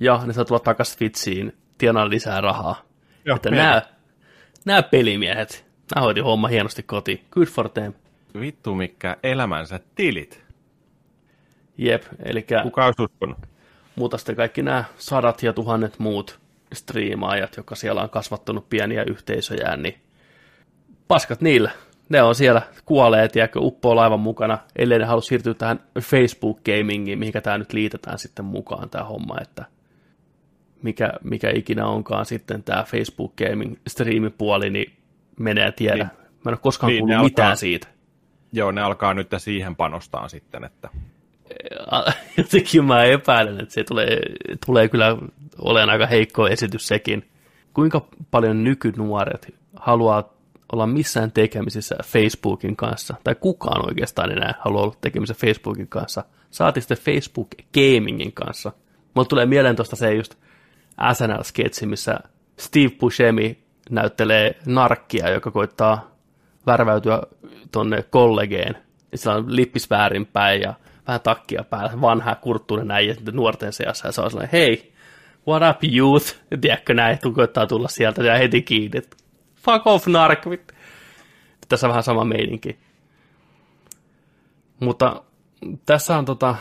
[0.00, 2.82] ja ne saa tulla takaisin Twitchiin tienaa lisää rahaa.
[3.24, 3.82] Joo, että nämä,
[4.64, 7.24] nämä pelimiehet, nämä hoiti homma hienosti kotiin.
[7.30, 7.92] Good for them.
[8.40, 10.44] Vittu mikä elämänsä tilit.
[11.78, 12.46] Jep, eli...
[12.62, 13.38] Kuka olisi uskonut?
[13.96, 16.40] Mutta sitten kaikki nämä sadat ja tuhannet muut
[16.72, 20.00] striimaajat, jotka siellä on kasvattanut pieniä yhteisöjään, niin
[21.08, 21.70] paskat niillä.
[22.08, 27.40] Ne on siellä kuolleet ja uppoo laivan mukana, ellei ne halua siirtyä tähän Facebook-gamingiin, mihinkä
[27.40, 29.64] tämä nyt liitetään sitten mukaan tämä homma, että
[30.82, 34.92] mikä, mikä ikinä onkaan sitten tämä Facebook Gaming striimipuoli, niin
[35.38, 35.94] menee tiedä.
[35.94, 36.06] Niin.
[36.44, 37.86] Mä en ole koskaan niin, kuullut mitään alkaa, siitä.
[38.52, 40.88] Joo, ne alkaa nyt siihen panostaa sitten, että...
[42.38, 44.18] Jotenkin mä epäilen, että se tulee,
[44.66, 45.16] tulee kyllä
[45.58, 47.30] olemaan aika heikko esitys sekin.
[47.74, 50.33] Kuinka paljon nykynuoret haluaa
[50.72, 56.80] olla missään tekemisissä Facebookin kanssa, tai kukaan oikeastaan enää haluaa olla tekemisissä Facebookin kanssa, saati
[56.80, 58.72] sitten Facebook Gamingin kanssa.
[59.14, 60.34] Mulle tulee mieleen tuosta se just
[61.12, 62.18] SNL-sketsi, missä
[62.58, 63.58] Steve Buscemi
[63.90, 66.10] näyttelee narkkia, joka koittaa
[66.66, 67.22] värväytyä
[67.72, 68.76] tonne kollegeen.
[69.12, 70.74] Ja sillä on lippis väärinpäin ja
[71.06, 74.08] vähän takkia päällä, vanha kurttuinen näin nuorten seassa.
[74.08, 74.92] Ja se on sellainen, hei,
[75.48, 76.34] what up youth?
[76.60, 79.02] Tiedätkö näin, kun koittaa tulla sieltä ja heti kiinni.
[79.64, 80.44] Fuck off nark.
[81.68, 82.78] Tässä on vähän sama meininki.
[84.80, 85.22] Mutta
[85.86, 86.56] tässä on tota,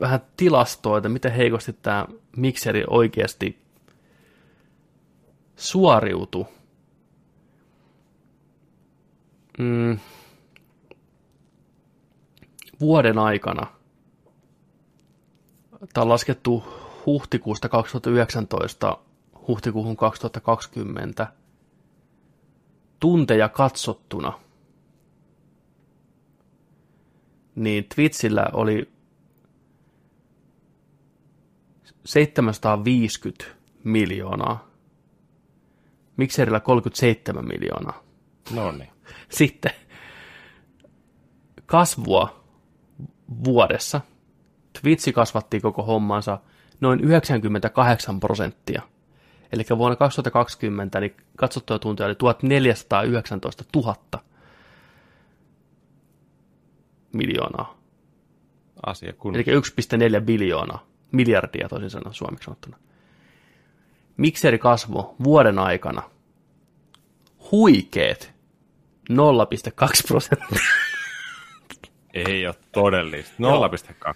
[0.00, 3.58] vähän tilastoa, että miten heikosti tämä mikseri oikeasti
[5.56, 6.46] suoriutu.
[9.58, 9.98] Mm,
[12.80, 13.66] vuoden aikana,
[15.92, 16.64] tämä on laskettu
[17.06, 18.98] huhtikuusta 2019
[19.48, 21.26] huhtikuuhun 2020
[23.04, 24.40] tunteja katsottuna,
[27.54, 28.92] niin Twitchillä oli
[32.04, 33.44] 750
[33.84, 34.68] miljoonaa
[36.16, 38.02] Mixerillä 37 miljoonaa.
[38.54, 38.90] No niin.
[39.38, 39.72] Sitten
[41.66, 42.44] kasvua
[43.44, 44.00] vuodessa.
[44.80, 46.38] Twitchi kasvatti koko hommansa
[46.80, 48.82] noin 98 prosenttia.
[49.54, 53.96] Eli vuonna 2020 niin katsottuja tunteja oli 1419 000
[57.12, 57.78] miljoonaa.
[58.86, 59.34] Asia kun...
[59.36, 59.44] Eli
[60.18, 62.76] 1,4 biljoonaa, miljardia toisin sanoen suomeksi sanottuna
[64.16, 66.02] mikseri kasvo vuoden aikana
[67.50, 68.34] huikeet
[69.12, 69.16] 0,2
[70.08, 70.58] prosenttia.
[72.14, 73.34] Ei ole todellista.
[74.12, 74.14] 0,2.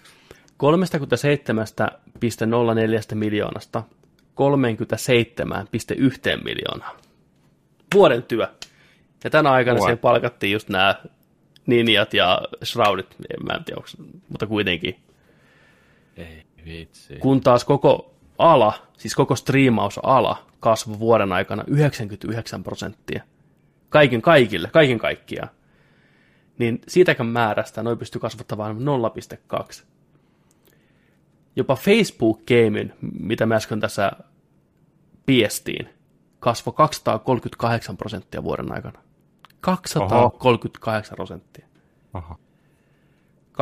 [3.09, 3.83] 37,04 miljoonasta
[4.39, 6.97] 37,1 miljoonaa.
[7.95, 8.49] Vuoden työ.
[9.25, 10.95] Ja tänä aikana siihen palkattiin just nämä
[11.67, 13.81] ninjat ja shroudit, en mä tiedä,
[14.29, 14.97] mutta kuitenkin.
[16.17, 17.17] Ei vitsi.
[17.17, 23.23] Kun taas koko ala, siis koko striimausala kasvoi vuoden aikana 99 prosenttia.
[23.89, 25.49] Kaiken kaikille, kaiken kaikkiaan.
[26.59, 28.77] Niin siitäkään määrästä noin pystyy kasvattamaan
[29.53, 29.83] 0,2.
[31.57, 34.13] Jopa Facebook Gamein, mitä mä äsken tässä
[35.29, 35.89] piestiin,
[36.41, 38.99] kasvoi 238 prosenttia vuoden aikana.
[39.61, 41.67] 238 prosenttia.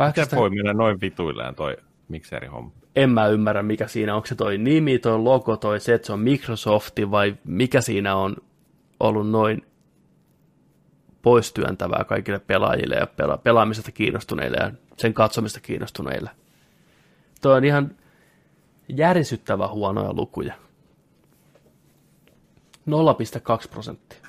[0.07, 2.71] Miten voi mennä noin vituilleen toi mikserihomma?
[2.95, 4.15] En mä ymmärrä, mikä siinä on.
[4.15, 8.15] Onko se toi nimi, toi logo, toi se, että se on Microsofti vai mikä siinä
[8.15, 8.35] on
[8.99, 9.65] ollut noin
[11.21, 16.29] poistyöntävää kaikille pelaajille ja pela- pelaamisesta kiinnostuneille ja sen katsomista kiinnostuneille.
[17.41, 17.95] Toi on ihan
[18.89, 20.53] järisyttävä huonoja lukuja.
[22.87, 24.19] 0,2 prosenttia.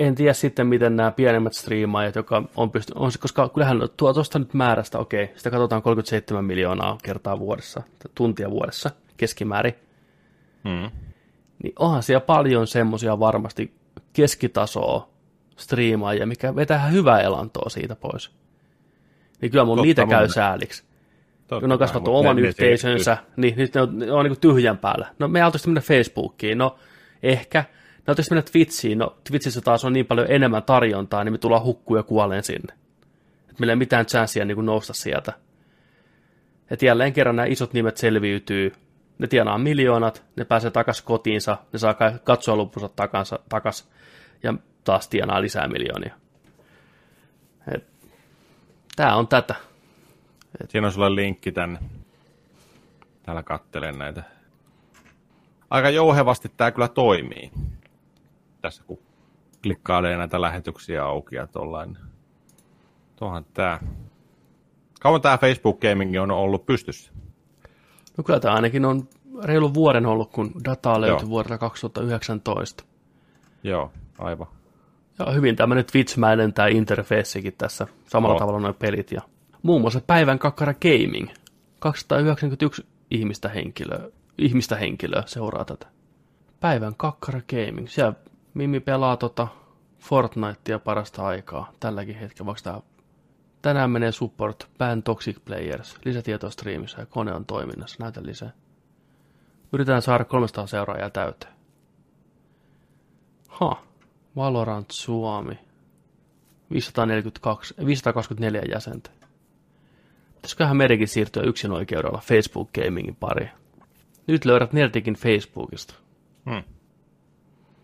[0.00, 4.38] En tiedä sitten, miten nämä pienemmät striimaajat, joka on pysty, on, koska kyllähän tuo tuosta
[4.38, 7.82] nyt määrästä, okei, sitä katsotaan 37 miljoonaa kertaa vuodessa,
[8.14, 9.74] tuntia vuodessa keskimäärin.
[10.64, 10.90] Hmm.
[11.62, 13.74] Niin onhan siellä paljon semmoisia varmasti
[14.12, 15.08] keskitasoa
[15.56, 18.30] striimaajia, mikä vetää hyvää elantoa siitä pois.
[19.40, 20.84] Niin kyllä mun Totta niitä käy sääliksi.
[21.46, 24.24] Totta kun ne on kasvattu oman ne- ne yhteisönsä, niin nyt ne on, ne on
[24.24, 25.08] niin tyhjän päällä.
[25.18, 26.78] No me oltaisiin mennä Facebookiin, no
[27.22, 27.64] ehkä.
[27.96, 31.64] Ne oltaisiin mennä Twitchiin, no Twitchissä taas on niin paljon enemmän tarjontaa, niin me tullaan
[31.64, 32.74] hukkuu ja kuoleen sinne.
[33.50, 35.32] Et meillä ei mitään chanssia niin nousta sieltä.
[36.70, 38.72] Et jälleen kerran nämä isot nimet selviytyy,
[39.18, 43.90] ne tienaa miljoonat, ne pääsee takas kotiinsa, ne saa ka- katsoa lupunsa takansa, takas
[44.42, 46.14] ja taas tienaa lisää miljoonia.
[48.96, 49.54] Tämä on tätä.
[50.68, 51.78] Siinä on sulle linkki tänne.
[53.22, 54.22] Täällä kattelen näitä.
[55.70, 57.50] Aika jouhevasti tämä kyllä toimii.
[58.60, 58.98] Tässä kun
[59.62, 61.98] klikkailee näitä lähetyksiä auki ja tollain.
[63.16, 63.80] Tuohan tää.
[65.00, 67.12] Kauan tämä Facebook Gaming on ollut pystyssä?
[68.16, 69.08] No kyllä tämä ainakin on
[69.42, 71.28] reilu vuoden ollut, kun dataa löytyi Joo.
[71.28, 72.84] vuodelta 2019.
[73.62, 74.46] Joo, aivan.
[75.18, 78.38] Ja hyvin tämmöinen Twitch-mäinen tämä interfeessikin tässä, samalla Joo.
[78.38, 79.12] tavalla noin pelit.
[79.12, 79.20] Ja
[79.64, 81.28] muun muassa Päivän kakkara Gaming,
[81.78, 84.08] 291 ihmistä henkilöä,
[84.38, 85.86] ihmistä henkilöä seuraa tätä.
[86.60, 88.12] Päivän kakkara Gaming, siellä
[88.54, 89.48] Mimmi pelaa tota
[89.98, 92.80] Fortnitea parasta aikaa tälläkin hetkellä, vaikka tää
[93.62, 98.50] Tänään menee support Ban Toxic Players, lisätietoa striimissä ja kone on toiminnassa, näytä lisää.
[99.72, 101.54] Yritetään saada 300 seuraajaa täyteen.
[103.48, 103.82] Ha,
[104.36, 105.58] Valorant Suomi.
[106.70, 109.10] 542, 524 jäsentä.
[110.44, 113.50] Pitäisiköhän meidänkin siirtyä yksin oikeudella Facebook Gamingin pariin?
[114.26, 115.94] Nyt löydät Nerdikin Facebookista.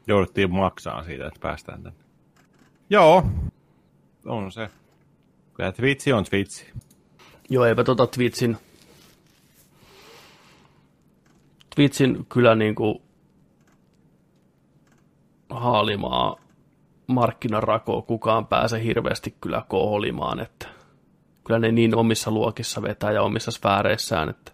[0.06, 1.98] Jouduttiin maksaa siitä, että päästään tänne.
[2.90, 3.26] Joo,
[4.26, 4.70] on se.
[5.54, 6.66] Kyllä Twitchi on Twitchi.
[7.50, 8.56] Joo, eipä tota Twitchin...
[11.74, 13.02] Twitchin kyllä niinku
[15.50, 16.36] haalimaa
[17.06, 20.79] markkinarakoa kukaan pääse hirveästi kyllä koholimaan, että
[21.50, 24.52] kyllä ne niin omissa luokissa vetää ja omissa sfääreissään, että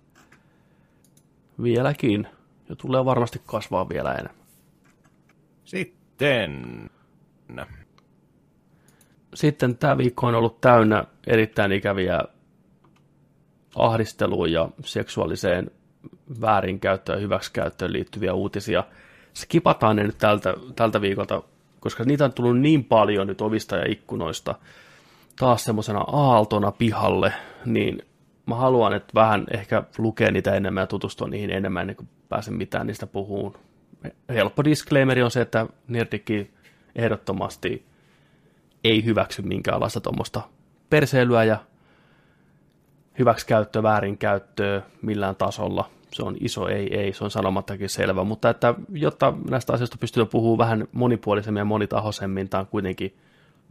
[1.63, 2.29] vieläkin.
[2.69, 4.45] Ja tulee varmasti kasvaa vielä enemmän.
[5.65, 6.91] Sitten...
[9.35, 12.23] Sitten tämä viikko on ollut täynnä erittäin ikäviä
[13.75, 15.71] ahdisteluun ja seksuaaliseen
[16.41, 18.85] väärinkäyttöön ja hyväksikäyttöön liittyviä uutisia.
[19.35, 21.43] Skipataan ne nyt tältä, tältä viikolta,
[21.81, 24.55] koska niitä on tullut niin paljon nyt ovista ja ikkunoista
[25.39, 27.33] taas semmoisena aaltona pihalle,
[27.65, 28.03] niin
[28.47, 32.55] mä haluan, että vähän ehkä lukea niitä enemmän ja tutustua niihin enemmän ennen kuin pääsen
[32.55, 33.55] mitään niistä puhuun.
[34.29, 36.51] Helppo disclaimeri on se, että Nerdikki
[36.95, 37.87] ehdottomasti
[38.85, 40.41] ei hyväksy minkäänlaista tuommoista
[40.91, 41.59] perseilyä ja
[43.19, 45.91] hyväksikäyttöä, väärinkäyttöä millään tasolla.
[46.13, 50.27] Se on iso ei, ei, se on sanomattakin selvä, mutta että jotta näistä asioista pystyy
[50.27, 53.17] puhumaan vähän monipuolisemmin ja monitahoisemmin, tämä on kuitenkin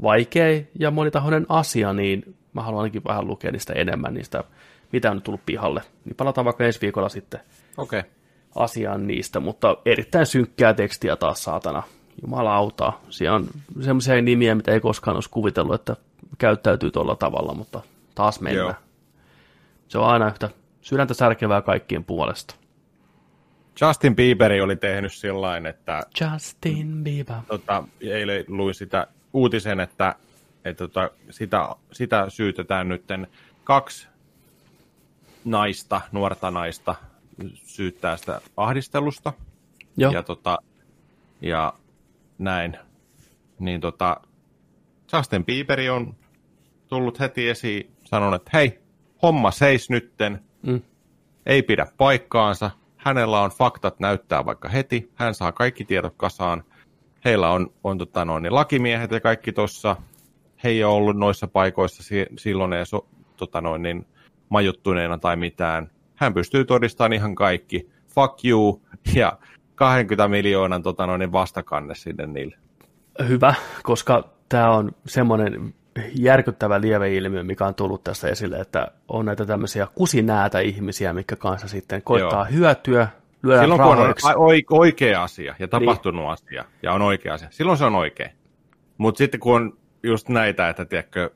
[0.01, 4.43] vaikea ja monitahoinen asia, niin mä haluan ainakin vähän lukea niistä enemmän, niistä
[4.91, 5.81] mitä on nyt tullut pihalle.
[6.05, 7.39] Niin palataan vaikka ensi viikolla sitten.
[7.77, 8.03] Okay.
[8.55, 11.83] asiaan niistä, mutta erittäin synkkää tekstiä taas saatana.
[12.21, 12.93] Jumalauta.
[13.09, 13.47] Siellä on
[13.81, 15.95] semmoisia nimiä, mitä ei koskaan olisi kuvitellut, että
[16.37, 17.81] käyttäytyy tuolla tavalla, mutta
[18.15, 18.65] taas mennään.
[18.65, 18.73] Joo.
[19.87, 20.49] Se on aina yhtä
[20.81, 22.55] sydäntä särkevää kaikkien puolesta.
[23.81, 27.35] Justin Bieberi oli tehnyt sillain, että Justin Bieber.
[27.47, 30.15] tota, eilen luin sitä uutisen, että,
[30.65, 33.27] että tota, sitä, sitä syytetään nytten
[33.63, 34.07] kaksi
[35.45, 36.95] naista, nuorta naista,
[37.63, 39.33] syyttää sitä ahdistelusta.
[39.97, 40.57] Joo, Ja, tota,
[41.41, 41.73] ja
[42.37, 42.77] näin.
[43.59, 44.17] Niin tota,
[45.13, 46.15] Justin Bieberi on
[46.87, 48.79] tullut heti esiin, sanonut, että hei,
[49.21, 50.81] homma seis nytten, Mm.
[51.45, 56.63] ei pidä paikkaansa, hänellä on faktat näyttää vaikka heti, hän saa kaikki tiedot kasaan,
[57.25, 59.95] heillä on, on tota noin, niin lakimiehet ja kaikki tuossa,
[60.63, 63.07] he ei ole ollut noissa paikoissa si- silloin ei so,
[63.37, 64.05] tota noin, niin,
[64.49, 65.91] majuttuneena tai mitään.
[66.15, 67.89] Hän pystyy todistamaan ihan kaikki.
[68.07, 68.81] Fuck you
[69.15, 69.37] ja
[69.75, 72.57] 20 miljoonan tota noin, niin vastakanne sinne niille.
[73.27, 73.53] hyvä,
[73.83, 75.73] koska tämä on semmoinen
[76.19, 81.67] järkyttävä lieveilmiö, mikä on tullut tässä esille, että on näitä tämmöisiä kusinäätä ihmisiä, mikä kanssa
[81.67, 82.57] sitten koittaa Joo.
[82.59, 83.07] hyötyä,
[83.45, 86.31] lyödä Silloin kun on oikea asia ja tapahtunut niin.
[86.31, 88.31] asia ja on oikea asia, silloin se on oikein.
[88.97, 91.29] Mutta sitten kun on just näitä, että tiedätkö...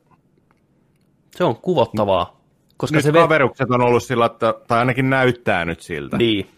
[1.36, 2.40] Se on kuvottavaa.
[2.78, 6.18] Koska nyt se kaverukset on ollut sillä, että, tai ainakin näyttää nyt siltä.
[6.18, 6.50] Niin,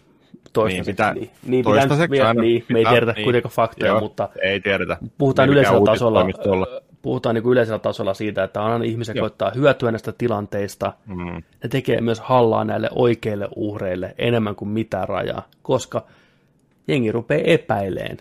[0.53, 0.89] toistaiseksi.
[0.89, 3.99] Niin, pitää, niin, niin, toistaiseksi pitää, aina, niin, me ei tiedetä niin, kuitenkaan faktoja, joo,
[3.99, 4.97] mutta ei tiedetä.
[5.17, 6.71] puhutaan ei yleisellä tasolla,
[7.01, 9.23] puhutaan niin kuin yleisellä tasolla siitä, että aina ihmiset joo.
[9.23, 10.93] koittaa hyötyä näistä tilanteista.
[11.05, 11.43] Mm.
[11.63, 16.05] Ne tekee myös hallaa näille oikeille uhreille enemmän kuin mitään rajaa, koska
[16.87, 18.17] jengi rupeaa epäileen.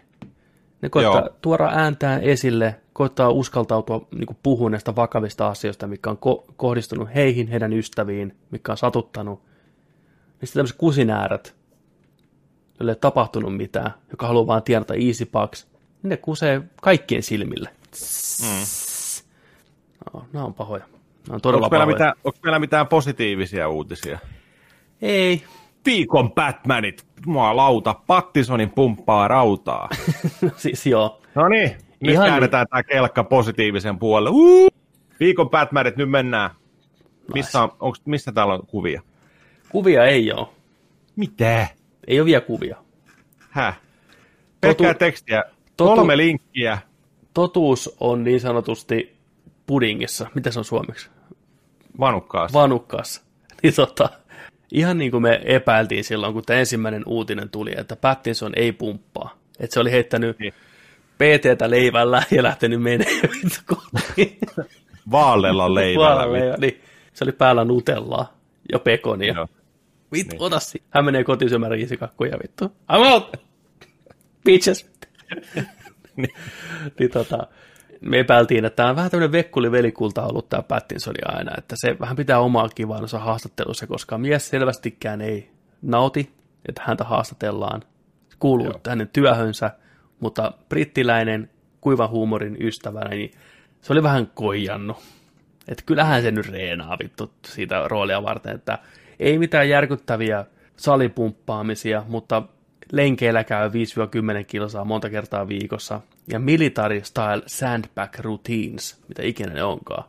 [0.83, 1.37] Ne koittaa joo.
[1.43, 7.49] tuoda ääntään esille, koittaa uskaltautua niin puhumaan näistä vakavista asioista, mikä on ko- kohdistunut heihin,
[7.49, 9.43] heidän ystäviin, mikä on satuttanut.
[10.31, 11.55] Sitten tämmöiset kusinäärät,
[12.81, 15.67] jolle ei tapahtunut mitään, joka haluaa vaan tienata easy bucks,
[16.03, 17.71] niin ne kusee kaikkien silmille.
[18.43, 18.65] Mm.
[20.15, 20.85] No, nämä on pahoja.
[21.27, 21.87] Nämä on todella onko pahoja.
[21.87, 24.19] Mitään, onko meillä mitään positiivisia uutisia?
[25.03, 25.43] Ei.
[25.87, 29.89] Viikon Batmanit, mua lauta, Pattisonin pumppaa rautaa.
[30.57, 31.23] siis joo.
[31.35, 31.71] No niin,
[32.01, 32.71] nyt Ihan käännetään niin.
[32.71, 34.31] tämä kelkka positiivisen puolelle.
[34.33, 34.69] Uh!
[35.21, 36.51] Viikon Batmanit, nyt mennään.
[37.35, 39.03] Missä, on, onks, missä täällä on kuvia?
[39.69, 40.47] Kuvia ei ole.
[41.17, 41.67] Mitä?
[42.07, 42.77] Ei ole vielä kuvia.
[43.51, 43.81] Häh?
[44.61, 44.99] Pelkkää Totu...
[44.99, 45.45] tekstiä.
[45.77, 45.95] Totu...
[45.95, 46.79] Kolme linkkiä.
[47.41, 49.17] Totuus on niin sanotusti
[49.67, 50.27] pudingissa.
[50.35, 51.09] Mitä se on suomeksi?
[52.01, 52.59] Vanukkaassa.
[52.59, 53.23] Vanukkaassa.
[53.63, 54.09] Niin tota,
[54.73, 59.39] ihan niin kuin me epäiltiin silloin, kun tämä ensimmäinen uutinen tuli, että Pattinson ei pumppaa.
[59.59, 60.55] Että se oli heittänyt niin.
[61.15, 63.21] PTtä leivällä ja lähtenyt menemään
[65.11, 66.09] Vaallella leivällä.
[66.09, 66.81] Vaallella, niin.
[67.13, 68.33] Se oli päällä nutellaa
[68.73, 69.35] ja pekonia.
[69.35, 69.49] Joo.
[70.13, 70.43] Vittu, niin.
[70.43, 70.59] ota
[70.91, 72.65] Hän menee kotiin syömään riisikakkuja, vittu.
[72.65, 73.37] I'm out!
[74.45, 74.91] Bitches!
[76.23, 76.35] niin,
[76.99, 77.47] niin tota,
[78.01, 81.97] me epäiltiin, että tämä on vähän tämmöinen vekkuli velikulta ollut tämä Pattinson aina, että se
[82.01, 85.51] vähän pitää omaa kivaansa haastattelussa, koska mies selvästikään ei
[85.83, 86.31] nauti,
[86.69, 87.83] että häntä haastatellaan.
[88.29, 88.81] Se kuuluu Joo.
[88.89, 89.71] hänen työhönsä,
[90.21, 91.51] mutta brittiläinen
[91.81, 93.31] kuivan huumorin ystävänä, niin
[93.81, 94.97] se oli vähän koijannut.
[95.69, 98.79] Että kyllähän se nyt reenaa vittu siitä roolia varten, että
[99.21, 100.45] ei mitään järkyttäviä
[100.77, 102.43] salipumppaamisia, mutta
[102.93, 103.73] lenkeillä käy 5-10
[104.47, 106.01] kilsaa monta kertaa viikossa.
[106.29, 110.05] Ja military style sandbag routines, mitä ikinä ne onkaan.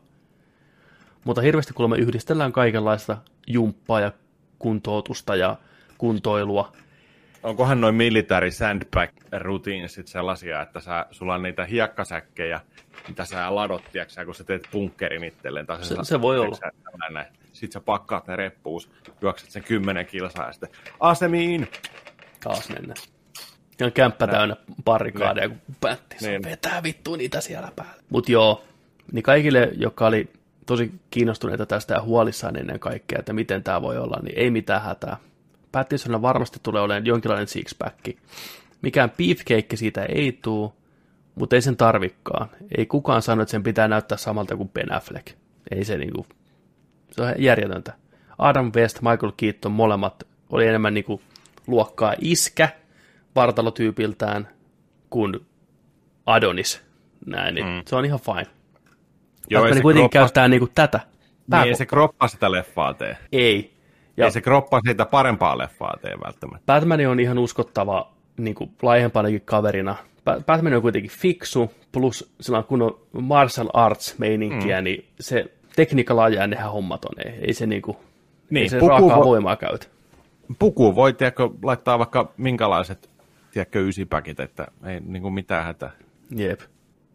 [1.24, 3.18] Mutta hirveästi kuulemma yhdistellään kaikenlaista
[3.48, 4.12] jumppaa ja
[4.60, 5.58] kuntoutusta ja
[5.98, 6.72] kuntoilua.
[7.44, 12.62] Onkohan noin military sandbag routinesit sellaisia, että sä, sulla on niitä hiekkasäkkejä,
[13.08, 15.66] mitä sä ladot, tiiäksä, kun sä teet bunkkerin itselleen.
[15.66, 16.58] Tai se, se, voi olla.
[17.10, 18.90] Näin, Sitten sä pakkaat ne reppuus,
[19.22, 20.70] juokset sen kymmenen kilsaa ja sitten
[21.00, 21.68] asemiin.
[22.44, 22.94] Taas mennä.
[23.80, 24.32] Ja on kämppä Nä.
[24.32, 26.16] täynnä parikaadeja, kun päätti.
[26.22, 26.44] Niin.
[26.44, 28.04] Vetää vittu niitä siellä päällä.
[28.10, 28.64] Mut joo,
[29.12, 30.30] niin kaikille, jotka oli
[30.66, 34.82] tosi kiinnostuneita tästä ja huolissaan ennen kaikkea, että miten tämä voi olla, niin ei mitään
[34.82, 35.18] hätää.
[35.72, 37.98] Pattinsonilla varmasti tulee olemaan jonkinlainen sixpack.
[38.82, 40.72] Mikään beefcake siitä ei tule,
[41.36, 42.50] mutta ei sen tarvikkaan.
[42.78, 45.28] Ei kukaan sano, että sen pitää näyttää samalta kuin Ben Affleck.
[45.72, 46.26] Ei se niinku,
[47.12, 47.94] se on järjetöntä.
[48.38, 51.22] Adam West, Michael Keaton, molemmat oli enemmän niinku
[51.72, 52.70] luokkaa iskä
[53.36, 54.48] vartalotyypiltään
[55.10, 55.40] kuin
[56.26, 56.82] Adonis.
[57.26, 57.82] Näin, niin mm.
[57.88, 58.48] se on ihan fine.
[59.50, 60.26] Joo, se kuitenkin kroppa...
[60.26, 61.00] käyttää niinku tätä.
[61.52, 63.18] Niin, ei se kroppa sitä leffaa tee.
[63.32, 63.74] Ei.
[64.18, 66.66] Ja ei se kroppa siitä parempaa leffaa tee välttämättä.
[66.66, 69.96] Batman on ihan uskottava niin kuin laajempanakin kaverina.
[70.46, 74.84] Batman on kuitenkin fiksu, plus sillä on kunnon martial arts meininkiä, mm.
[74.84, 77.28] niin se tekniikalla nehän hommat on.
[77.28, 77.98] Ei, ei se, niinku,
[78.50, 79.88] niin, ei se raakaa vo- voimaa käytä.
[80.60, 83.10] Puku voi tiedätkö, laittaa vaikka minkälaiset
[83.52, 85.92] tiedätkö, ysipäkit, että ei niin kuin mitään hätää.
[86.36, 86.62] Jep.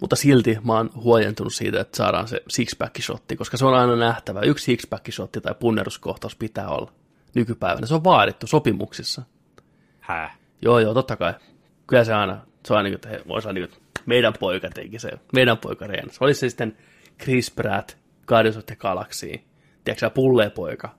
[0.01, 3.97] Mutta silti mä oon huojentunut siitä, että saadaan se six-pack shotti, koska se on aina
[3.97, 4.41] nähtävä.
[4.41, 6.93] Yksi six-pack shotti tai punneruskohtaus pitää olla
[7.35, 7.87] nykypäivänä.
[7.87, 9.23] Se on vaadittu sopimuksissa.
[10.01, 10.39] Häh?
[10.63, 11.35] Joo, joo, totta kai.
[11.87, 13.77] Kyllä se aina, se on aina, että he, voisi aina, että
[14.07, 16.19] meidän poika teki se, meidän poika reenasi.
[16.21, 16.77] Olisi se sitten
[17.23, 19.41] Chris Pratt, Guardians of the Galaxy,
[19.85, 20.95] tiedätkö pullee poika,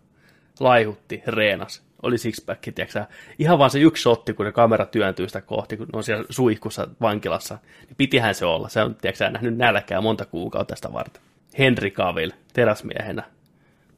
[0.60, 3.06] laihutti, reenas, oli sixpack, tiedätkö
[3.40, 6.88] ihan vaan se yksi shotti, kun ne kamera työntyy sitä kohti, kun on siellä suihkussa
[7.02, 8.70] vankilassa, niin pitihän se olla.
[8.70, 11.22] Se on, tiedätkö nähnyt nälkää monta kuukautta tästä varten.
[11.58, 13.24] Henry Cavill, teräsmiehenä.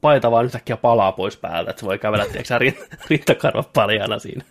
[0.02, 4.44] Paita vaan yhtäkkiä palaa pois päältä, että se voi kävellä, tiedätkö rintakarvat paljana siinä.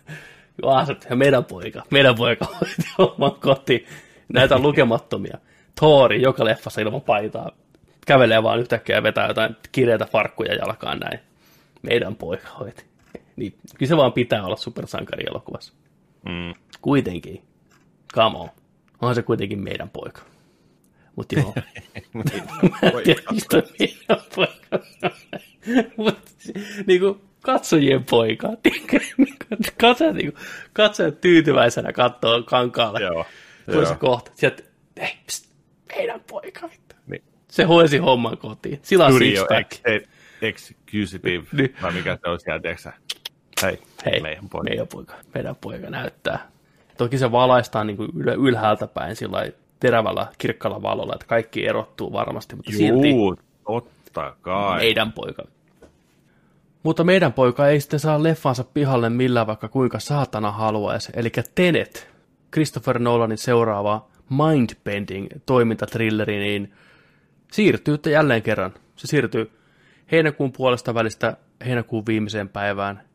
[0.63, 3.87] Aasut, ja meidän poika, meidän poika hoiti oman koti.
[4.33, 5.37] Näitä on lukemattomia.
[5.79, 7.51] Thori, joka leffassa ilman paitaa,
[8.07, 11.19] kävelee vaan yhtäkkiä ja vetää jotain kireitä farkkuja jalkaan näin.
[11.81, 12.88] Meidän poika hoiti.
[13.39, 15.73] Niin, kyllä se vaan pitää olla supersankari elokuvassa.
[16.25, 16.53] Mm.
[16.81, 17.43] Kuitenkin.
[18.13, 18.49] Come on.
[19.01, 20.21] Onhan se kuitenkin meidän poika.
[21.15, 21.53] Mutta joo,
[23.31, 24.79] mistä meidän poika
[25.97, 26.21] Mutta
[26.87, 29.45] niinku katsojien poika, tiedätkö, niinku,
[29.81, 30.39] katsojat, niinku,
[30.73, 32.99] katsojat tyytyväisenä katsoo kankaalle.
[33.01, 33.25] Joo.
[33.71, 34.63] Tuli se kohta, sieltä,
[35.01, 35.49] hei, pst,
[35.95, 36.69] meidän poika.
[37.07, 37.23] Niin.
[37.47, 38.79] Se hoisi homman kotiin.
[38.81, 39.79] Sillä on Studio six-pack.
[39.85, 40.07] ex-
[40.41, 41.75] executive, Niin.
[41.81, 42.91] vai mikä se on siellä, tiedätkö?
[43.63, 44.63] Hei, Hei, meidän poika.
[44.69, 46.47] meidän poika, meidän poika näyttää.
[46.97, 49.47] Toki se valaistaan niin kuin ylhäältä päin sillä
[49.79, 53.35] terävällä kirkkalla valolla, että kaikki erottuu varmasti, mutta silti Juu,
[53.65, 54.77] totta kai.
[54.77, 55.43] meidän poika.
[56.83, 61.11] Mutta meidän poika ei sitten saa leffansa pihalle millään vaikka kuinka saatana haluaisi.
[61.15, 62.09] Eli Tenet,
[62.53, 66.73] Christopher Nolanin seuraava mindbending toimintatrilleri, niin
[67.51, 68.73] siirtyy jälleen kerran.
[68.95, 69.51] Se siirtyy
[70.11, 73.08] heinäkuun puolesta välistä heinäkuun viimeiseen päivään.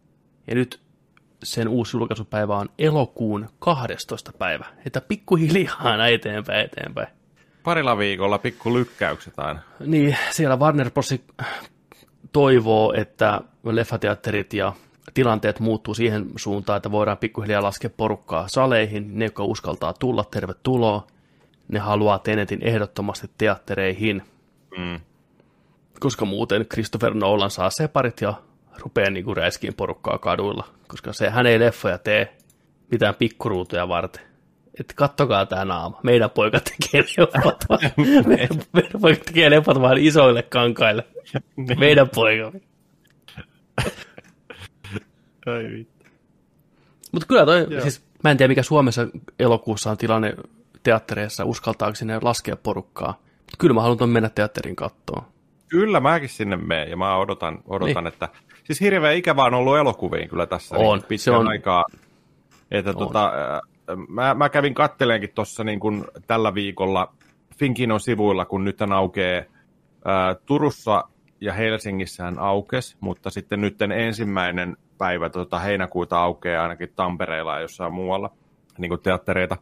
[0.46, 0.80] Ja nyt
[1.42, 4.32] sen uusi julkaisupäivä on elokuun 12.
[4.38, 4.64] päivä.
[4.86, 7.08] Että pikkuhiljaa eteenpäin eteenpäin.
[7.62, 9.60] Parilla viikolla pikku lykkäykset aina.
[9.80, 11.14] Niin, siellä Warner Bros.
[12.32, 14.72] toivoo, että leffateatterit ja
[15.14, 19.18] tilanteet muuttuu siihen suuntaan, että voidaan pikkuhiljaa laskea porukkaa saleihin.
[19.18, 21.06] Ne, jotka uskaltaa tulla, tervetuloa.
[21.68, 24.22] Ne haluaa Tenetin ehdottomasti teattereihin,
[24.78, 25.00] Mm.
[26.00, 28.34] koska muuten Christopher Nolan saa separit ja
[28.78, 32.36] rupeaa niinku räiskiin porukkaa kaduilla, koska se, hän ei leffoja tee
[32.90, 34.22] mitään pikkuruutuja varten.
[34.80, 36.00] Että kattokaa tämä naama.
[36.02, 37.80] Meidän poika tekee leffat vaan,
[38.26, 41.04] meidän, meidän poika tekee leffat vaan isoille kankaille.
[41.78, 42.52] Meidän poika.
[45.46, 46.04] Ai vittu.
[47.12, 47.82] Mutta kyllä toi, Joo.
[47.82, 49.08] siis mä en tiedä mikä Suomessa
[49.38, 50.34] elokuussa on tilanne
[50.82, 53.20] teattereissa, uskaltaako sinne laskea porukkaa.
[53.38, 55.24] Mutta kyllä mä haluan mennä teatterin kattoon.
[55.74, 58.12] Kyllä mäkin sinne menen ja mä odotan, odotan Niin.
[58.12, 58.28] että...
[58.64, 61.48] Siis hirveän ikävä on ollut elokuviin kyllä tässä On, niin pitkän se on.
[61.48, 61.84] aikaa.
[62.70, 63.60] Että tota, äh,
[64.08, 67.14] mä, mä kävin katteleenkin tuossa niin kuin tällä viikolla
[67.58, 69.44] Finkinon sivuilla, kun nyt aukeaa
[70.04, 71.04] ää, Turussa
[71.40, 77.94] ja Helsingissähän aukes, mutta sitten nyt ensimmäinen päivä tota, heinäkuuta aukeaa ainakin Tampereella ja jossain
[77.94, 78.30] muualla
[78.78, 79.56] niin kuin teattereita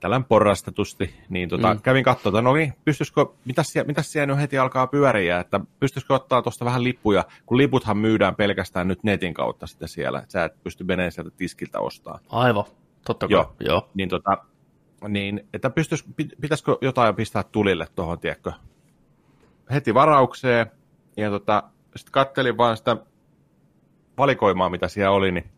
[0.00, 1.80] tällään porrastetusti, niin tota, Mm.
[1.82, 6.14] kävin katsomaan, no niin, pystyisikö, mitäs siellä, mitäs siellä nyt heti alkaa pyöriä, että pystyisikö
[6.14, 10.44] ottaa tuosta vähän lippuja, kun liputhan myydään pelkästään nyt netin kautta sitten siellä, että sä
[10.44, 12.20] et pysty menemään sieltä tiskiltä ostamaan.
[12.28, 12.64] Aivan,
[13.06, 13.32] totta kai.
[13.32, 13.54] Joo.
[13.60, 13.88] Joo.
[13.94, 14.38] Niin, tota,
[15.08, 18.52] niin että pystyis, pit- pitäisikö jotain pistää tulille tuohon, tiedätkö,
[19.70, 20.66] heti varaukseen,
[21.16, 21.62] ja tota,
[21.96, 22.96] sitten kattelin vaan sitä
[24.18, 25.50] valikoimaa, mitä siellä oli, niin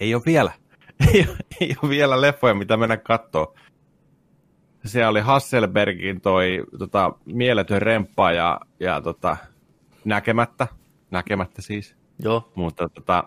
[0.00, 0.52] ei ole vielä.
[1.14, 1.26] Ei
[1.60, 3.54] ei ole vielä leffoja, mitä mennä kattoo.
[4.84, 9.36] Siellä oli Hasselbergin toi tota, mieletön remppa ja, ja tota,
[10.04, 10.66] näkemättä,
[11.10, 12.52] näkemättä siis, Joo.
[12.54, 13.24] mutta tota,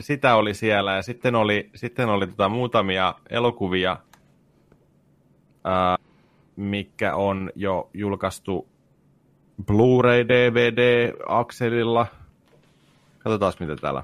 [0.00, 3.96] sitä oli siellä ja sitten oli, sitten oli tota muutamia elokuvia,
[5.64, 5.96] ää,
[6.56, 8.68] mikä on jo julkaistu
[9.62, 12.06] Blu-ray DVD akselilla.
[13.18, 14.02] Katsotaan mitä täällä.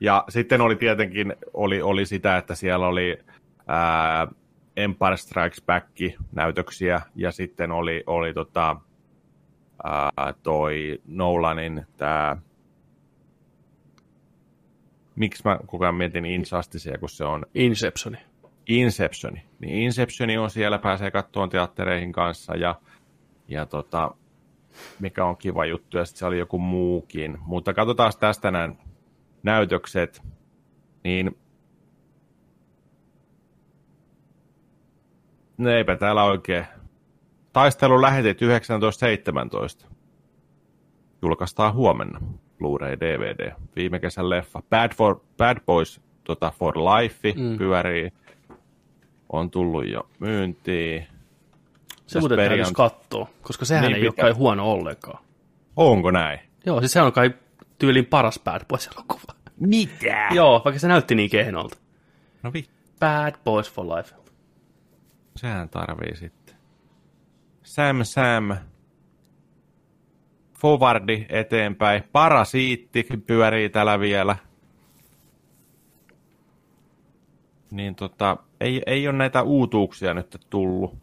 [0.00, 3.18] Ja sitten oli tietenkin oli, oli sitä, että siellä oli
[3.66, 4.28] ää,
[4.76, 5.88] Empire Strikes Back
[6.32, 8.76] näytöksiä ja sitten oli, oli tota,
[9.84, 12.36] ää, toi Nolanin tämä
[15.16, 18.18] miksi mä koko ajan mietin Injusticea, kun se on Inceptioni.
[18.66, 19.42] Inceptioni.
[19.60, 22.74] Niin Inceptioni on siellä, pääsee kattoon teattereihin kanssa ja,
[23.48, 24.14] ja tota,
[25.00, 27.38] mikä on kiva juttu, ja sitten se oli joku muukin.
[27.40, 28.78] Mutta katsotaan tästä näin
[29.46, 30.22] näytökset,
[31.04, 31.38] niin
[35.58, 36.66] no eipä täällä oikein.
[37.52, 39.86] Taistelu lähetit 1917.
[41.22, 42.20] Julkaistaan huomenna.
[42.58, 43.52] Blu-ray DVD.
[43.76, 44.62] Viime kesän leffa.
[44.70, 47.58] Bad, for, Bad Boys tota, for Life Mm.
[47.58, 48.12] pyörii.
[49.32, 51.06] On tullut jo myyntiin.
[52.06, 54.22] Se muuten Periant- täytyisi katsoa, koska sehän Niin ei ole pitää.
[54.22, 55.24] kai huono ollenkaan.
[55.76, 56.40] Onko näin?
[56.66, 57.30] Joo, siis se on kai
[57.78, 59.36] tyylin paras Bad Boys-elokuva.
[59.60, 60.28] Mitä?
[60.34, 61.76] Joo, vaikka se näytti niin kehnolta.
[62.42, 62.64] No vi,
[63.00, 64.14] Bad Boys for Life.
[65.36, 66.56] sehän tarvii sitten.
[67.62, 68.56] Sam Sam.
[70.58, 72.02] Forwardi eteenpäin.
[72.12, 74.36] Parasiitti pyörii täällä vielä.
[77.70, 80.94] Niin tota, ei, ei ole näitä uutuuksia nyt tullut,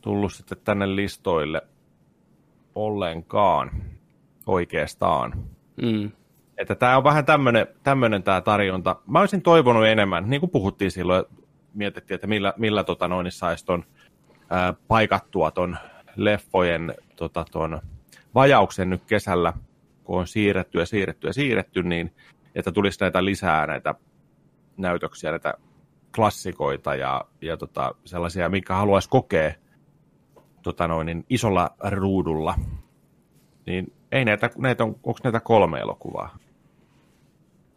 [0.00, 1.62] tullut sitten tänne listoille
[2.74, 3.70] ollenkaan
[4.46, 5.44] oikeastaan.
[5.82, 6.10] Mm.
[6.56, 8.96] Että tämä on vähän tämmöinen, tämmöinen tämä tarjonta.
[9.06, 11.24] Mä olisin toivonut enemmän, niin kuin puhuttiin silloin,
[11.74, 13.84] mietittiin, että millä, millä tota noin saisi ton,
[14.50, 15.76] ää, paikattua ton
[16.16, 17.80] leffojen tota, ton
[18.34, 19.52] vajauksen nyt kesällä,
[20.04, 22.14] kun on siirretty ja siirretty ja siirretty, niin
[22.54, 23.94] että tulisi näitä lisää näitä
[24.76, 25.54] näytöksiä, näitä
[26.16, 29.52] klassikoita ja, ja tota, sellaisia, mikä haluaisi kokea
[30.62, 32.54] tota noin, niin isolla ruudulla,
[33.66, 36.38] niin ei näitä, näitä on, onko näitä kolme elokuvaa?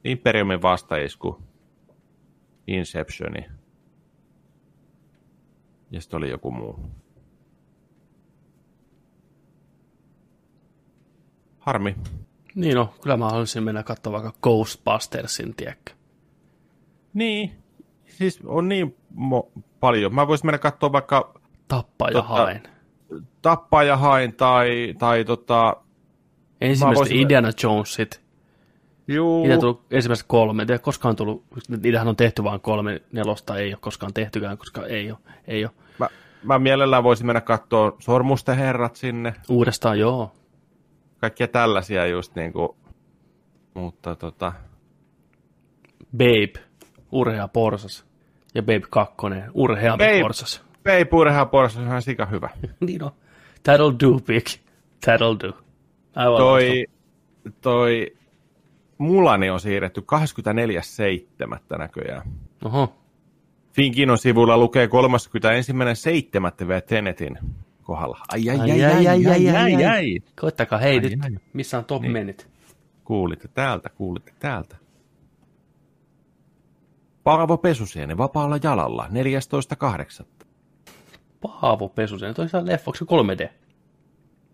[0.03, 1.41] Imperiumin vastaisku,
[2.67, 3.45] Inceptioni
[5.91, 6.79] ja sitten oli joku muu.
[11.59, 11.95] Harmi.
[12.55, 15.93] Niin no, kyllä mä haluaisin mennä katsomaan vaikka Ghostbustersin, tiedäkö?
[17.13, 17.51] Niin,
[18.05, 20.15] siis on niin mo- paljon.
[20.15, 22.63] Mä voisin mennä katsoa vaikka Tappaa ja Tota, haen.
[23.41, 25.80] Tappaa ja hain tai, tai tota...
[26.61, 28.21] Ensimmäiset voisin- Indiana Jonesit.
[29.07, 30.65] Juu, Niitä on tullut ensimmäiset kolme.
[30.65, 31.43] Tiedä, koskaan tullut,
[31.81, 35.19] niitähän on tehty vain kolme, nelosta ei ole koskaan tehtykään, koska ei ole.
[35.47, 35.71] Ei ole.
[35.99, 36.07] mä,
[36.43, 39.33] mä mielellään voisin mennä katsoa Sormusten herrat sinne.
[39.49, 40.31] Uudestaan joo.
[41.17, 42.77] Kaikkia tällaisia just niinku...
[43.73, 44.53] Mutta tota...
[46.17, 46.53] Babe,
[47.11, 48.05] urhea porsas.
[48.55, 49.15] Ja Babe 2,
[49.53, 50.21] urheampi Babe.
[50.21, 50.63] porsas.
[50.83, 52.49] Peipurha Porsche on ihan sika hyvä.
[52.85, 53.11] niin on.
[53.69, 54.45] That'll do, big.
[55.05, 55.57] That'll do.
[56.15, 56.85] Aivan Toi,
[57.61, 58.15] toi
[58.97, 61.77] Mulani on siirretty 24.7.
[61.77, 62.21] näköjään.
[62.65, 62.93] Oho.
[63.73, 64.85] Finkinon sivulla lukee
[66.61, 66.67] 31.7.
[66.67, 67.37] vielä Tenetin
[67.83, 68.19] kohdalla.
[68.33, 70.19] Ai ai ai Ai, ai ai ai ai ai.
[70.41, 71.31] Koittakaa, hei Ai, nyt, ai.
[71.53, 72.11] missä on top Niin.
[72.11, 72.47] menit?
[73.03, 74.75] Kuulitte täältä, kuulitte täältä.
[77.23, 79.07] Paavo Pesusieni vapaalla jalalla
[80.21, 80.25] 14.8.
[81.41, 83.49] Paavo Pesusen, toi saa leffoksi 3D.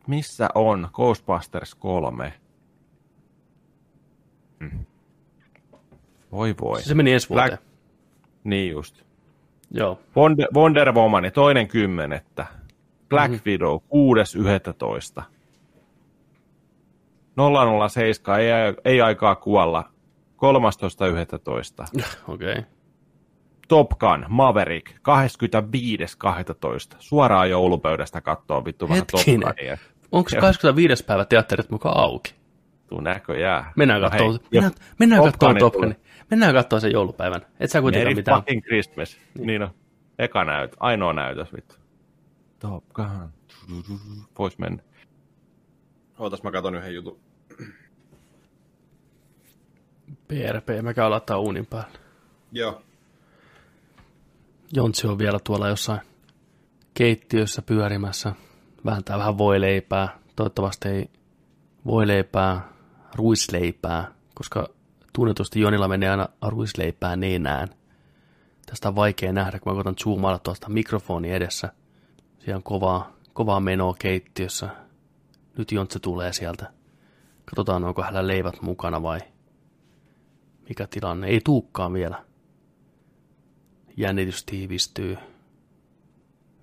[0.08, 2.34] Missä on Ghostbusters 3?
[4.60, 4.86] Hmm.
[6.32, 6.82] Voi voi.
[6.82, 7.58] Se meni ensi vuoteen.
[7.58, 7.62] Black-
[8.44, 9.02] Niin just.
[9.72, 10.00] Joo.
[10.18, 12.46] Wonder, Wonder Woman, toinen kymmenettä.
[13.10, 13.42] Black Mhm.
[13.46, 15.24] Widow, 6.11.
[17.90, 18.48] 007, ei,
[18.86, 19.92] ei aikaa kuolla.
[20.36, 21.86] 13.11.
[22.34, 22.52] Okei.
[22.52, 22.64] Okay.
[23.68, 24.96] Top Gun, Maverick, 25.12.
[27.00, 29.22] Suoraan joulupöydästä kattoo vittu vähän Top.
[29.26, 29.78] Gunia.
[30.12, 30.42] Onko Joo.
[30.42, 31.06] 25.
[31.06, 32.36] päivä teatterit mukaan auki?
[32.90, 33.72] Tuu näköjään.
[33.76, 35.74] Mennään No katsomaan, hei, mennään, mennään Top katsomaan Top.
[35.74, 35.96] Gunin.
[36.32, 37.42] Mennään katsomaan sen joulupäivän.
[37.60, 38.42] Et sä kuitenkaan Merry mitään.
[38.42, 39.18] fucking Christmas.
[39.40, 39.62] Niin.
[39.64, 39.70] on.
[40.20, 41.76] Eka näyt, ainoa näytös vittu.
[42.60, 43.30] Top Gun.
[44.40, 44.84] Vois mennä.
[46.20, 47.20] Ootas mä katon yhden jutun.
[50.28, 52.00] PRP, mä käyn laittaa uunin päälle.
[52.52, 52.82] Joo.
[54.74, 56.00] Jontsi on vielä tuolla jossain
[56.94, 58.34] keittiössä pyörimässä.
[58.88, 60.20] Vääntää vähän voileipää.
[60.36, 61.10] Toivottavasti ei
[61.86, 62.70] voileipää,
[63.16, 64.70] ruisleipää, koska
[65.14, 67.68] tunnetusti Jonilla menee aina ruisleipää nenään.
[68.66, 71.74] Tästä on vaikea nähdä, kun mä koitan zoomailla tuosta mikrofoni edessä.
[72.40, 74.70] Siellä on kovaa, kovaa menoa keittiössä.
[75.58, 76.72] Nyt Jontse tulee sieltä.
[77.46, 79.20] Katsotaan, onko hänellä leivät mukana vai
[80.70, 81.28] mikä tilanne.
[81.28, 82.24] Ei tuukkaan vielä
[83.98, 85.18] jännitys tiivistyy.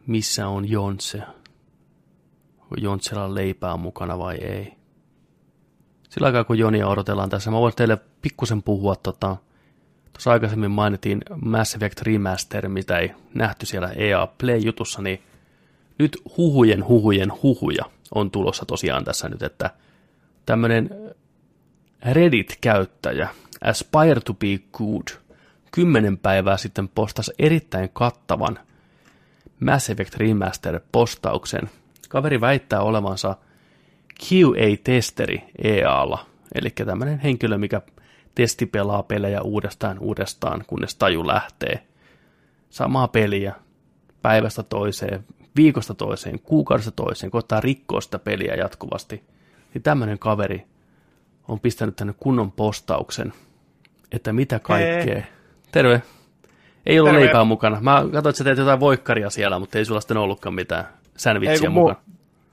[0.06, 1.22] Missä on Jontse?
[2.74, 4.74] Onko Jontsella leipää mukana vai ei?
[6.08, 9.36] Sillä aikaa kun Jonia odotellaan tässä, mä voin teille pikkusen puhua tota,
[10.12, 15.22] tuossa aikaisemmin mainittiin Mass Effect Remaster, mitä ei nähty siellä EA Play-jutussa, niin
[15.98, 19.70] nyt huhujen huhujen huhuja on tulossa tosiaan tässä nyt, että
[20.46, 20.90] tämmöinen
[22.12, 23.28] Reddit-käyttäjä,
[23.64, 25.20] Aspire to be good,
[25.72, 28.58] kymmenen päivää sitten postasi erittäin kattavan
[29.60, 31.70] Mass Effect Remaster-postauksen.
[32.14, 33.36] Kaveri väittää olevansa
[34.22, 37.80] QA-testeri EAlla, eli tämmöinen henkilö, mikä
[38.34, 41.86] testipelaa pelejä uudestaan uudestaan, kunnes taju lähtee.
[42.70, 43.54] Samaa peliä
[44.22, 45.24] päivästä toiseen,
[45.56, 49.24] viikosta toiseen, kuukaudesta toiseen, koittaa rikkoa sitä peliä jatkuvasti.
[49.74, 50.66] Niin tämmöinen kaveri
[51.48, 53.32] on pistänyt tänne kunnon postauksen,
[54.12, 55.22] että mitä kaikkea.
[55.72, 56.02] Terve.
[56.86, 57.24] Ei ollut Terve.
[57.24, 57.80] leipää mukana.
[57.80, 61.70] Mä katsoin, että sä teet jotain voikkaria siellä, mutta ei sulla sitten ollutkaan mitään sandwichia
[61.70, 61.96] mu-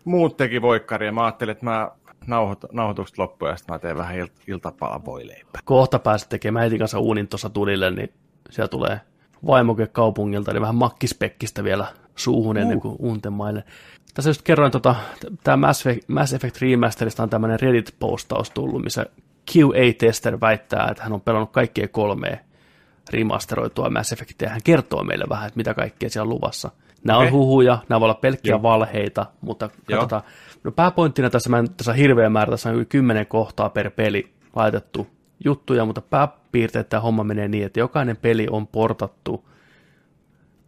[0.06, 1.12] muut teki voikkaria.
[1.12, 1.92] Mä ajattelin, että mä
[2.28, 5.62] nauhoit, nauhoitukset loppuun ja sitten mä teen vähän ilt- iltapalan voileipää.
[5.66, 8.14] Kohta pääset tekemään heti kanssa uunin tuossa tulille, niin
[8.50, 9.02] siellä tulee
[9.48, 11.86] vaimoke kaupungilta, niin vähän makkispekkistä vielä
[12.16, 13.64] suuhun ennen kuin untemaille.
[14.14, 14.96] Tässä just kerroin, tota,
[15.44, 19.06] tämä Mass Effect, Mass Effect Remasterista on tämmöinen Reddit-postaus tullut, missä
[19.52, 22.38] QA-tester väittää, että hän on pelannut kaikkia kolmea
[23.14, 26.72] remasteroitua Mass Effectia, ja hän kertoo meille vähän, että mitä kaikkea siellä on luvassa.
[27.04, 27.32] Nämä on Okei.
[27.32, 28.62] huhuja, nämä voi olla pelkkiä Joo.
[28.62, 30.00] valheita, mutta Joo.
[30.00, 30.32] katsotaan.
[30.64, 33.92] No pääpointtina tässä, mä en, tässä on hirveä määrä, tässä on yli 10 kohtaa per
[33.92, 35.08] peli laitettu
[35.46, 39.50] juttuja, mutta pääpiirteet tämä homma menee niin, että jokainen peli on portattu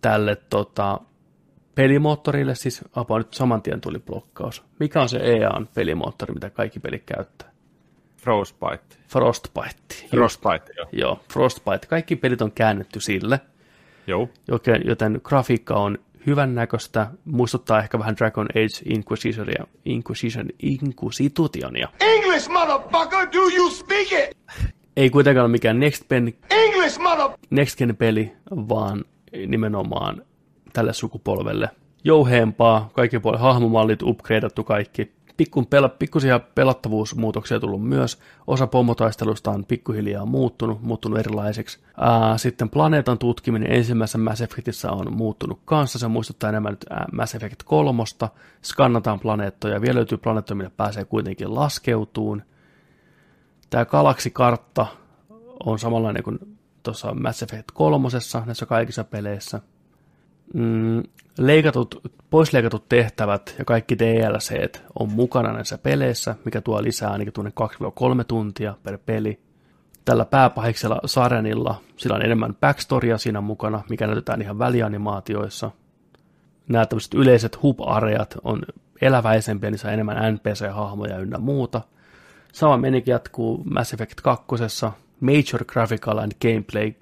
[0.01, 0.99] tälle tota,
[1.75, 4.63] pelimoottorille, siis apua nyt saman tien tuli blokkaus.
[4.79, 7.51] Mikä on se EAN pelimoottori, mitä kaikki pelit käyttää?
[8.17, 8.95] Frostbite.
[9.07, 10.07] Frostbite.
[10.09, 10.87] Frostbite, joo.
[10.91, 11.87] Joo, Frostbite.
[11.87, 13.39] Kaikki pelit on käännetty sille.
[14.07, 14.29] Joo.
[14.47, 15.97] joten, joten grafiikka on
[16.27, 21.87] hyvän näköistä, muistuttaa ehkä vähän Dragon Age Inquisitionia, Inquisition, Inquisitionia.
[21.99, 23.27] English, motherfucker!
[23.33, 24.37] Do you speak it?
[24.97, 27.29] Ei kuitenkaan ole mikään Next Gen, English, mother...
[27.49, 29.03] Next Gen peli, vaan
[29.47, 30.21] nimenomaan
[30.73, 31.69] tälle sukupolvelle
[32.03, 35.11] jouheempaa, kaikki puolet hahmomallit upgradeattu kaikki.
[35.37, 38.19] Pikkun pela, pikkusia pelattavuusmuutoksia tullut myös.
[38.47, 41.79] Osa pommotaistelusta on pikkuhiljaa muuttunut, muuttunut erilaiseksi.
[41.97, 45.99] Ää, sitten planeetan tutkiminen ensimmäisessä Mass Effectissä on muuttunut kanssa.
[45.99, 48.03] Se muistuttaa enemmän nyt Mass Effect 3.
[48.63, 49.81] Skannataan planeettoja.
[49.81, 52.41] Vielä löytyy planeettoja, millä pääsee kuitenkin laskeutuun.
[53.69, 54.85] Tämä galaksikartta
[55.65, 56.39] on samanlainen kuin
[56.83, 58.07] tuossa Mass Effect 3.
[58.45, 59.61] näissä kaikissa peleissä–
[60.53, 61.03] mm,
[61.37, 67.51] leikatut, poisleikatut tehtävät ja kaikki DLC on mukana näissä peleissä, mikä tuo lisää ainakin tuonne
[68.21, 69.39] 2-3 tuntia per peli.
[70.05, 75.71] Tällä pääpahiksella Sarenilla sillä on enemmän backstorya siinä mukana, mikä näytetään ihan välianimaatioissa.
[76.67, 78.61] Nämä tämmöiset yleiset hub-areat on
[79.01, 81.81] eläväisempiä, niissä on enemmän NPC-hahmoja ynnä muuta.
[82.53, 84.45] Sama menikin jatkuu Mass Effect 2.
[85.19, 86.93] Major graphical and gameplay,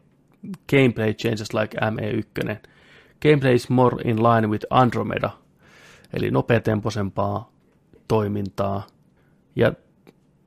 [0.70, 2.56] gameplay changes like ME1
[3.22, 5.30] Gameplay is more in line with Andromeda,
[6.14, 7.52] eli nopeatempoisempaa
[8.08, 8.84] toimintaa.
[9.56, 9.74] Ja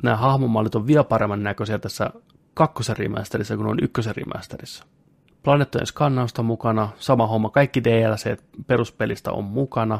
[0.03, 2.11] nämä hahmomallit on vielä paremman näköisiä tässä
[2.55, 4.85] kakkosen remasterissa kuin on ykkösen remasterissa.
[5.43, 9.99] Planeettojen skannausta mukana, sama homma, kaikki DLC peruspelistä on mukana,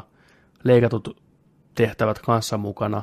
[0.63, 1.21] leikatut
[1.75, 3.01] tehtävät kanssa mukana,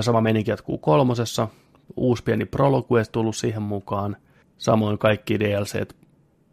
[0.00, 1.48] sama menikin jatkuu kolmosessa,
[1.96, 4.16] uusi pieni prologue tullut siihen mukaan,
[4.58, 5.88] samoin kaikki DLC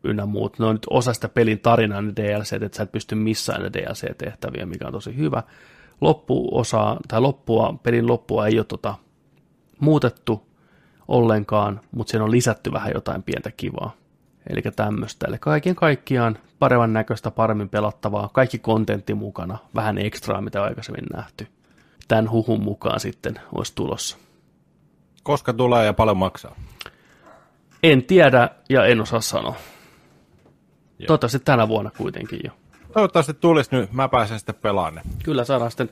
[0.10, 0.60] ynnä muut.
[0.60, 3.70] Ne on nyt osa sitä pelin tarinaa ne DLC, että sä et pysty missään ne
[3.74, 5.44] DLC-tehtäviä, mikä on tosi hyvä.
[6.02, 8.96] Loppuosa, tai loppua, pelin loppua ei ole tota,
[9.80, 10.48] muutettu
[11.08, 13.92] ollenkaan, mutta siinä on lisätty vähän jotain pientä kivaa.
[14.50, 15.26] Eli tämmöistä.
[15.30, 21.48] Eli kaiken kaikkiaan paremman näköistä, paremmin pelattavaa, kaikki kontentti mukana, vähän ekstraa, mitä aikaisemmin nähty.
[22.08, 24.18] Tämän huhun mukaan sitten olisi tulossa.
[25.24, 26.56] Koska tulee ja paljon maksaa?
[27.84, 29.56] En tiedä ja en osaa sanoa.
[31.00, 31.08] Joo.
[31.08, 32.52] Toivottavasti tänä vuonna kuitenkin jo.
[32.94, 35.90] Toivottavasti tulisi nyt, mä pääsen sitten pelaamaan Kyllä saadaan sitten,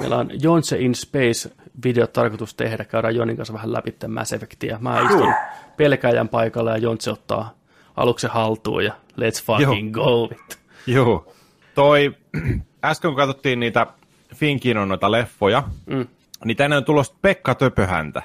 [0.00, 1.52] meillä on Jonse in Space
[1.84, 4.78] videot tarkoitus tehdä, käydään Jonin kanssa vähän läpi Mass Effectia.
[4.80, 5.34] Mä istun
[5.76, 7.54] pelkäjän paikalla ja Jonse ottaa
[7.96, 10.04] aluksen haltuun ja let's fucking Joo.
[10.04, 10.58] go it.
[10.86, 11.32] Joo.
[11.74, 12.16] Toi,
[12.84, 13.86] äsken kun katsottiin niitä
[14.34, 16.06] Finkin on noita leffoja, mm.
[16.44, 18.22] niin tänne on tulossa Pekka Töpöhäntä.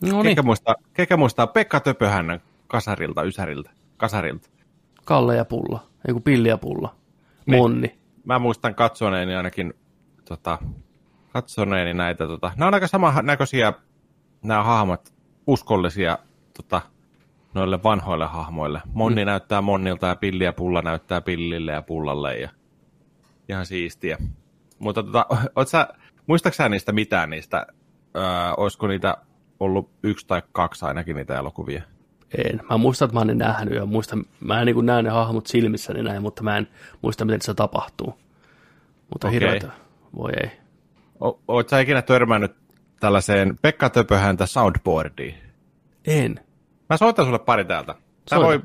[0.00, 0.22] No niin.
[0.22, 4.48] Kekä muistaa, kekä muistaa Pekka Töpöhännän kasarilta, ysäriltä, kasarilta?
[5.04, 6.94] Kalle ja Pulla, ei kun Pilli ja Pulla,
[7.46, 7.62] niin.
[7.62, 7.98] Monni.
[8.24, 9.74] Mä muistan katsoneeni ainakin
[10.24, 10.58] tota,
[11.32, 13.72] katsoneeni näitä, tota, nämä on aika sama näköisiä
[14.42, 15.12] nämä hahmot,
[15.46, 16.18] uskollisia
[16.56, 16.82] tota,
[17.54, 18.82] noille vanhoille hahmoille.
[18.92, 19.26] Monni mm.
[19.26, 22.48] näyttää Monnilta ja Pilli ja Pulla näyttää Pillille ja Pullalle ja
[23.48, 24.18] ihan siistiä.
[24.78, 25.26] Mutta tota,
[25.64, 25.88] sä,
[26.26, 27.66] muistaaksä niistä mitään niistä,
[28.16, 28.22] öö,
[28.56, 29.16] olisiko niitä
[29.60, 31.82] ollut yksi tai kaksi ainakin niitä elokuvia?
[32.38, 32.60] En.
[32.70, 35.46] Mä muistan, että mä oon ne nähnyt ja muistan, mä en niin näe ne hahmot
[35.46, 36.68] silmissäni näin, mutta mä en
[37.02, 38.18] muista, miten se tapahtuu.
[39.10, 39.40] Mutta okay.
[39.40, 39.72] hirveätä,
[40.16, 40.50] voi ei.
[41.20, 42.52] O- sä ikinä törmännyt
[43.00, 45.34] tällaiseen Pekka Töpöhäntä soundboardiin?
[46.06, 46.40] En.
[46.90, 47.94] Mä soitan sulle pari täältä.
[48.30, 48.62] Sä voi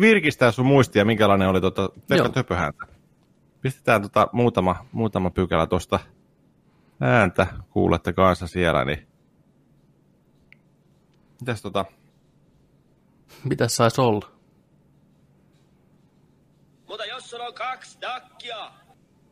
[0.00, 2.28] virkistää sun muistia, minkälainen oli tuota Pekka Joo.
[2.28, 2.86] Töpöhäntä.
[3.60, 5.98] Pistetään tota muutama, muutama pykälä tuosta
[7.00, 9.08] ääntä, kuulette kanssa siellä, niin
[11.40, 11.84] Mitäs tota,
[13.44, 14.30] mitä sais olla?
[16.88, 18.70] Mutta jos sulla on kaksi dakkia,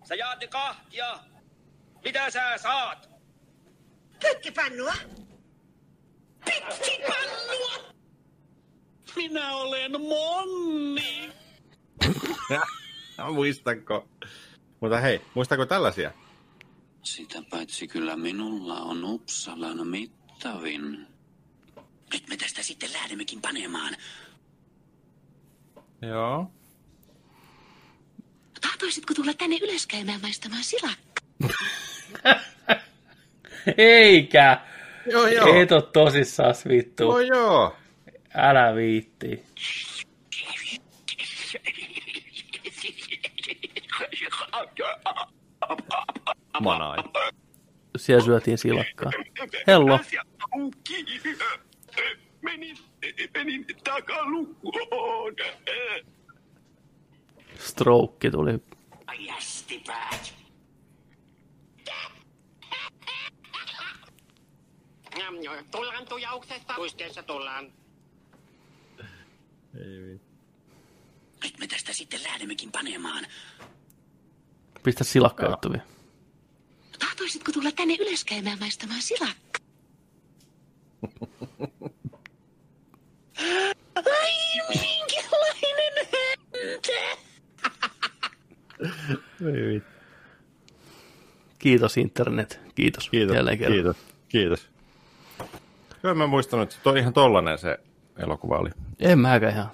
[0.08, 1.18] sä jaat ne kahtia.
[2.04, 3.10] Mitä sä saat?
[4.20, 4.92] Pykkipannua.
[6.44, 7.92] Pykkipannua!
[9.16, 11.32] Minä olen Monni.
[13.34, 14.08] Muistanko?
[14.80, 16.12] Mutta hei, muistako tällaisia?
[17.02, 21.15] Sitä paitsi kyllä minulla on Uppsalan mittavin.
[22.12, 23.96] Nyt me tästä sitten lähdemmekin panemaan.
[26.02, 26.50] Joo.
[28.60, 31.22] Tahtoisitko tulla tänne ylöskäymään maistamaan silakka?
[33.78, 34.60] Eikä.
[35.10, 35.62] Joo, joo.
[35.62, 37.02] Et oo tosissaan vittu.
[37.02, 37.76] Joo, joo.
[38.34, 39.44] Älä viitti.
[46.60, 46.98] Manai.
[47.96, 49.10] Siellä syötiin silakkaa.
[49.66, 50.00] Hello
[52.46, 52.78] menin,
[53.34, 55.36] menin takalukuun.
[57.58, 58.52] Stroke tuli.
[59.18, 60.34] Jästipäät.
[65.70, 66.74] Tullaan tujauksesta.
[66.74, 67.72] Kuiskeessa tullaan.
[69.74, 70.20] Ei
[71.44, 73.26] Nyt me tästä sitten lähdemmekin panemaan.
[74.82, 75.84] Pistä silakka juttu vielä.
[76.98, 79.58] Tahtoisitko tulla tänne ylöskäymään maistamaan silakka?
[83.38, 84.32] Ai,
[84.68, 87.16] minkälainen häntä!
[91.58, 92.60] Kiitos internet.
[92.74, 93.10] Kiitos.
[93.10, 93.74] Kiitos, Jälleen kerran.
[93.74, 93.96] kiitos,
[94.28, 94.68] kiitos.
[96.02, 97.78] Kyllä mä muistan, että toi ihan tollanen se
[98.18, 98.70] elokuva oli.
[98.98, 99.68] En mäkään ihan.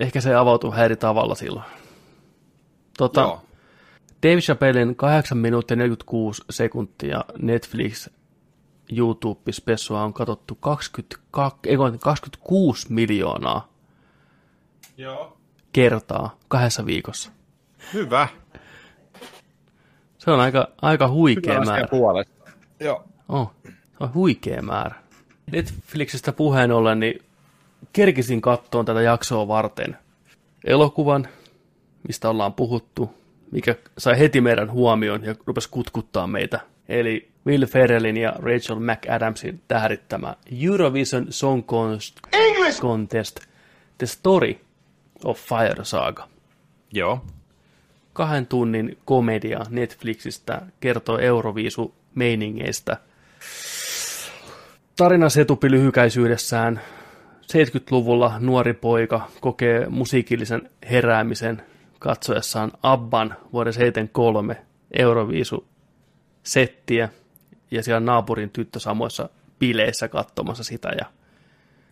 [0.00, 1.64] Ehkä se avautuu eri tavalla silloin.
[2.98, 3.42] Tota, Joo.
[4.22, 8.08] Dave Chappellen 8 minuuttia 46 sekuntia Netflix
[8.90, 13.68] YouTube-spessua on katsottu 22, ei, kun 26 miljoonaa
[14.96, 15.36] Joo.
[15.72, 17.32] kertaa kahdessa viikossa.
[17.94, 18.28] Hyvä.
[20.18, 21.86] Se on aika, aika huikea Hyvä määrä.
[21.90, 22.50] puolesta.
[22.80, 23.04] Joo.
[23.28, 24.94] Oh, se on huikea määrä.
[25.52, 27.22] Netflixistä puheen ollen, niin
[27.92, 29.98] kerkisin kattoon tätä jaksoa varten
[30.64, 31.28] elokuvan,
[32.08, 33.14] mistä ollaan puhuttu,
[33.50, 36.60] mikä sai heti meidän huomioon ja rupesi kutkuttaa meitä.
[36.88, 42.16] Eli Will Ferrellin ja Rachel McAdamsin tähdittämä Eurovision Song Contest,
[42.80, 43.40] Contest
[43.98, 44.56] The Story
[45.24, 46.28] of Fire Saga
[46.92, 47.24] Joo.
[48.12, 52.96] kahden tunnin komedia Netflixistä kertoo Euroviisu meiningeistä.
[54.96, 56.80] Tarina setupi lyhykäisyydessään.
[57.42, 61.62] 70-luvulla nuori poika kokee musiikillisen heräämisen
[61.98, 64.56] katsoessaan Abban vuoden 73
[64.98, 65.66] Euroviisu
[66.42, 67.08] settiä
[67.72, 69.28] ja siellä naapurin tyttö samoissa
[69.58, 71.06] bileissä katsomassa sitä ja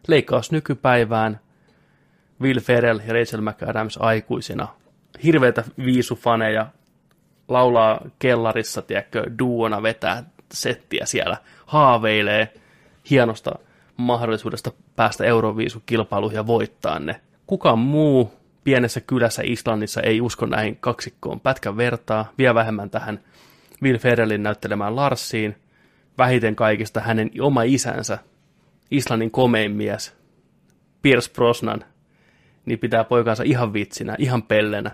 [0.09, 1.40] leikkaus nykypäivään.
[2.40, 4.69] Will Ferrell ja Rachel McAdams aikuisina.
[5.23, 6.66] Hirveitä viisufaneja,
[7.48, 10.24] laulaa kellarissa, tiedätkö, duona vetää
[10.55, 11.36] settiä siellä,
[11.66, 12.55] haaveilee
[13.11, 13.52] hienosta
[13.97, 17.20] mahdollisuudesta päästä Euroviisukilpailuihin ja voittaa ne.
[17.47, 18.32] Kukaan muu
[18.65, 23.20] pienessä kylässä Islannissa ei usko näihin kaksikkoon pätkän vertaa, vielä vähemmän tähän
[23.82, 25.57] Will Ferrellin näyttelemään Larsiin,
[26.20, 28.18] vähiten kaikista hänen oma isänsä,
[28.90, 30.16] Islannin komein mies,
[31.02, 31.84] Pierce Brosnan,
[32.66, 34.90] niin pitää poikansa ihan vitsinä, ihan pellenä.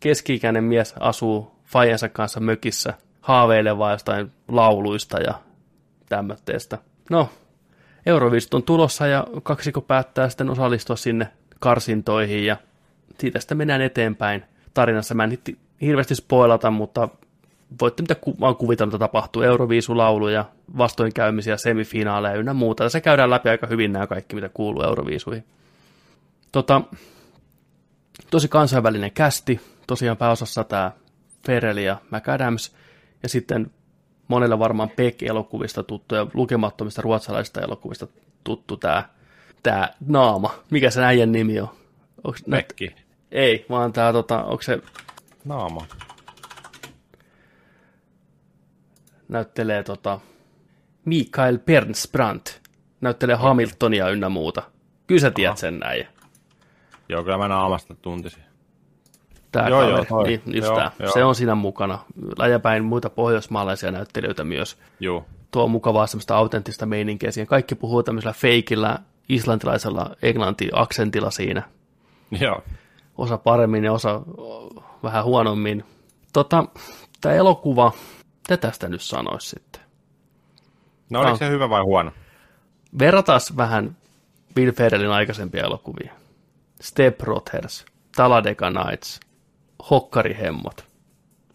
[0.00, 5.34] Keski-ikäinen mies asuu fajansa kanssa mökissä, haaveilee vaan jostain lauluista ja
[6.08, 6.78] tämmöistä.
[7.10, 7.28] No,
[8.06, 11.28] Euroviisut on tulossa ja kaksiko päättää sitten osallistua sinne
[11.60, 12.56] karsintoihin ja
[13.18, 14.44] siitä sitten mennään eteenpäin
[14.74, 15.14] tarinassa.
[15.14, 15.38] Mä en
[15.80, 17.08] hirveästi spoilata, mutta
[17.80, 19.42] voitte mitä ku- vaan kuvitella, mitä tapahtuu.
[19.42, 20.44] Euroviisulauluja,
[20.78, 22.88] vastoinkäymisiä, semifinaaleja ynnä muuta.
[22.88, 25.44] Se käydään läpi aika hyvin nämä kaikki, mitä kuuluu Euroviisuihin.
[26.52, 26.82] Tota,
[28.30, 30.92] tosi kansainvälinen kästi, tosiaan pääosassa tämä
[31.46, 32.74] Ferrell ja McAdams,
[33.22, 33.70] ja sitten
[34.28, 38.06] monelle varmaan Beck-elokuvista tuttu ja lukemattomista ruotsalaisista elokuvista
[38.44, 39.08] tuttu tämä
[39.62, 40.54] tää naama.
[40.70, 41.68] Mikä se äijän nimi on?
[42.24, 42.44] Onks.
[43.32, 44.82] Ei, vaan tämä, tota, onko se
[45.46, 45.86] Naama.
[49.28, 50.20] Näyttelee tota,
[51.04, 52.60] Mikael Bernsbrandt,
[53.00, 54.62] näyttelee Hamiltonia ynnä muuta.
[55.06, 56.06] Kyllä sä tiedät sen näin.
[57.08, 58.42] Joo, kyllä mä naamasta tuntisin.
[59.52, 60.24] Tää Joo, kaveri, joo, toi.
[60.24, 60.90] niin, just Joo, tää.
[60.98, 61.12] joo.
[61.12, 61.98] Se on siinä mukana.
[62.38, 64.78] Läjäpäin muita pohjoismaalaisia näyttelijöitä myös.
[65.00, 65.24] Joo.
[65.50, 67.46] Tuo mukavaa semmoista autenttista meininkiä siihen.
[67.46, 68.98] Kaikki puhuu tämmöisellä feikillä
[69.28, 71.62] islantilaisella englanti-aksentilla siinä.
[72.40, 72.62] Joo.
[73.18, 74.20] Osa paremmin ja osa
[75.02, 75.84] vähän huonommin.
[76.32, 76.64] Tota,
[77.20, 77.92] tämä elokuva,
[78.48, 79.82] mitä tästä nyt sanoisi sitten?
[81.10, 81.38] No oliko Ah.
[81.38, 82.12] se hyvä vai huono?
[82.98, 83.96] Verrataan vähän
[84.54, 86.12] Bill Ferrellin aikaisempia elokuvia.
[86.80, 87.84] Step Brothers,
[88.16, 89.20] Talladega Nights,
[89.90, 90.86] Hokkarihemmot.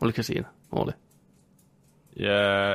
[0.01, 0.47] Oliko se siinä?
[0.71, 0.91] Oli.
[2.19, 2.31] Ja,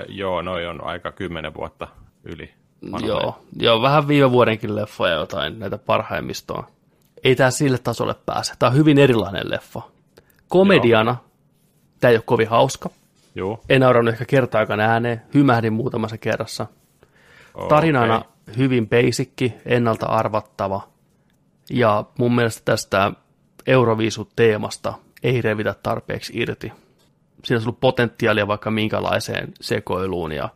[0.08, 1.88] joo, noi on aika kymmenen vuotta
[2.24, 2.54] yli.
[2.92, 3.12] vanhoja.
[3.14, 6.66] Joo, joo, vähän viime vuodenkin leffoja jotain, näitä parhaimmistoa.
[7.24, 8.52] Ei tämä sille tasolle pääse.
[8.58, 9.82] Tämä on hyvin erilainen leffa.
[10.48, 11.16] Komediana
[12.00, 12.90] tämä ei ole kovin hauska.
[13.36, 13.60] Joo.
[13.68, 15.22] En naurannut ehkä kertaakaan ääneen.
[15.34, 16.66] Hymähdin muutamassa kerrassa.
[17.54, 18.22] Oh, Tarinana
[18.56, 20.88] hyvin beisikki, ennalta arvattava.
[21.70, 23.12] Ja mun mielestä tästä
[23.66, 26.72] Euroviisut-teemasta ei revitä tarpeeksi irti.
[27.44, 30.48] Siinä olisi ollut potentiaalia vaikka minkälaiseen sekoiluun ja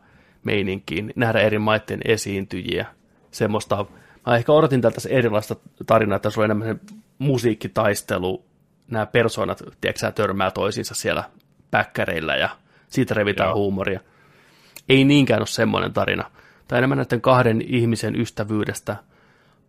[0.43, 2.85] meininkiin, nähdä eri maiden esiintyjiä.
[3.31, 3.85] Semmoista,
[4.27, 5.55] mä ehkä odotin tältä erilaista
[5.85, 8.45] tarinaa, että se on enemmän se musiikkitaistelu,
[8.87, 11.23] nämä persoonat, tiedätkö törmää toisiinsa siellä
[11.71, 12.49] päkkäreillä ja
[12.91, 13.55] siitä revitään Joo.
[13.55, 13.99] huumoria.
[14.89, 16.31] Ei niinkään ole semmoinen tarina.
[16.67, 18.95] Tai enemmän näiden kahden ihmisen ystävyydestä,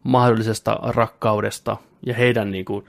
[0.03, 1.77] mahdollisesta rakkaudesta
[2.07, 2.85] ja heidän niin kuin,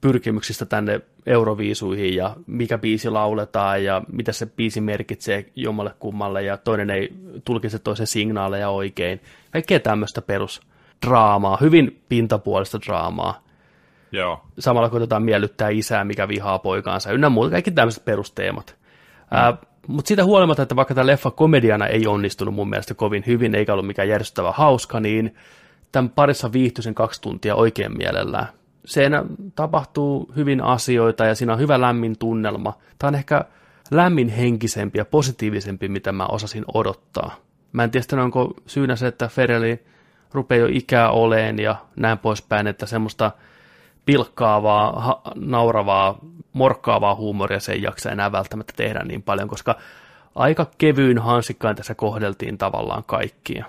[0.00, 6.56] pyrkimyksistä tänne euroviisuihin ja mikä biisi lauletaan ja mitä se biisi merkitsee jommalle kummalle ja
[6.56, 7.12] toinen ei
[7.44, 9.20] tulkitse toisen signaaleja oikein.
[9.50, 13.42] Kaikkea tämmöistä perusdraamaa, hyvin pintapuolista draamaa.
[14.12, 14.44] Joo.
[14.58, 18.76] samalla koitetaan miellyttää isää, mikä vihaa poikaansa, ynnä muuta, kaikki tämmöiset perusteemat.
[19.30, 19.66] Mm.
[19.86, 23.72] Mutta siitä huolimatta, että vaikka tämä leffa komediana ei onnistunut mun mielestä kovin hyvin, eikä
[23.72, 25.34] ollut mikään järjestävä hauska, niin
[25.92, 28.46] tämän parissa viihtyi sen kaksi tuntia oikein mielellään.
[28.84, 29.24] Siinä
[29.54, 32.78] tapahtuu hyvin asioita ja siinä on hyvä lämmin tunnelma.
[32.98, 33.44] Tämä on ehkä
[33.90, 37.36] lämmin henkisempi ja positiivisempi, mitä mä osasin odottaa.
[37.72, 39.82] Mä en tiedä, onko syynä se, että Ferrelli
[40.32, 43.30] rupeaa jo ikää oleen ja näin poispäin, että semmoista
[44.06, 46.18] pilkkaavaa, ha- nauravaa,
[46.52, 49.76] morkkaavaa huumoria se ei jaksa enää välttämättä tehdä niin paljon, koska
[50.34, 53.64] aika kevyin hansikkain tässä kohdeltiin tavallaan kaikkia.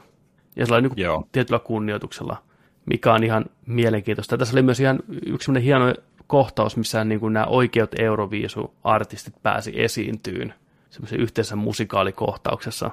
[0.55, 1.27] Ja sellainen niin Joo.
[1.31, 2.37] tietyllä kunnioituksella,
[2.85, 4.37] mikä on ihan mielenkiintoista.
[4.37, 5.93] Tässä oli myös ihan yksi hieno
[6.27, 10.53] kohtaus, missä niin kuin nämä oikeat Euroviisu-artistit pääsi esiintyyn
[10.89, 12.91] semmoisen yhteisessä musikaalikohtauksessa.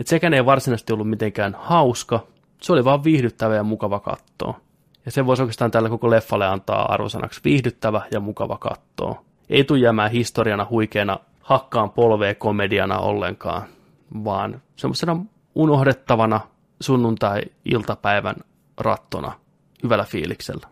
[0.00, 2.26] Et sekään ei varsinaisesti ollut mitenkään hauska,
[2.62, 4.60] se oli vaan viihdyttävä ja mukava katsoa.
[5.06, 9.24] Ja se voisi oikeastaan tällä koko leffalle antaa arvosanaksi viihdyttävä ja mukava katsoa.
[9.48, 13.62] Ei tule jäämään historiana huikeana hakkaan polvea komediana ollenkaan,
[14.24, 15.16] vaan semmoisena
[15.54, 16.40] unohdettavana
[16.80, 18.36] sunnuntai-iltapäivän
[18.80, 19.32] rattona
[19.82, 20.66] hyvällä fiiliksellä.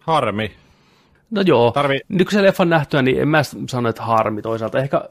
[0.00, 0.52] Harmi.
[1.30, 4.78] No joo, Tarvi- nyt kun se leffan nähtyä, niin en mä sano, että harmi toisaalta.
[4.78, 5.08] Ehkä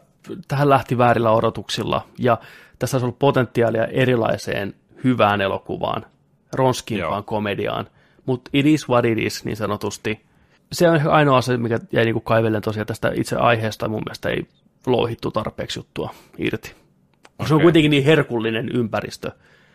[0.48, 2.38] tähän lähti väärillä odotuksilla, ja
[2.80, 4.73] tässä olisi ollut potentiaalia erilaiseen
[5.03, 6.06] hyvään elokuvaan,
[6.53, 7.23] ronskimpaan Joo.
[7.23, 7.88] komediaan,
[8.26, 10.26] mutta it is what it is, niin sanotusti.
[10.72, 14.30] Se on ehkä ainoa asia, mikä jäi niinku kaivellen tosiaan tästä itse aiheesta, mun mielestä
[14.30, 14.47] ei
[14.88, 16.76] louhittu tarpeeksi juttua irti.
[17.34, 17.47] Okay.
[17.47, 19.31] Se on kuitenkin niin herkullinen ympäristö.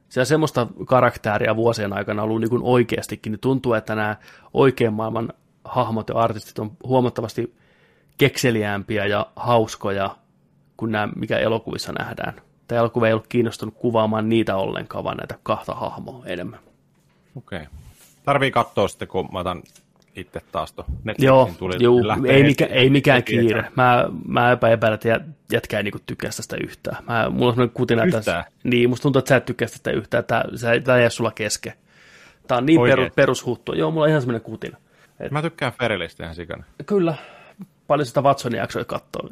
[0.09, 4.17] Siellä semmoista karaktääriä vuosien aikana ollut niin kuin oikeastikin, niin tuntuu, että nämä
[4.55, 5.33] oikean maailman
[5.65, 7.55] hahmot ja artistit on huomattavasti
[8.19, 10.17] kekseliäämpiä ja hauskoja
[10.77, 12.35] kuin nämä, mikä elokuvissa nähdään.
[12.69, 16.61] Tämä elokuva ei ollut kiinnostunut kuvaamaan niitä ollenkaan, vaan näitä kahta hahmoa enemmän.
[17.37, 17.59] Okei.
[17.59, 17.80] Okay.
[18.31, 19.63] Tarvii katsoa sitten, kun mä otan
[20.17, 20.85] itse taas to
[21.19, 23.65] Joo, tuli, juu, ei, mikä, ei mikään kiire.
[23.77, 27.05] Mä, mä epä epäilen, että jät- jätkä ei niinku tykkää tästä yhtään.
[27.05, 28.45] Mä, mulla on sellainen kutina tässä.
[28.65, 30.25] Niin, musta tuntuu, että sä et tykkää tästä yhtään.
[30.25, 31.73] Tää, sä, tää jää sulla kesken.
[32.49, 33.73] Tää on niin peru, perushuttu.
[33.73, 34.79] Joo, mulla on ihan semmoinen kutina.
[35.31, 36.65] Mä tykkään Ferelistä ihan sikana.
[36.87, 37.15] Kyllä.
[37.87, 39.31] Paljon sitä Watsonin jaksoja katsoa.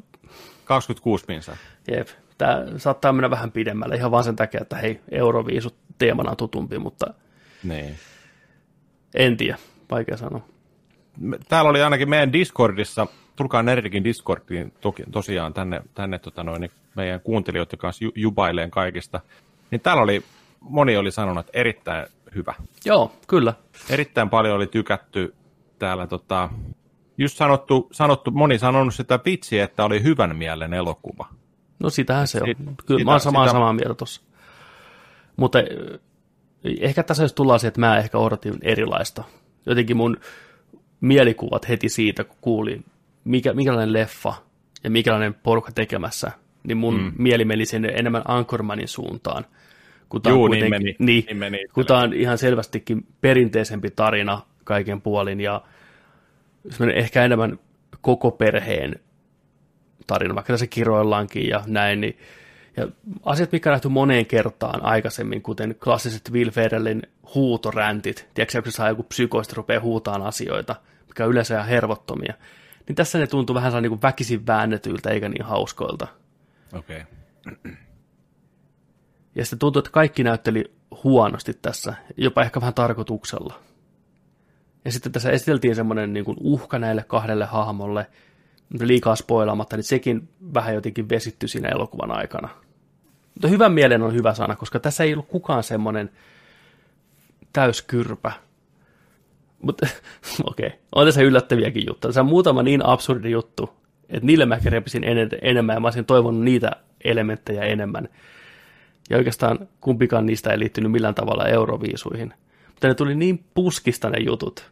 [0.65, 1.57] 26 pinsaa.
[1.91, 2.09] Jep.
[2.39, 6.79] Tää saattaa mennä vähän pidemmälle ihan vaan sen takia, että hei, Euroviisut teemana on tutumpi,
[6.79, 7.15] mutta
[7.65, 7.95] Niin.
[9.15, 9.59] En tiedä.
[9.91, 10.41] Vaikea sanoa.
[11.49, 13.07] Täällä oli ainakin meidän Discordissa,
[13.37, 18.71] tulkaa Nerdikin Discordiin toki, tosiaan tänne, tänne tota noin, niin meidän kuuntelijoiden kanssa ju, jubaileen
[18.71, 19.21] kaikista.
[19.71, 20.23] Niin täällä oli,
[20.61, 22.55] moni oli sanonut, että erittäin hyvä.
[22.85, 23.55] Joo, kyllä.
[23.91, 25.35] Erittäin paljon oli tykätty
[25.79, 26.49] täällä tota,
[27.19, 31.29] just sanottu, sanottu, moni sanonut sitä vitsiä, että oli hyvän mielen elokuva.
[31.79, 32.47] No sitähän se on.
[32.47, 34.21] Kyllä sitä- mä oon samaa, sitä- samaa mieltä tuossa.
[35.37, 35.59] Mutta
[36.81, 39.25] ehkä tässä jos tullaan siihen, että mä ehkä odotin erilaista.
[39.67, 40.17] Jotenkin mun
[41.01, 42.85] mielikuvat heti siitä, kun kuulin,
[43.25, 44.35] mikä, mikälainen leffa
[44.85, 46.33] ja mikälainen porukka tekemässä,
[46.65, 47.13] niin mun mm.
[47.19, 49.45] mieli meni sinne enemmän Anchormanin suuntaan.
[50.09, 50.97] Kun on Juu, niin meni.
[50.99, 55.63] Niin, Niin meni kun tää on ihan selvästikin perinteisempi tarina kaiken puolin ja
[56.95, 57.59] ehkä enemmän
[58.01, 58.95] koko perheen
[60.07, 62.19] tarina, vaikka tässä kiroillaankin ja näin, niin
[62.79, 62.89] ja
[63.25, 67.03] asiat, mikä nähty moneen kertaan aikaisemmin, kuten klassiset Will Ferrellin
[67.35, 70.77] huutoräntit, tiedätkö, kun se saa joku psykoista rupeaa huutaan asioita,
[71.09, 72.35] mikä on yleensä ihan hervottomia,
[72.89, 76.09] niin tässä ne tuntuu vähän sellainen niin väkisin väännetyiltä eikä niin hauskoilta.
[76.73, 77.03] Okei.
[77.47, 77.73] Okay.
[79.35, 80.73] Ja sitten tuntuu, että kaikki näytteli
[81.05, 83.55] huonosti tässä, jopa ehkä vähän tarkoituksella.
[84.85, 88.07] Ja sitten tässä esiteltiin semmoinen niin kuin uhka näille kahdelle hahmolle,
[88.81, 92.49] liikaa spoilaamatta, niin sekin vähän jotenkin vesittyi siinä elokuvan aikana.
[93.39, 96.11] Mutta hyvän mielen on hyvä sana, koska tässä ei ollut kukaan semmoinen
[97.53, 98.33] täyskyrpä.
[99.63, 99.87] Mutta
[100.45, 100.79] okei, okay.
[100.95, 102.09] on tässä yllättäviäkin juttuja.
[102.09, 103.71] Tässä on muutama niin absurdi juttu,
[104.09, 106.71] että niille mä repisin en- enemmän ja mä olisin toivonut niitä
[107.05, 108.09] elementtejä enemmän.
[109.11, 112.35] Ja oikeastaan kumpikaan niistä ei liittynyt millään tavalla euroviisuihin.
[112.69, 114.71] Mutta ne tuli niin puskista ne jutut,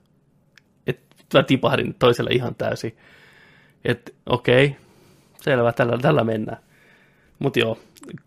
[0.86, 1.02] että
[1.34, 2.96] mä tipahdin toiselle ihan täysin.
[3.84, 4.76] Että okei,
[5.40, 6.58] selvä, tällä, tällä mennään.
[7.38, 7.78] Mutta joo,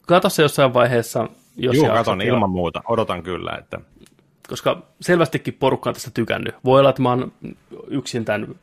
[0.02, 2.82] kato se jossain vaiheessa, jos Joo, katon ilman muuta.
[2.88, 3.80] Odotan kyllä, että
[4.50, 6.56] koska selvästikin porukka on tästä tykännyt.
[6.66, 7.32] Voi olla, että mä oon
[7.88, 8.56] yksin tämän,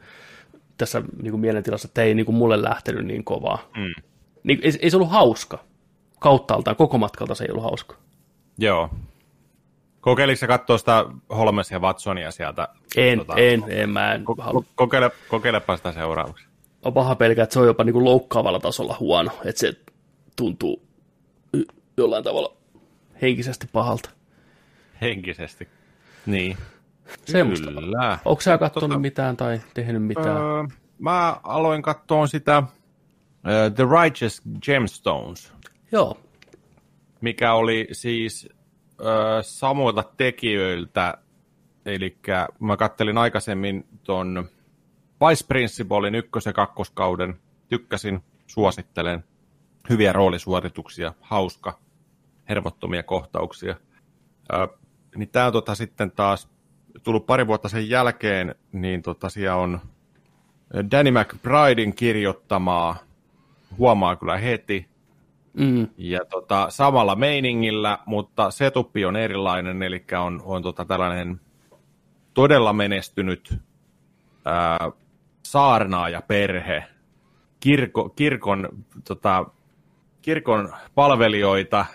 [0.79, 3.59] tässä niin kuin mielentilassa, että ei niin kuin mulle lähtenyt niin kovaa.
[3.77, 4.03] Mm.
[4.43, 5.59] Niin, ei, ei se ollut hauska.
[6.19, 7.97] Kauttaaltaan, koko matkalta se ei ollut hauska.
[8.59, 8.91] joo.
[10.01, 12.69] Kokeilitko sä katsoa sitä Holmes ja Watsonia sieltä?
[12.97, 14.61] En, Tota, en, en, mä en Ko- halua.
[14.61, 16.47] ko- kokeile, kokeilepa sitä seuraavaksi.
[16.83, 19.31] On paha pelkää, että se on jopa niin kuin loukkaavalla tasolla huono.
[19.45, 19.73] Että se
[20.37, 20.83] tuntuu
[21.97, 22.57] jollain tavalla
[23.23, 24.11] henkisesti pahalta.
[25.01, 25.69] Henkisesti.
[26.27, 26.57] Niin.
[27.25, 27.71] Semmoista.
[27.71, 28.19] Kyllä.
[28.25, 30.37] Onko sä kattonut Tota- mitään tai tehnyt mitään?
[30.37, 30.65] Öö,
[30.99, 35.53] mä aloin katsoa sitä uh, The Righteous Gemstones,
[35.93, 36.19] Joo.
[37.21, 38.49] mikä oli siis
[39.01, 39.07] uh,
[39.43, 41.19] samoilta tekijöiltä,
[41.87, 42.17] eli
[42.61, 44.49] mä kattelin aikaisemmin ton
[45.29, 47.35] Vice Principalin ykkös- ja kakkoskauden,
[47.69, 49.25] tykkäsin, suosittelen,
[49.91, 51.79] hyviä roolisuorituksia, hauska,
[52.49, 53.77] hervottomia kohtauksia.
[54.53, 54.69] Ö,
[55.17, 56.49] niin tämä on tota sitten taas
[57.03, 59.81] tullut pari vuotta sen jälkeen, niin tota siellä on
[60.91, 62.97] Danny McBridein kirjoittamaa,
[63.79, 64.89] huomaa kyllä heti,
[65.57, 65.89] Mm.
[65.97, 71.41] ja tota, samalla meiningillä, mutta setuppi on erilainen, eli on, on tota tällainen
[72.35, 73.55] todella menestynyt
[74.45, 74.91] ää,
[75.43, 76.85] saarnaaja perhe,
[77.61, 78.69] kirko, kirkon,
[79.09, 79.47] tota,
[80.23, 81.87] kirkon palvelijoita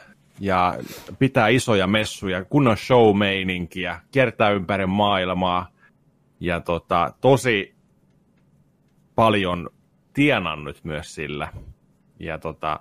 [0.42, 0.76] ja
[1.20, 5.68] pitää isoja messuja, kunnon show-meininkiä, kiertää ympäri maailmaa
[6.40, 7.76] ja tota, tosi
[9.16, 9.70] paljon
[10.14, 11.54] tienannut myös sillä.
[12.20, 12.80] Ja tota,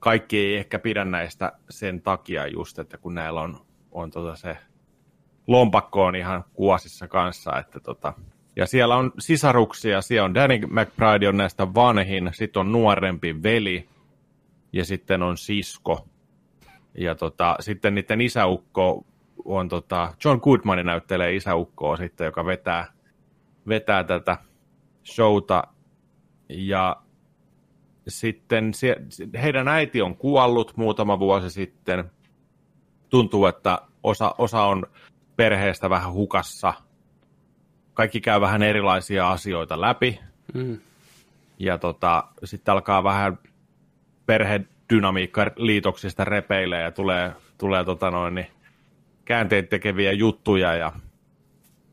[0.00, 3.56] kaikki ei ehkä pidä näistä sen takia just, että kun näillä on,
[3.92, 4.56] on tota se
[5.46, 8.12] lompakko on ihan kuosissa kanssa, että tota,
[8.56, 13.88] ja siellä on sisaruksia, siellä on Danny McBride on näistä vanhin, sitten on nuorempi veli
[14.72, 16.06] ja sitten on sisko.
[16.94, 19.04] Ja tota, sitten niiden isäukko
[19.44, 22.86] on, tota, John Goodman näyttelee isäukkoa sitten, joka vetää,
[23.68, 24.36] vetää tätä
[25.04, 25.64] showta.
[26.48, 26.96] Ja
[28.08, 28.96] sitten sie,
[29.42, 32.10] heidän äiti on kuollut muutama vuosi sitten.
[33.08, 34.86] Tuntuu, että osa, osa on
[35.36, 36.74] perheestä vähän hukassa.
[37.94, 40.20] Kaikki käy vähän erilaisia asioita läpi.
[40.54, 40.78] Mm.
[41.58, 43.38] Ja tota, sitten alkaa vähän
[44.88, 48.46] perhedynamiikka liitoksista repeilee ja tulee, tulee tota noin, niin
[49.24, 50.74] käänteet tekeviä juttuja.
[50.74, 50.92] Ja...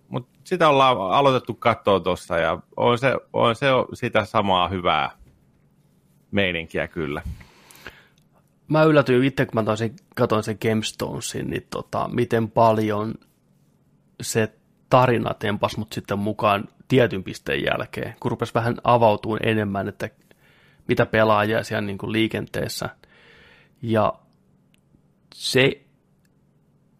[0.07, 5.11] Mutta sitä ollaan aloitettu katsoa tuossa ja on se, on se sitä samaa hyvää
[6.31, 7.21] meininkiä kyllä.
[8.67, 13.13] Mä yllätyin itse, kun mä taisin, katsoin sen Gemstonesin, niin tota, miten paljon
[14.21, 14.53] se
[14.89, 20.09] tarina tempas mut sitten mukaan tietyn pisteen jälkeen, kun rupesi vähän avautuu enemmän, että
[20.89, 22.89] mitä pelaajia siellä niin kuin liikenteessä.
[23.81, 24.13] Ja
[25.33, 25.81] se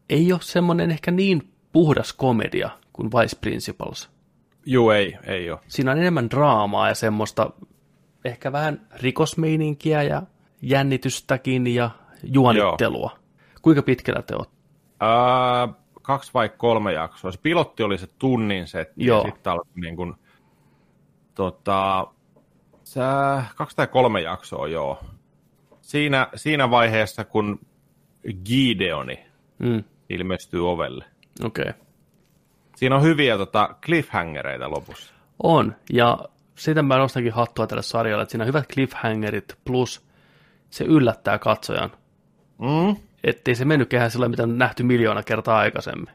[0.10, 4.10] ei ole semmoinen ehkä niin puhdas komedia kuin Vice Principals.
[4.66, 5.60] Juu, ei, ei ole.
[5.68, 7.52] Siinä on enemmän draamaa ja semmoista
[8.26, 10.24] ehkä vähän rikosmeininkiä ja
[10.62, 11.90] jännitystäkin ja
[12.24, 13.12] juonittelua.
[13.14, 13.20] Joo.
[13.62, 14.54] Kuinka pitkällä te olette?
[15.04, 17.32] Uh, kaksi vai kolme jaksoa.
[17.32, 19.18] Se pilotti oli se tunnin setti Joo.
[19.24, 20.14] ja sitten alkoi niin kuin,
[21.36, 22.08] tota,
[22.90, 23.00] se,
[23.56, 25.04] kaksi tai kolme jaksoa, joo.
[25.82, 27.60] Siinä, siinä vaiheessa, kun
[28.46, 29.30] Gideoni
[29.60, 31.06] Mm, ilmestyy ovelle.
[31.44, 31.62] Okei.
[31.70, 31.74] Okay.
[32.76, 35.14] Siinä on hyviä tota, cliffhangereita lopussa.
[35.44, 36.20] On, ja
[36.56, 40.06] sitä mä nostankin hattua tälle sarjalle, että siinä on hyvät cliffhangerit, plus
[40.70, 41.92] se yllättää katsojan.
[42.58, 42.96] Mm?
[43.24, 46.10] Ettei se mennyt kehään sillä, mitä on nähty miljoona kertaa aikaisemmin.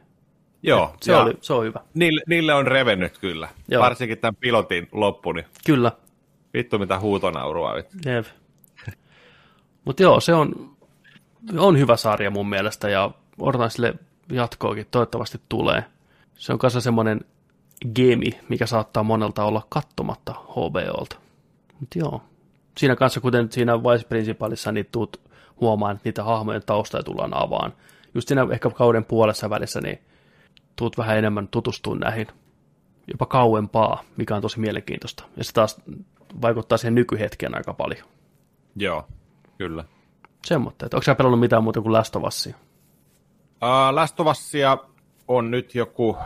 [0.63, 1.79] Joo, Se, oli, se on hyvä.
[1.93, 3.49] Niille, niille on revennyt kyllä.
[3.67, 3.83] Joo.
[3.83, 5.91] Varsinkin tämän pilotin loppu, niin Kyllä,
[6.55, 7.73] vittu mitä huutonaurua.
[9.85, 10.75] Mutta joo, se on,
[11.57, 13.93] on hyvä sarja mun mielestä ja odotan sille
[14.31, 15.83] jatkoakin, toivottavasti tulee.
[16.35, 17.21] Se on kanssa semmoinen
[17.95, 21.15] gemi, mikä saattaa monelta olla kattomatta HBOlta.
[21.79, 22.21] Mutta joo,
[22.77, 25.21] siinä kanssa kuten siinä Vice Principalissa, niin tuut
[25.61, 27.73] huomaan, että niitä hahmojen taustoja tullaan avaan.
[28.13, 29.99] Just siinä ehkä kauden puolessa välissä, niin
[30.75, 32.27] tuut vähän enemmän tutustumaan näihin
[33.07, 35.23] jopa kauempaa, mikä on tosi mielenkiintoista.
[35.37, 35.81] Ja se taas
[36.41, 38.07] vaikuttaa siihen nykyhetkeen aika paljon.
[38.75, 39.07] Joo,
[39.57, 39.83] kyllä.
[40.45, 42.53] Semmoista, että onko sä pelannut mitään muuta kuin Usia?
[43.61, 44.77] Uh, Usia
[45.27, 46.17] on nyt joku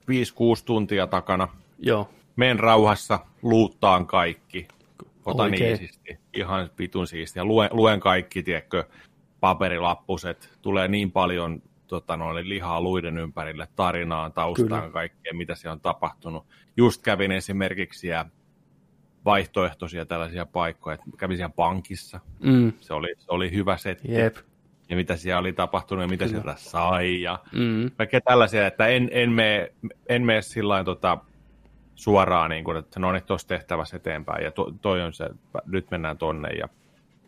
[0.00, 1.48] 5-6 tuntia takana.
[1.78, 4.68] Joo, Meen rauhassa, luuttaan kaikki.
[5.26, 5.70] Otan Oikein.
[5.70, 7.44] iisisti, ihan vitun siistiä.
[7.44, 8.84] Luen, luen kaikki, tiedätkö,
[9.40, 10.58] paperilappuset.
[10.62, 14.92] Tulee niin paljon tota, noin, lihaa luiden ympärille, tarinaan, taustaan, Kyllä.
[14.92, 16.46] Kaikkea, mitä siellä on tapahtunut.
[16.76, 18.26] Just kävin esimerkiksi siellä
[19.24, 22.20] vaihtoehtoisia tällaisia paikkoja, kävin siellä pankissa.
[22.42, 24.12] mm, Se oli, se oli hyvä setti.
[24.12, 24.36] jep,
[24.88, 26.42] Ja mitä siellä oli tapahtunut ja mitä Kyllä.
[26.42, 27.22] sieltä sai.
[27.22, 29.72] Ja mm, kaikkea tällaisia, että en, en mene
[30.08, 31.18] en mene sillä tota,
[31.94, 35.30] suoraan, niin kuin, että no niin, tuossa tehtävässä eteenpäin, ja to, toi on se,
[35.66, 36.68] nyt mennään tonne, ja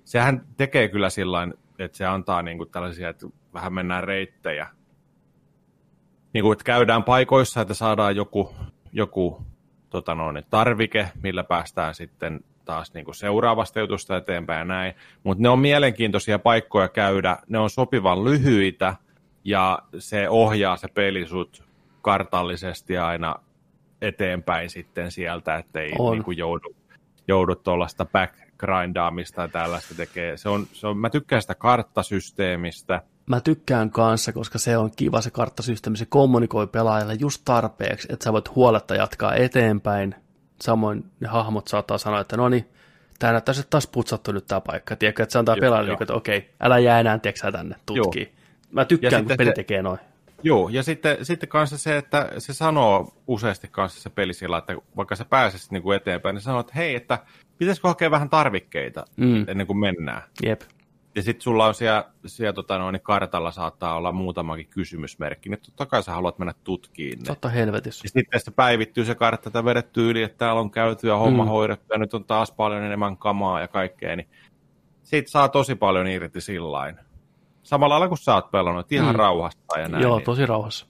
[0.05, 1.49] sehän tekee kyllä sillä
[1.79, 4.67] että se antaa niin kuin, tällaisia, että vähän mennään reittejä,
[6.33, 8.55] niin kuin, että käydään paikoissa, että saadaan joku,
[8.93, 9.43] joku
[9.93, 14.95] tota noin, tarvike, millä päästään sitten taas niin kuin seuraavasta jutusta eteenpäin ja näin.
[15.23, 18.97] Mutta ne on mielenkiintoisia paikkoja käydä, ne on sopivan lyhyitä
[19.45, 21.65] ja se ohjaa se peli sut
[22.03, 23.37] kartallisesti aina
[24.03, 26.13] eteenpäin sitten sieltä, ettei On.
[26.13, 26.77] niin kuin joudu,
[27.29, 30.37] joudu tuollaista backgrindaamista tai tällaista tekee.
[30.37, 33.03] Se on, se on, mä tykkään sitä karttasysteemistä.
[33.33, 38.25] Mä tykkään kanssa, koska se on kiva se karttasysteemi, se kommunikoi pelaajalle just tarpeeksi, että
[38.25, 40.15] sä voit huoletta jatkaa eteenpäin.
[40.63, 42.69] Samoin ne hahmot saattaa sanoa, että no niin,
[43.19, 44.97] tää näyttää se taas putsattu nyt tää paikka.
[44.97, 45.97] Tiedätkö, että se antaa Joo, pelaajalle, joo.
[45.97, 48.33] niin, että okei, älä jää enää, tiedätkö tänne, tutkii.
[48.71, 49.99] Mä tykkään, kun sitten peli tekee noin.
[50.43, 54.77] Joo, ja sitten, sitten kanssa se, että se sanoo useasti kanssa se peli sillä, että
[54.97, 57.19] vaikka sä pääsisit niin kuin eteenpäin, niin sanoo, että hei, että
[57.59, 59.45] pitäisikö hakea vähän tarvikkeita Mm.
[59.49, 60.23] ennen kuin mennään.
[60.43, 60.61] Jep.
[61.15, 65.87] Ja sitten sulla on siellä, siellä tota noin, kartalla saattaa olla muutamakin kysymysmerkki, niin totta
[65.87, 67.25] kai sä haluat mennä tutkiin ne.
[67.25, 68.05] Totta helvetissä.
[68.05, 71.43] Ja sitten se päivittyy se kartta, että vedetty yli, että täällä on käyty ja homma
[71.45, 71.49] Mm.
[71.49, 74.29] hoidettu ja nyt on taas paljon enemmän kamaa ja kaikkea, niin
[75.03, 76.97] siitä saa tosi paljon irti sillain.
[77.63, 79.19] Samalla lailla kuin sä oot pelannut, ihan Mm.
[79.19, 80.03] rauhassa ja näin.
[80.03, 80.87] Joo, niin tosi rauhassa.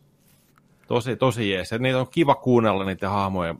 [0.86, 1.70] tosi, tosi jees.
[1.70, 3.58] Ja niitä on kiva kuunnella niiden hahmojen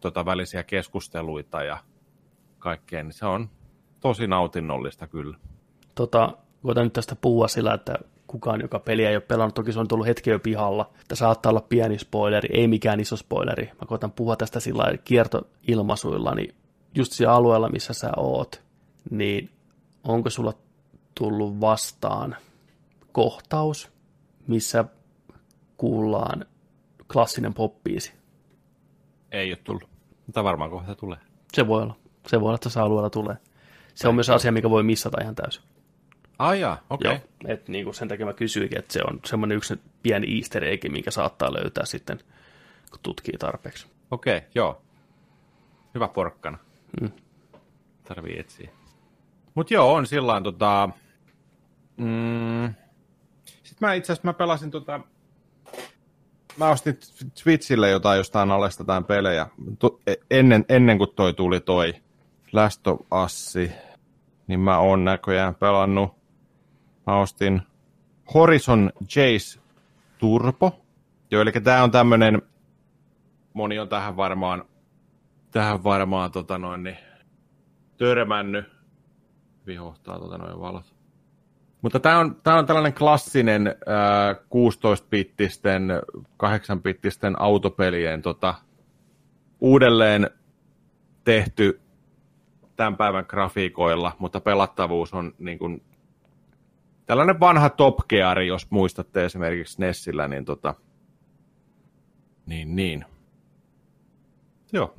[0.00, 1.78] tota, välisiä keskusteluita ja
[2.58, 3.50] kaikkea, niin se on
[4.00, 5.36] tosi nautinnollista kyllä.
[6.00, 6.32] Tota,
[6.62, 9.88] koitan nyt tästä puhua sillä, että kukaan, joka peliä ei ole pelannut, toki se on
[9.88, 13.64] tullut hetki jo pihalla, että saattaa olla pieni spoileri, ei mikään iso spoileri.
[13.64, 16.54] Mä koitan puhua tästä sillä kiertoilmaisuilla, niin
[16.94, 18.62] just siellä alueella, missä sä oot,
[19.10, 19.50] niin
[20.04, 20.52] onko sulla
[21.14, 22.36] tullut vastaan
[23.12, 23.90] kohtaus,
[24.46, 24.84] missä
[25.76, 26.46] kuullaan
[27.12, 28.12] klassinen poppiisi?
[29.32, 29.88] Ei ole tullut,
[30.26, 31.18] mutta varmaan kohta tulee.
[31.52, 31.96] Se voi olla.
[32.26, 33.36] Se voi olla, että tässä alueella tulee.
[33.94, 35.69] Se on myös asia, mikä voi missata ihan täysin.
[36.40, 37.10] Ai jaa, okei.
[37.10, 40.64] Joo, et niin kuin sen takia mä kysyinkin, että se on semmoinen yksi pieni easter
[40.64, 42.18] egg, minkä saattaa löytää sitten,
[42.90, 43.86] kun tutkii tarpeeksi.
[44.10, 44.82] Okei, joo.
[45.94, 46.58] Hyvä porkkana.
[47.00, 47.10] Mm.
[48.08, 48.70] Tarvii etsiä.
[49.54, 50.88] Mut joo, on sillä tota...
[51.96, 52.74] Mm,
[53.44, 55.00] Sitten mä itse asiassa mä pelasin tota...
[56.56, 56.98] Mä ostin
[57.34, 59.46] Switchille jotain jostain alesta tämän pelejä.
[59.78, 61.94] Tu- e- ennen, ennen kuin toi tuli toi
[62.52, 63.54] Last of Us,
[64.46, 66.19] niin mä oon näköjään pelannut.
[67.06, 67.62] Mä ostin
[68.34, 69.60] Horizon Chase
[70.18, 70.80] Turbo.
[71.30, 72.42] Joo, eli tää on tämmönen,
[73.52, 74.64] moni on tähän varmaan,
[75.50, 76.98] tähän varmaan tota noin, niin,
[77.96, 78.64] törmännyt.
[79.66, 80.94] Vihohtaa tota noin valot.
[81.82, 86.02] Mutta tämä on, tää on tällainen klassinen äh, 16-bittisten,
[86.42, 88.54] 8-bittisten autopelien tota,
[89.60, 90.30] uudelleen
[91.24, 91.80] tehty
[92.76, 95.82] tämän päivän grafiikoilla, mutta pelattavuus on niin kuin,
[97.10, 100.74] tällainen vanha Top Gear, jos muistatte esimerkiksi Nessillä, niin tota,
[102.46, 103.04] niin, niin.
[104.72, 104.94] Joo.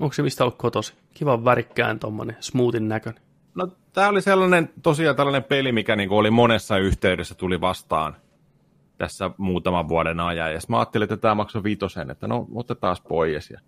[0.00, 0.94] Onko se mistä ollut kotosi?
[1.14, 3.22] Kiva värikkään tommonen smoothin näköinen.
[3.54, 8.16] No, tämä oli sellainen, tosiaan tällainen peli, mikä niin oli monessa yhteydessä tuli vastaan
[8.98, 10.52] tässä muutaman vuoden ajan.
[10.52, 13.50] Ja mä ajattelin, että tämä maksoi viitosen, että no otetaan pois.
[13.50, 13.60] Ja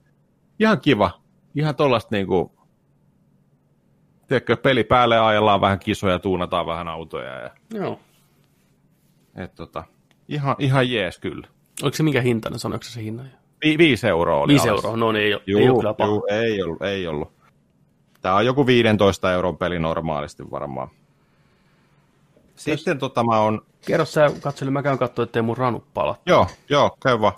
[0.58, 1.20] ihan kiva.
[1.54, 2.57] Ihan tollasta niinku,
[4.28, 7.32] tiedätkö, peli päälle ajellaan vähän kisoja, tuunataan vähän autoja.
[7.40, 8.00] Ja, Joo.
[9.34, 9.84] et, tota,
[10.28, 11.48] ihan, ihan jees kyllä.
[11.82, 13.30] Oliko se minkä hintainen, sanoiko se se hinnan?
[13.64, 14.84] Vi, viisi euroa oli Viisi alas.
[14.84, 16.08] euroa, no niin ei, Juu, ei ole kyllä paha.
[16.10, 17.32] juu, ei ollut, ei ollut.
[18.22, 20.88] Tämä on joku 15 euron peli normaalisti varmaan.
[22.56, 26.18] Sitten tota mä oon, Kerro sä, katselin, mä käyn katsoa, ettei mun ranu pala.
[26.26, 27.32] joo, joo, käy vaan.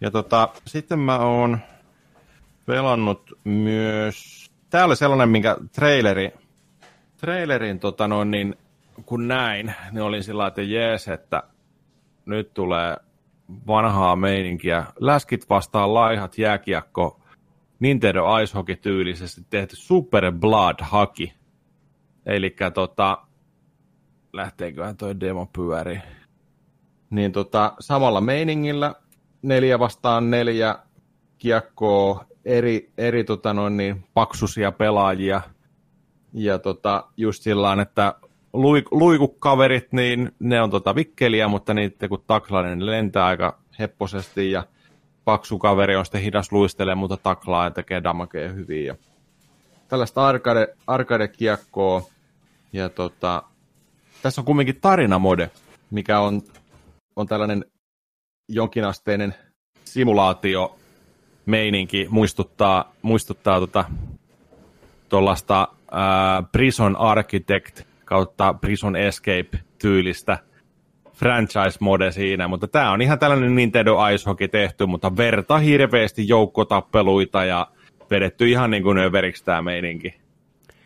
[0.00, 1.58] Ja tota, sitten mä oon
[2.66, 4.39] pelannut myös,
[4.70, 6.32] tää oli sellainen, minkä traileri,
[7.16, 8.56] trailerin tota noin, niin
[9.06, 11.42] kun näin, niin olin sillä että jees, että
[12.26, 12.96] nyt tulee
[13.66, 14.84] vanhaa meininkiä.
[15.00, 17.20] Läskit vastaan laihat jääkiekko,
[17.80, 21.32] Nintendo Ice Hockey tyylisesti tehty Super Blood Haki.
[22.26, 23.18] Eli tota,
[24.32, 26.00] lähteeköhän toi demo pyöri.
[27.10, 28.94] Niin tota, samalla meiningillä
[29.42, 30.78] neljä vastaan neljä
[31.38, 35.40] kiekkoa, eri, eri tota noin niin, paksusia pelaajia.
[36.32, 38.14] Ja tota, just sillä että
[38.52, 43.58] luik, luikukaverit, niin ne on tota vikkeliä, mutta niitä kun taklaa, niin ne lentää aika
[43.78, 44.64] hepposesti ja
[45.24, 48.86] paksu kaveri on sitten hidas luistelee, mutta taklaa ja tekee damagea hyvin.
[48.86, 48.94] Ja
[49.88, 52.02] tällaista arcade, arcade-kiekkoa.
[52.72, 53.42] Ja tota,
[54.22, 55.50] tässä on kumminkin tarinamode,
[55.90, 56.42] mikä on,
[57.16, 57.64] on tällainen
[58.48, 59.34] jonkinasteinen
[59.84, 60.79] simulaatio
[61.46, 63.84] meininki, muistuttaa, muistuttaa tota,
[65.08, 70.38] tuollaista ää, Prison Architect kautta Prison Escape-tyylistä
[71.14, 77.44] franchise-mode siinä, mutta tämä on ihan tällainen Nintendo Ice Hockey tehty, mutta verta hirveästi joukkotappeluita
[77.44, 77.66] ja
[78.10, 80.14] vedetty ihan niin kuin överiksi tämä meininki.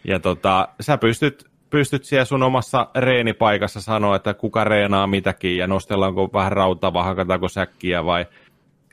[0.05, 5.67] Ja tota, sä pystyt, pystyt siellä sun omassa reenipaikassa sanoa, että kuka reenaa mitäkin ja
[5.67, 8.27] nostellaanko vähän rautaa vai hakataanko säkkiä vai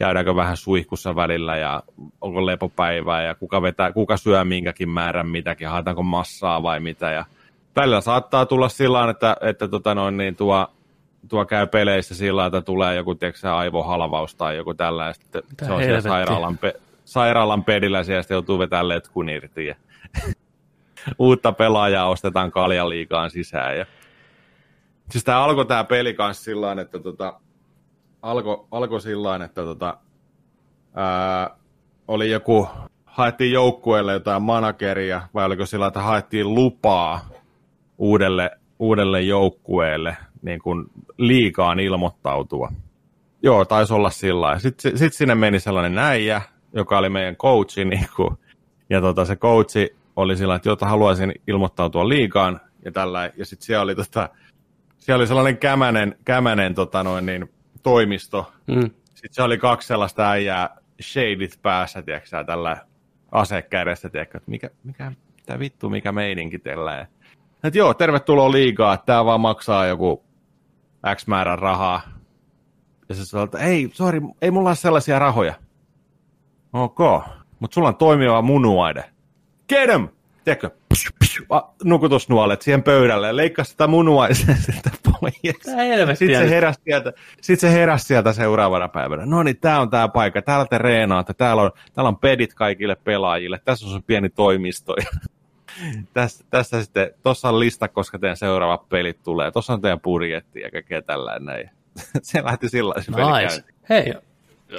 [0.02, 1.84] käydäänkö vähän suihkussa välillä ja
[2.22, 7.12] onko lepopäivää ja kuka, vetää, kuka syö minkäkin määrän mitäkin, haetaanko massaa vai mitä.
[7.12, 7.26] Ja
[7.76, 10.68] välillä saattaa tulla sillä tavalla, että, että tota noin, niin tuo,
[11.30, 15.16] tuo käy peleissä sillä tavalla, että tulee joku tiedätkö, aivohalvaus tai joku tällainen.
[15.50, 16.12] Mitä se on siellä helvettiä?
[16.12, 19.66] sairaalan, pe- sairaalan pedillä ja sitten joutuu vetämään letkun irti.
[19.66, 19.76] Ja
[21.20, 23.78] uutta pelaajaa ostetaan kaljaliikaan sisään.
[23.78, 23.86] Ja...
[25.10, 27.40] Siis tämä alkoi tämä peli kanssa sillä että tota,
[28.22, 29.98] alkoi alko sillä että tota,
[30.96, 31.50] ää,
[32.08, 32.68] oli joku,
[33.06, 37.30] haettiin joukkueelle jotain manageria, vai oliko sillä, että haettiin lupaa
[37.98, 40.86] uudelle, uudelle joukkueelle niin kuin
[41.18, 42.72] liikaan ilmoittautua.
[43.44, 44.60] Joo, taisi olla sillä.
[44.60, 46.42] Sitten sit sinne meni sellainen näijä,
[46.74, 48.38] joka oli meidän coachi, niin kuin,
[48.90, 53.66] ja tota, se coachi oli sillä, että jota haluaisin ilmoittautua liikaan, ja tällä, ja sitten
[53.66, 54.30] siellä oli, tota,
[54.98, 57.50] siellä oli sellainen kämänen, kämänen tota noin, niin,
[57.84, 58.82] toimisto, Mm.
[59.08, 62.78] sitten se oli kaksi sellaista äijää shadit päässä, tiedätkö tällä
[63.32, 67.08] ase kädessä, tiedätkö, että mikä, mikä, mitä vittu, mikä meininki tällä.
[67.64, 70.24] Että joo, tervetuloa liigaa, että tämä vaan maksaa joku
[71.16, 72.02] X määrän rahaa.
[73.10, 75.54] Ja se sanoi, että ei, sorry, ei mulla ole sellaisia rahoja.
[76.74, 77.00] Ok,
[77.60, 79.04] mutta sulla on toimiva munuaide.
[79.70, 80.08] Get him!
[80.44, 80.70] Tiedätkö,
[81.84, 84.58] nukutusnuolet siihen pöydälle ja leikkaa sitä munuaisen
[86.16, 89.26] Sitten se, heräsi sieltä, sit se heräsi sieltä seuraavana päivänä.
[89.26, 92.96] No niin, tää on tää paikka, täällä te reenaatte, täällä on, täällä on pedit kaikille
[92.96, 94.96] pelaajille, tässä on se pieni toimisto.
[95.02, 95.06] Ja
[96.14, 99.52] tässä, tässä sitten, tuossa on lista, koska teidän seuraavat pelit tulee.
[99.52, 101.70] Tuossa on teidän budjetti ja kaikkea tällainen näin.
[102.22, 103.64] Se lähti sillä peli Nice.
[103.90, 104.14] Hei,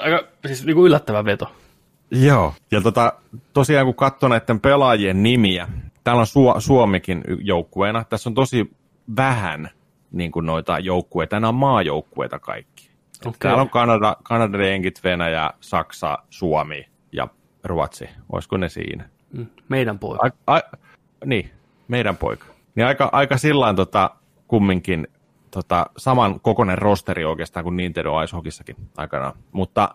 [0.00, 1.52] aika siis niinku yllättävä veto.
[2.10, 2.54] Joo.
[2.70, 3.12] Ja tota,
[3.52, 5.68] tosiaan kun katsoo näiden pelaajien nimiä,
[6.04, 8.70] täällä on Su- Suomikin joukkueena, tässä on tosi
[9.16, 9.70] vähän
[10.12, 12.90] niin kuin noita joukkueita, nämä on maajoukkueita kaikki.
[13.20, 13.32] Okay.
[13.38, 17.28] Täällä on Kanada, Kanada, Jenkit, Venäjä, Saksa, Suomi ja
[17.64, 18.08] Ruotsi.
[18.32, 19.08] Olisiko ne siinä?
[19.32, 19.46] Mm.
[19.68, 20.22] Meidän poika.
[20.22, 20.62] Ai, ai,
[21.24, 21.50] niin,
[21.88, 22.46] meidän poika.
[22.74, 24.10] Niin aika, aika sillain tota,
[24.48, 25.08] kumminkin
[25.50, 29.32] tota, saman kokoinen rosteri oikeastaan kuin Nintendo Ice Hockeyssakin aikanaan.
[29.52, 29.94] Mutta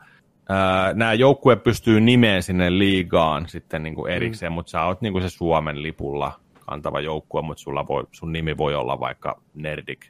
[0.49, 4.53] ää, nämä joukkue pystyy nimeen sinne liigaan sitten niin kuin erikseen, mm.
[4.53, 6.39] mutta sä oot niin kuin se Suomen lipulla
[6.69, 10.05] kantava joukkue, mutta sulla voi, sun nimi voi olla vaikka Nerdik,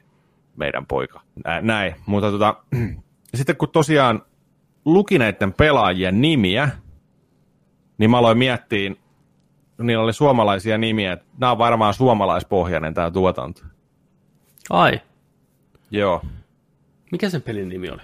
[0.56, 1.20] meidän poika.
[1.44, 2.54] Ää, näin, mutta tota,
[3.34, 4.22] sitten kun tosiaan
[4.84, 6.68] luki näiden pelaajien nimiä,
[7.98, 8.94] niin mä aloin miettiä,
[9.82, 13.60] niillä oli suomalaisia nimiä, että nämä on varmaan suomalaispohjainen tämä tuotanto.
[14.70, 15.00] Ai,
[15.90, 16.22] Joo.
[17.12, 18.02] mikä sen pelin nimi oli?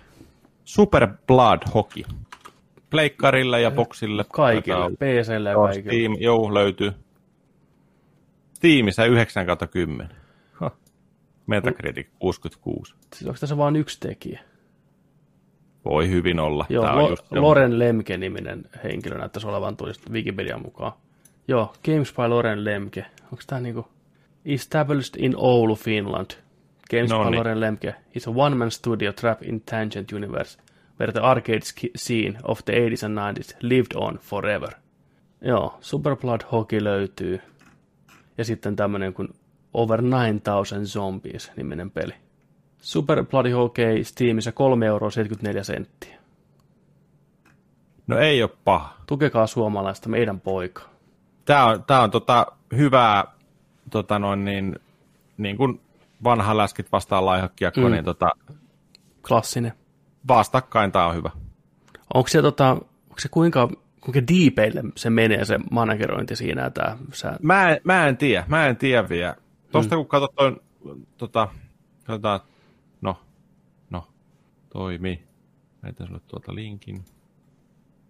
[0.65, 2.05] Super Blood Hockey.
[2.91, 4.25] Pleikkarille ja boksille.
[4.33, 5.93] Kaikille, PClle ja kaikille.
[5.93, 6.93] Steam, joo, löytyy.
[8.55, 10.09] Steamissa 9 kautta 10.
[10.61, 10.73] Huh.
[11.47, 12.95] Metacritic 66.
[13.15, 14.41] Siis onko tässä vain yksi tekijä?
[15.85, 16.67] Voi hyvin olla.
[16.69, 20.93] Joo, Tää on Lo- just Loren Lemke-niminen henkilö näyttäisi olevan tuosta Wikipedian mukaan.
[21.49, 23.07] Joo, Games by Loren Lemke.
[23.25, 23.89] Onko tämä niinku
[24.45, 26.31] Established in Oulu, Finland.
[26.91, 27.39] Games No by niin.
[27.39, 30.59] Loren Lemke is a one-man studio trap in Tangent Universe,
[31.01, 31.61] where the arcade
[31.97, 34.69] scene of the 80s and 90s lived on forever.
[35.41, 37.41] Joo, Super Blood Hockey löytyy.
[38.39, 39.29] Ja sitten tämmönen kuin
[39.75, 42.15] Over 9000 Zombies niminen peli.
[42.79, 45.11] Super Bloody Hockey Steamissa 3,74 euroa
[45.63, 46.19] senttiä.
[48.07, 48.97] No ei ole paha.
[49.07, 50.83] Tukekaa suomalaista meidän poika.
[51.45, 52.47] Tämä on, tää on tota,
[52.77, 53.25] hyvää,
[53.91, 54.77] tota noin niin,
[55.37, 55.81] niin kuin
[56.25, 57.87] vanha läskit vastaan laihakiekko, mm.
[57.87, 57.93] Mm.
[57.93, 58.31] niin tota,
[59.29, 59.73] Klassinen.
[60.29, 61.31] vastakkain tämä on hyvä.
[62.15, 63.69] Onko se, tota, onko se kuinka,
[64.05, 66.71] kuinka diipeille se menee se managerointi siinä?
[66.71, 69.37] Tää, sä, Mä en, mä en tiedä, mä en tiedä vielä.
[69.73, 69.99] Tuosta mm.
[69.99, 70.61] kun katsot toi,
[71.17, 71.49] tota,
[72.05, 72.41] katsotaan,
[73.01, 73.17] no,
[73.91, 74.09] no,
[74.73, 75.25] toimi.
[75.83, 77.05] Heitän sulle tuolta linkin.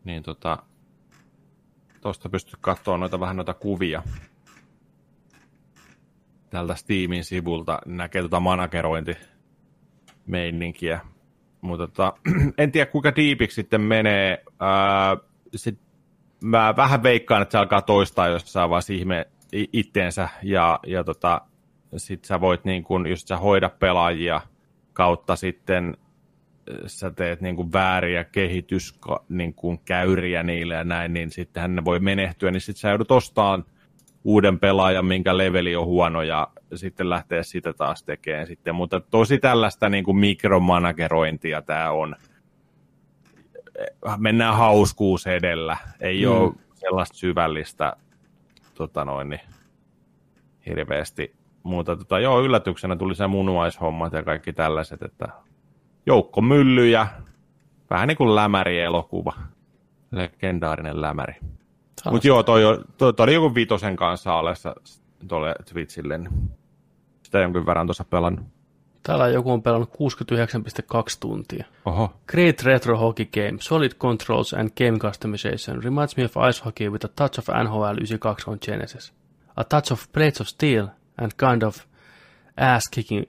[0.05, 0.59] Niin tota,
[2.01, 4.03] tuosta pystyt katsoa noita vähän noita kuvia.
[6.51, 9.16] Tältä Steamin sivulta näkee tota managerointi
[10.27, 11.01] meininkiä.
[11.61, 12.12] Mutta tota,
[12.59, 14.45] en tiedä kuinka diipiksi sitten menee.
[14.61, 15.16] Ää,
[15.59, 15.78] sit
[16.44, 21.40] mä vähän veikkaan, että se alkaa toistaa jossain vaiheessa ihme itteensä ja, ja tota,
[21.97, 24.40] sit sä voit niin kun, jos sä hoida pelaajia
[24.93, 25.97] kautta sitten
[26.70, 31.76] äh, sä teet niin kuin vääriä kehitys niin kuin käyriä niille ja näin, niin sittenhän
[31.76, 33.64] ne voi menehtyä, niin sitten sä joudut ostamaan
[34.24, 38.74] uuden pelaajan, minkä leveli on huono ja sitten lähtee sitä taas tekemään sitten.
[38.74, 42.16] Mutta tosi tällaista niin kuin mikromanagerointia tämä on.
[44.16, 45.76] Mennään hauskuus edellä.
[46.01, 46.32] Ei mm.
[46.32, 47.96] ole sellaista syvällistä
[48.74, 49.40] tota noin, niin
[50.66, 51.96] hirveästi muuta.
[51.96, 55.28] Tota, joo, yllätyksenä tuli se munuaishommat ja kaikki tällaiset, että
[56.06, 57.06] joukko myllyjä,
[57.90, 59.32] vähän niin kuin lämäri-elokuva,
[60.10, 61.34] legendaarinen lämäri.
[62.10, 62.62] Mutta joo, toi,
[62.98, 64.74] toi, toi, oli joku vitosen kanssa alessa
[65.28, 66.51] tuolle Twitchille, niin
[67.22, 68.53] sitä jonkin verran tuossa pelannut.
[69.06, 69.97] Täällä joku on pelannut 69,2
[71.20, 71.64] tuntia.
[71.85, 75.85] Oho, Great retro hockey game, solid controls and game customization.
[75.85, 79.12] Reminds me of ice hockey with a touch of NHL 92 on Genesis.
[79.56, 80.86] A touch of Blades of Steel
[81.18, 81.76] and kind of
[82.56, 83.24] ass kicking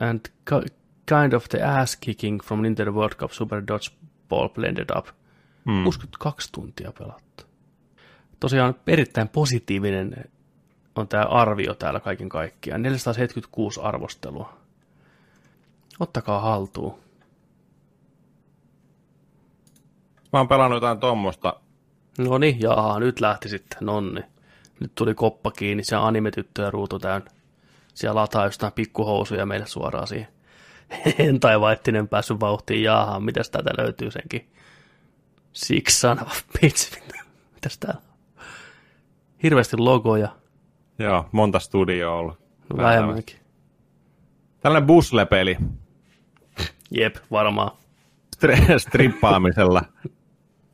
[0.00, 0.74] and ki-
[1.08, 5.06] kind of the ass kicking from Nintendo World Cup Super Dodgeball blended up.
[5.64, 5.84] Hmm.
[5.84, 7.44] 62 tuntia pelattu.
[8.40, 10.30] Tosiaan erittäin positiivinen
[10.96, 12.82] on tämä arvio täällä kaiken kaikkiaan.
[12.82, 14.61] 476 arvostelua.
[16.02, 16.94] Ottakaa haltuun.
[20.32, 21.60] mä oon pelannut jotain tuommoista.
[22.18, 24.20] No niin, jaha, nyt lähti sitten, nonni.
[24.80, 27.30] Nyt tuli koppa kiinni, se anime-tyttöjen ruutu täynnä.
[27.94, 30.28] Siellä lataa jostain pikkuhousuja meille suoraan siihen.
[31.18, 34.48] Hentai vaittinen päässyt vauhtiin, jaha, mitäs täältä löytyy senkin?
[35.52, 37.00] Six son of bitch.
[37.54, 38.00] Mitäs täällä?
[39.42, 40.28] Hirveästi logoja,
[40.98, 42.38] Joo, monta studioa ollut.
[42.70, 43.36] no vähemmänkin.
[44.60, 45.56] Tällainen buslepeli
[46.94, 47.70] Jep, varmaan.
[48.36, 49.82] stri- strippaamisella.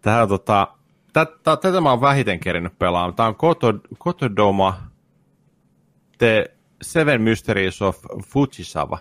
[0.02, 0.68] Tää on tota,
[1.12, 3.14] tätä, tätä mä oon vähiten kerinyt pelaamaan.
[3.14, 4.80] Tää on Koto, Kotodoma
[6.18, 6.44] The
[6.82, 8.98] Seven Mysteries of Fujisawa.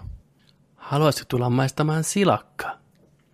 [0.75, 2.71] Haluaisitko tulla maistamaan silakkaa?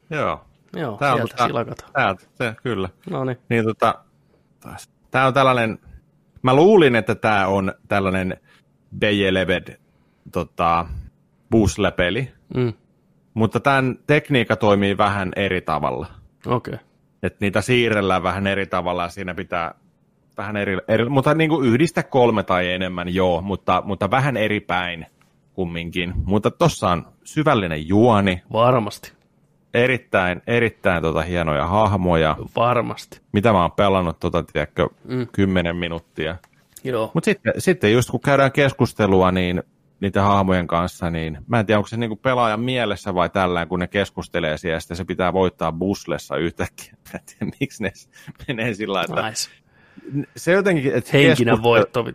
[0.09, 0.45] Joo.
[0.75, 1.85] Joo, Tää on tota- silakata.
[1.93, 2.89] Täältä, se, kyllä.
[3.09, 3.37] No niin.
[3.49, 3.95] Niin tota,
[5.11, 5.79] tää on tällainen,
[6.41, 8.37] mä luulin, että tää on tällainen
[8.99, 9.79] Bejeleved
[10.31, 10.85] tota,
[11.51, 12.73] buslepeli, Mm.
[13.33, 16.07] Mutta tämän tekniikka toimii vähän eri tavalla.
[16.45, 16.73] Okei.
[16.73, 16.85] Okay.
[17.23, 19.75] Että niitä siirrellään vähän eri tavalla ja siinä pitää
[20.37, 24.59] vähän eri, eri mutta niin kuin yhdistä kolme tai enemmän, joo, mutta, mutta vähän eri
[24.59, 25.05] päin
[25.53, 26.13] kumminkin.
[26.25, 29.13] Mutta tossa on syvällinen juoni, Varmasti.
[29.73, 33.21] erittäin, erittäin tota hienoja hahmoja, Varmasti.
[33.31, 35.27] mitä mä oon pelannut, tota, tiedätkö, Mm.
[35.31, 36.35] kymmenen minuuttia.
[36.83, 37.11] Joo.
[37.13, 39.63] Mutta sitten, sitten just kun käydään keskustelua niin
[40.03, 43.79] niiden hahmojen kanssa, niin mä en tiedä, onko se niinku pelaajan mielessä vai tällään, kun
[43.79, 46.93] ne keskustelee siellä, ja sitten se pitää voittaa buslessa yhtäkkiä.
[47.13, 47.91] Mä en tiedä, miksi ne
[48.47, 49.49] menee sillä lailla, että Nice.
[50.37, 52.05] se jotenkin, että Henkinen keskustelu- voitto.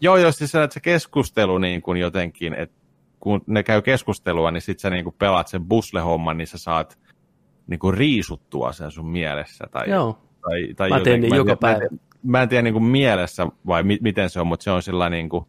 [0.00, 2.76] Joo, joo, siis se, että se keskustelu niin kuin jotenkin, että
[3.20, 6.98] kun ne käy keskustelua, niin sit sä niin kuin pelaat sen buslehomman, niin sä saat
[7.66, 9.64] niin kuin riisuttua sen sun mielessä.
[9.70, 10.18] Tai, Joo.
[10.42, 11.88] tai, tai Mä teen niin en joka tiedä- mä en päivä.
[11.88, 14.82] tiedä- Mä en tiedä niin kuin mielessä vai mi- miten se on, mutta se on
[14.82, 15.44] sillä niin kuin,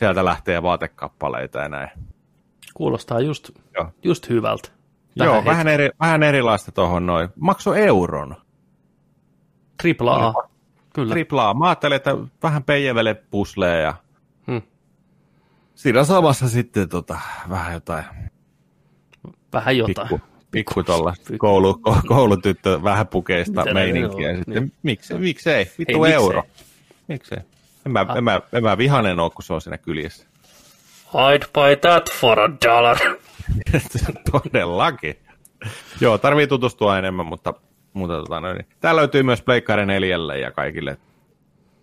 [0.00, 1.90] sieltä lähtee vaatekappaleita ja näin.
[2.74, 3.86] Kuulostaa just, Joo.
[4.02, 4.68] just hyvältä.
[5.16, 7.28] Joo, Tähän vähän, eri, vähän erilaista tuohon noin.
[7.36, 8.36] Makso euron.
[9.82, 10.34] Tripla A.
[10.94, 11.12] Kyllä.
[11.12, 11.54] Triplaa.
[11.54, 13.94] Mä ajattelin, että vähän peijevele puslee ja
[14.46, 14.62] Hmm.
[15.74, 17.18] siinä samassa sitten tota,
[17.50, 18.04] vähän jotain
[19.52, 20.08] Vähän jotain.
[20.08, 24.28] pikku, pikku tuolla koulu, ko- koulutyttö vähän pukeista Mitä meininkiä.
[24.30, 24.72] joo, Sitten, niin.
[24.82, 25.64] miksi, miksei?
[25.78, 26.14] Vittu miksei?
[26.14, 26.42] euro.
[27.08, 27.38] Miksei?
[27.86, 30.26] En mä, en, mä, en mä vihanen ole, kun se on siinä kyljessä.
[31.06, 32.98] I'd buy that for a dollar.
[34.32, 35.16] Todellakin.
[36.00, 37.54] Joo, tarvii tutustua enemmän, mutta,
[37.92, 38.66] mutta tota, noin.
[38.80, 40.98] Tää löytyy myös Pleikkari 4 ja kaikille.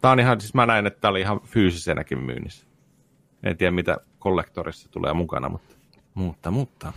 [0.02, 2.68] Tää on ihan, siis mä näin, että tää oli ihan fyysisenäkin myynnissä.
[3.44, 5.76] En tiedä, mitä kollektorissa tulee mukana, mutta,
[6.14, 6.94] mutta, mutta.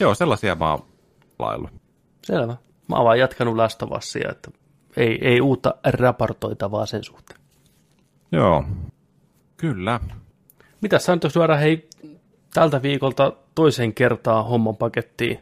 [0.00, 0.86] Joo, sellaisia mä oon
[1.38, 1.70] laillut.
[2.24, 2.56] Selvä.
[2.88, 4.50] Mä oon vaan jatkanut Lastovassia, että
[4.96, 7.39] ei, ei uutta raportoitavaa sen suhteen.
[8.32, 8.64] Joo,
[9.56, 10.00] kyllä.
[10.80, 11.88] Mitäs sä nyt jos lyödään hei
[12.54, 15.40] tältä viikolta toiseen kertaan homman pakettiin?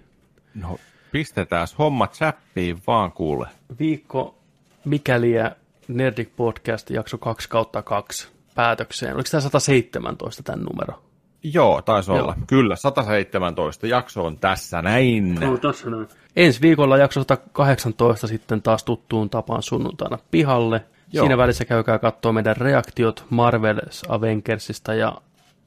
[0.55, 0.79] No,
[1.13, 3.49] pistetään homma chappiin vaan kuule.
[3.79, 4.39] Viikko
[4.85, 5.57] mikäliä
[5.89, 9.15] Nerdic Podcast jakso 2 kautta 2 päätökseen.
[9.15, 11.03] Oliko tämä 117 tämän numero?
[11.43, 12.21] Joo, taisi Joo.
[12.21, 12.37] olla.
[12.47, 15.39] Kyllä, 117 jakso on tässä näin.
[15.63, 16.09] tässä näin.
[16.37, 20.85] Ensi viikolla jakso 118 sitten taas tuttuun tapaan sunnuntaina pihalle.
[21.13, 21.23] Joo.
[21.23, 25.21] Siinä välissä käykää katsoa meidän reaktiot Marvel Avengersista ja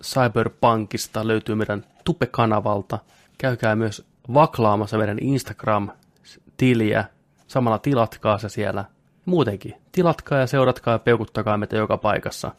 [0.04, 3.00] Cyberpunkista löytyy meidän Tupe-kanavalta.
[3.38, 7.06] Käykää myös vaklaamassa meidän Instagram-tiliä.
[7.48, 8.86] Samalla tilatkaa se siellä.
[9.26, 12.52] Muutenkin, tilatkaa ja seuratkaa ja peukuttakaa meitä joka paikassa.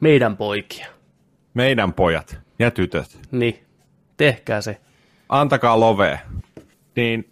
[0.00, 0.86] Meidän poikia.
[1.54, 3.18] Meidän pojat ja tytöt.
[3.30, 3.66] Niin,
[4.16, 4.80] tehkää se.
[5.28, 6.20] Antakaa love.
[6.96, 7.30] Niin,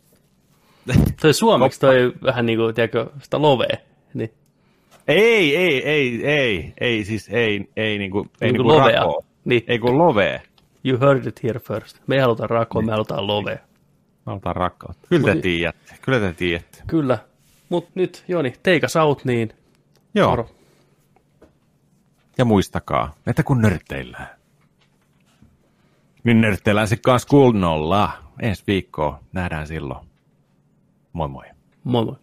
[1.20, 3.86] Toi suomeksi toi vähän niin kuin, tiedätkö, sitä lovee.
[4.14, 4.30] Niin,
[5.08, 9.00] ei, ei, ei, ei, ei, siis ei, ei niinku, ei Niinku niinku lovea.
[9.00, 9.24] rakoo.
[9.44, 9.64] Niin.
[9.66, 10.42] Ei kun love.
[10.84, 11.98] you heard it here first.
[12.06, 13.54] Me ei haluta rakoa, me halutaan lovea.
[13.54, 13.60] Me
[14.26, 15.06] halutaan rakkautta.
[15.08, 16.82] Kyllä te Mut- tiedätte, kyllä te tiedätte.
[16.86, 17.18] Kyllä.
[17.68, 19.48] Mut nyt, Joni, teikä saut niin.
[20.14, 20.48] Joo, Moro.
[22.38, 24.28] ja muistakaa, että kun nörtteillään,
[26.24, 28.12] Niin nörtteläiset kanssa kuulnolla.
[28.42, 30.06] Ensi viikkoa nähdään silloin.
[31.12, 31.44] Moi moi.
[31.84, 32.16] Moi moi.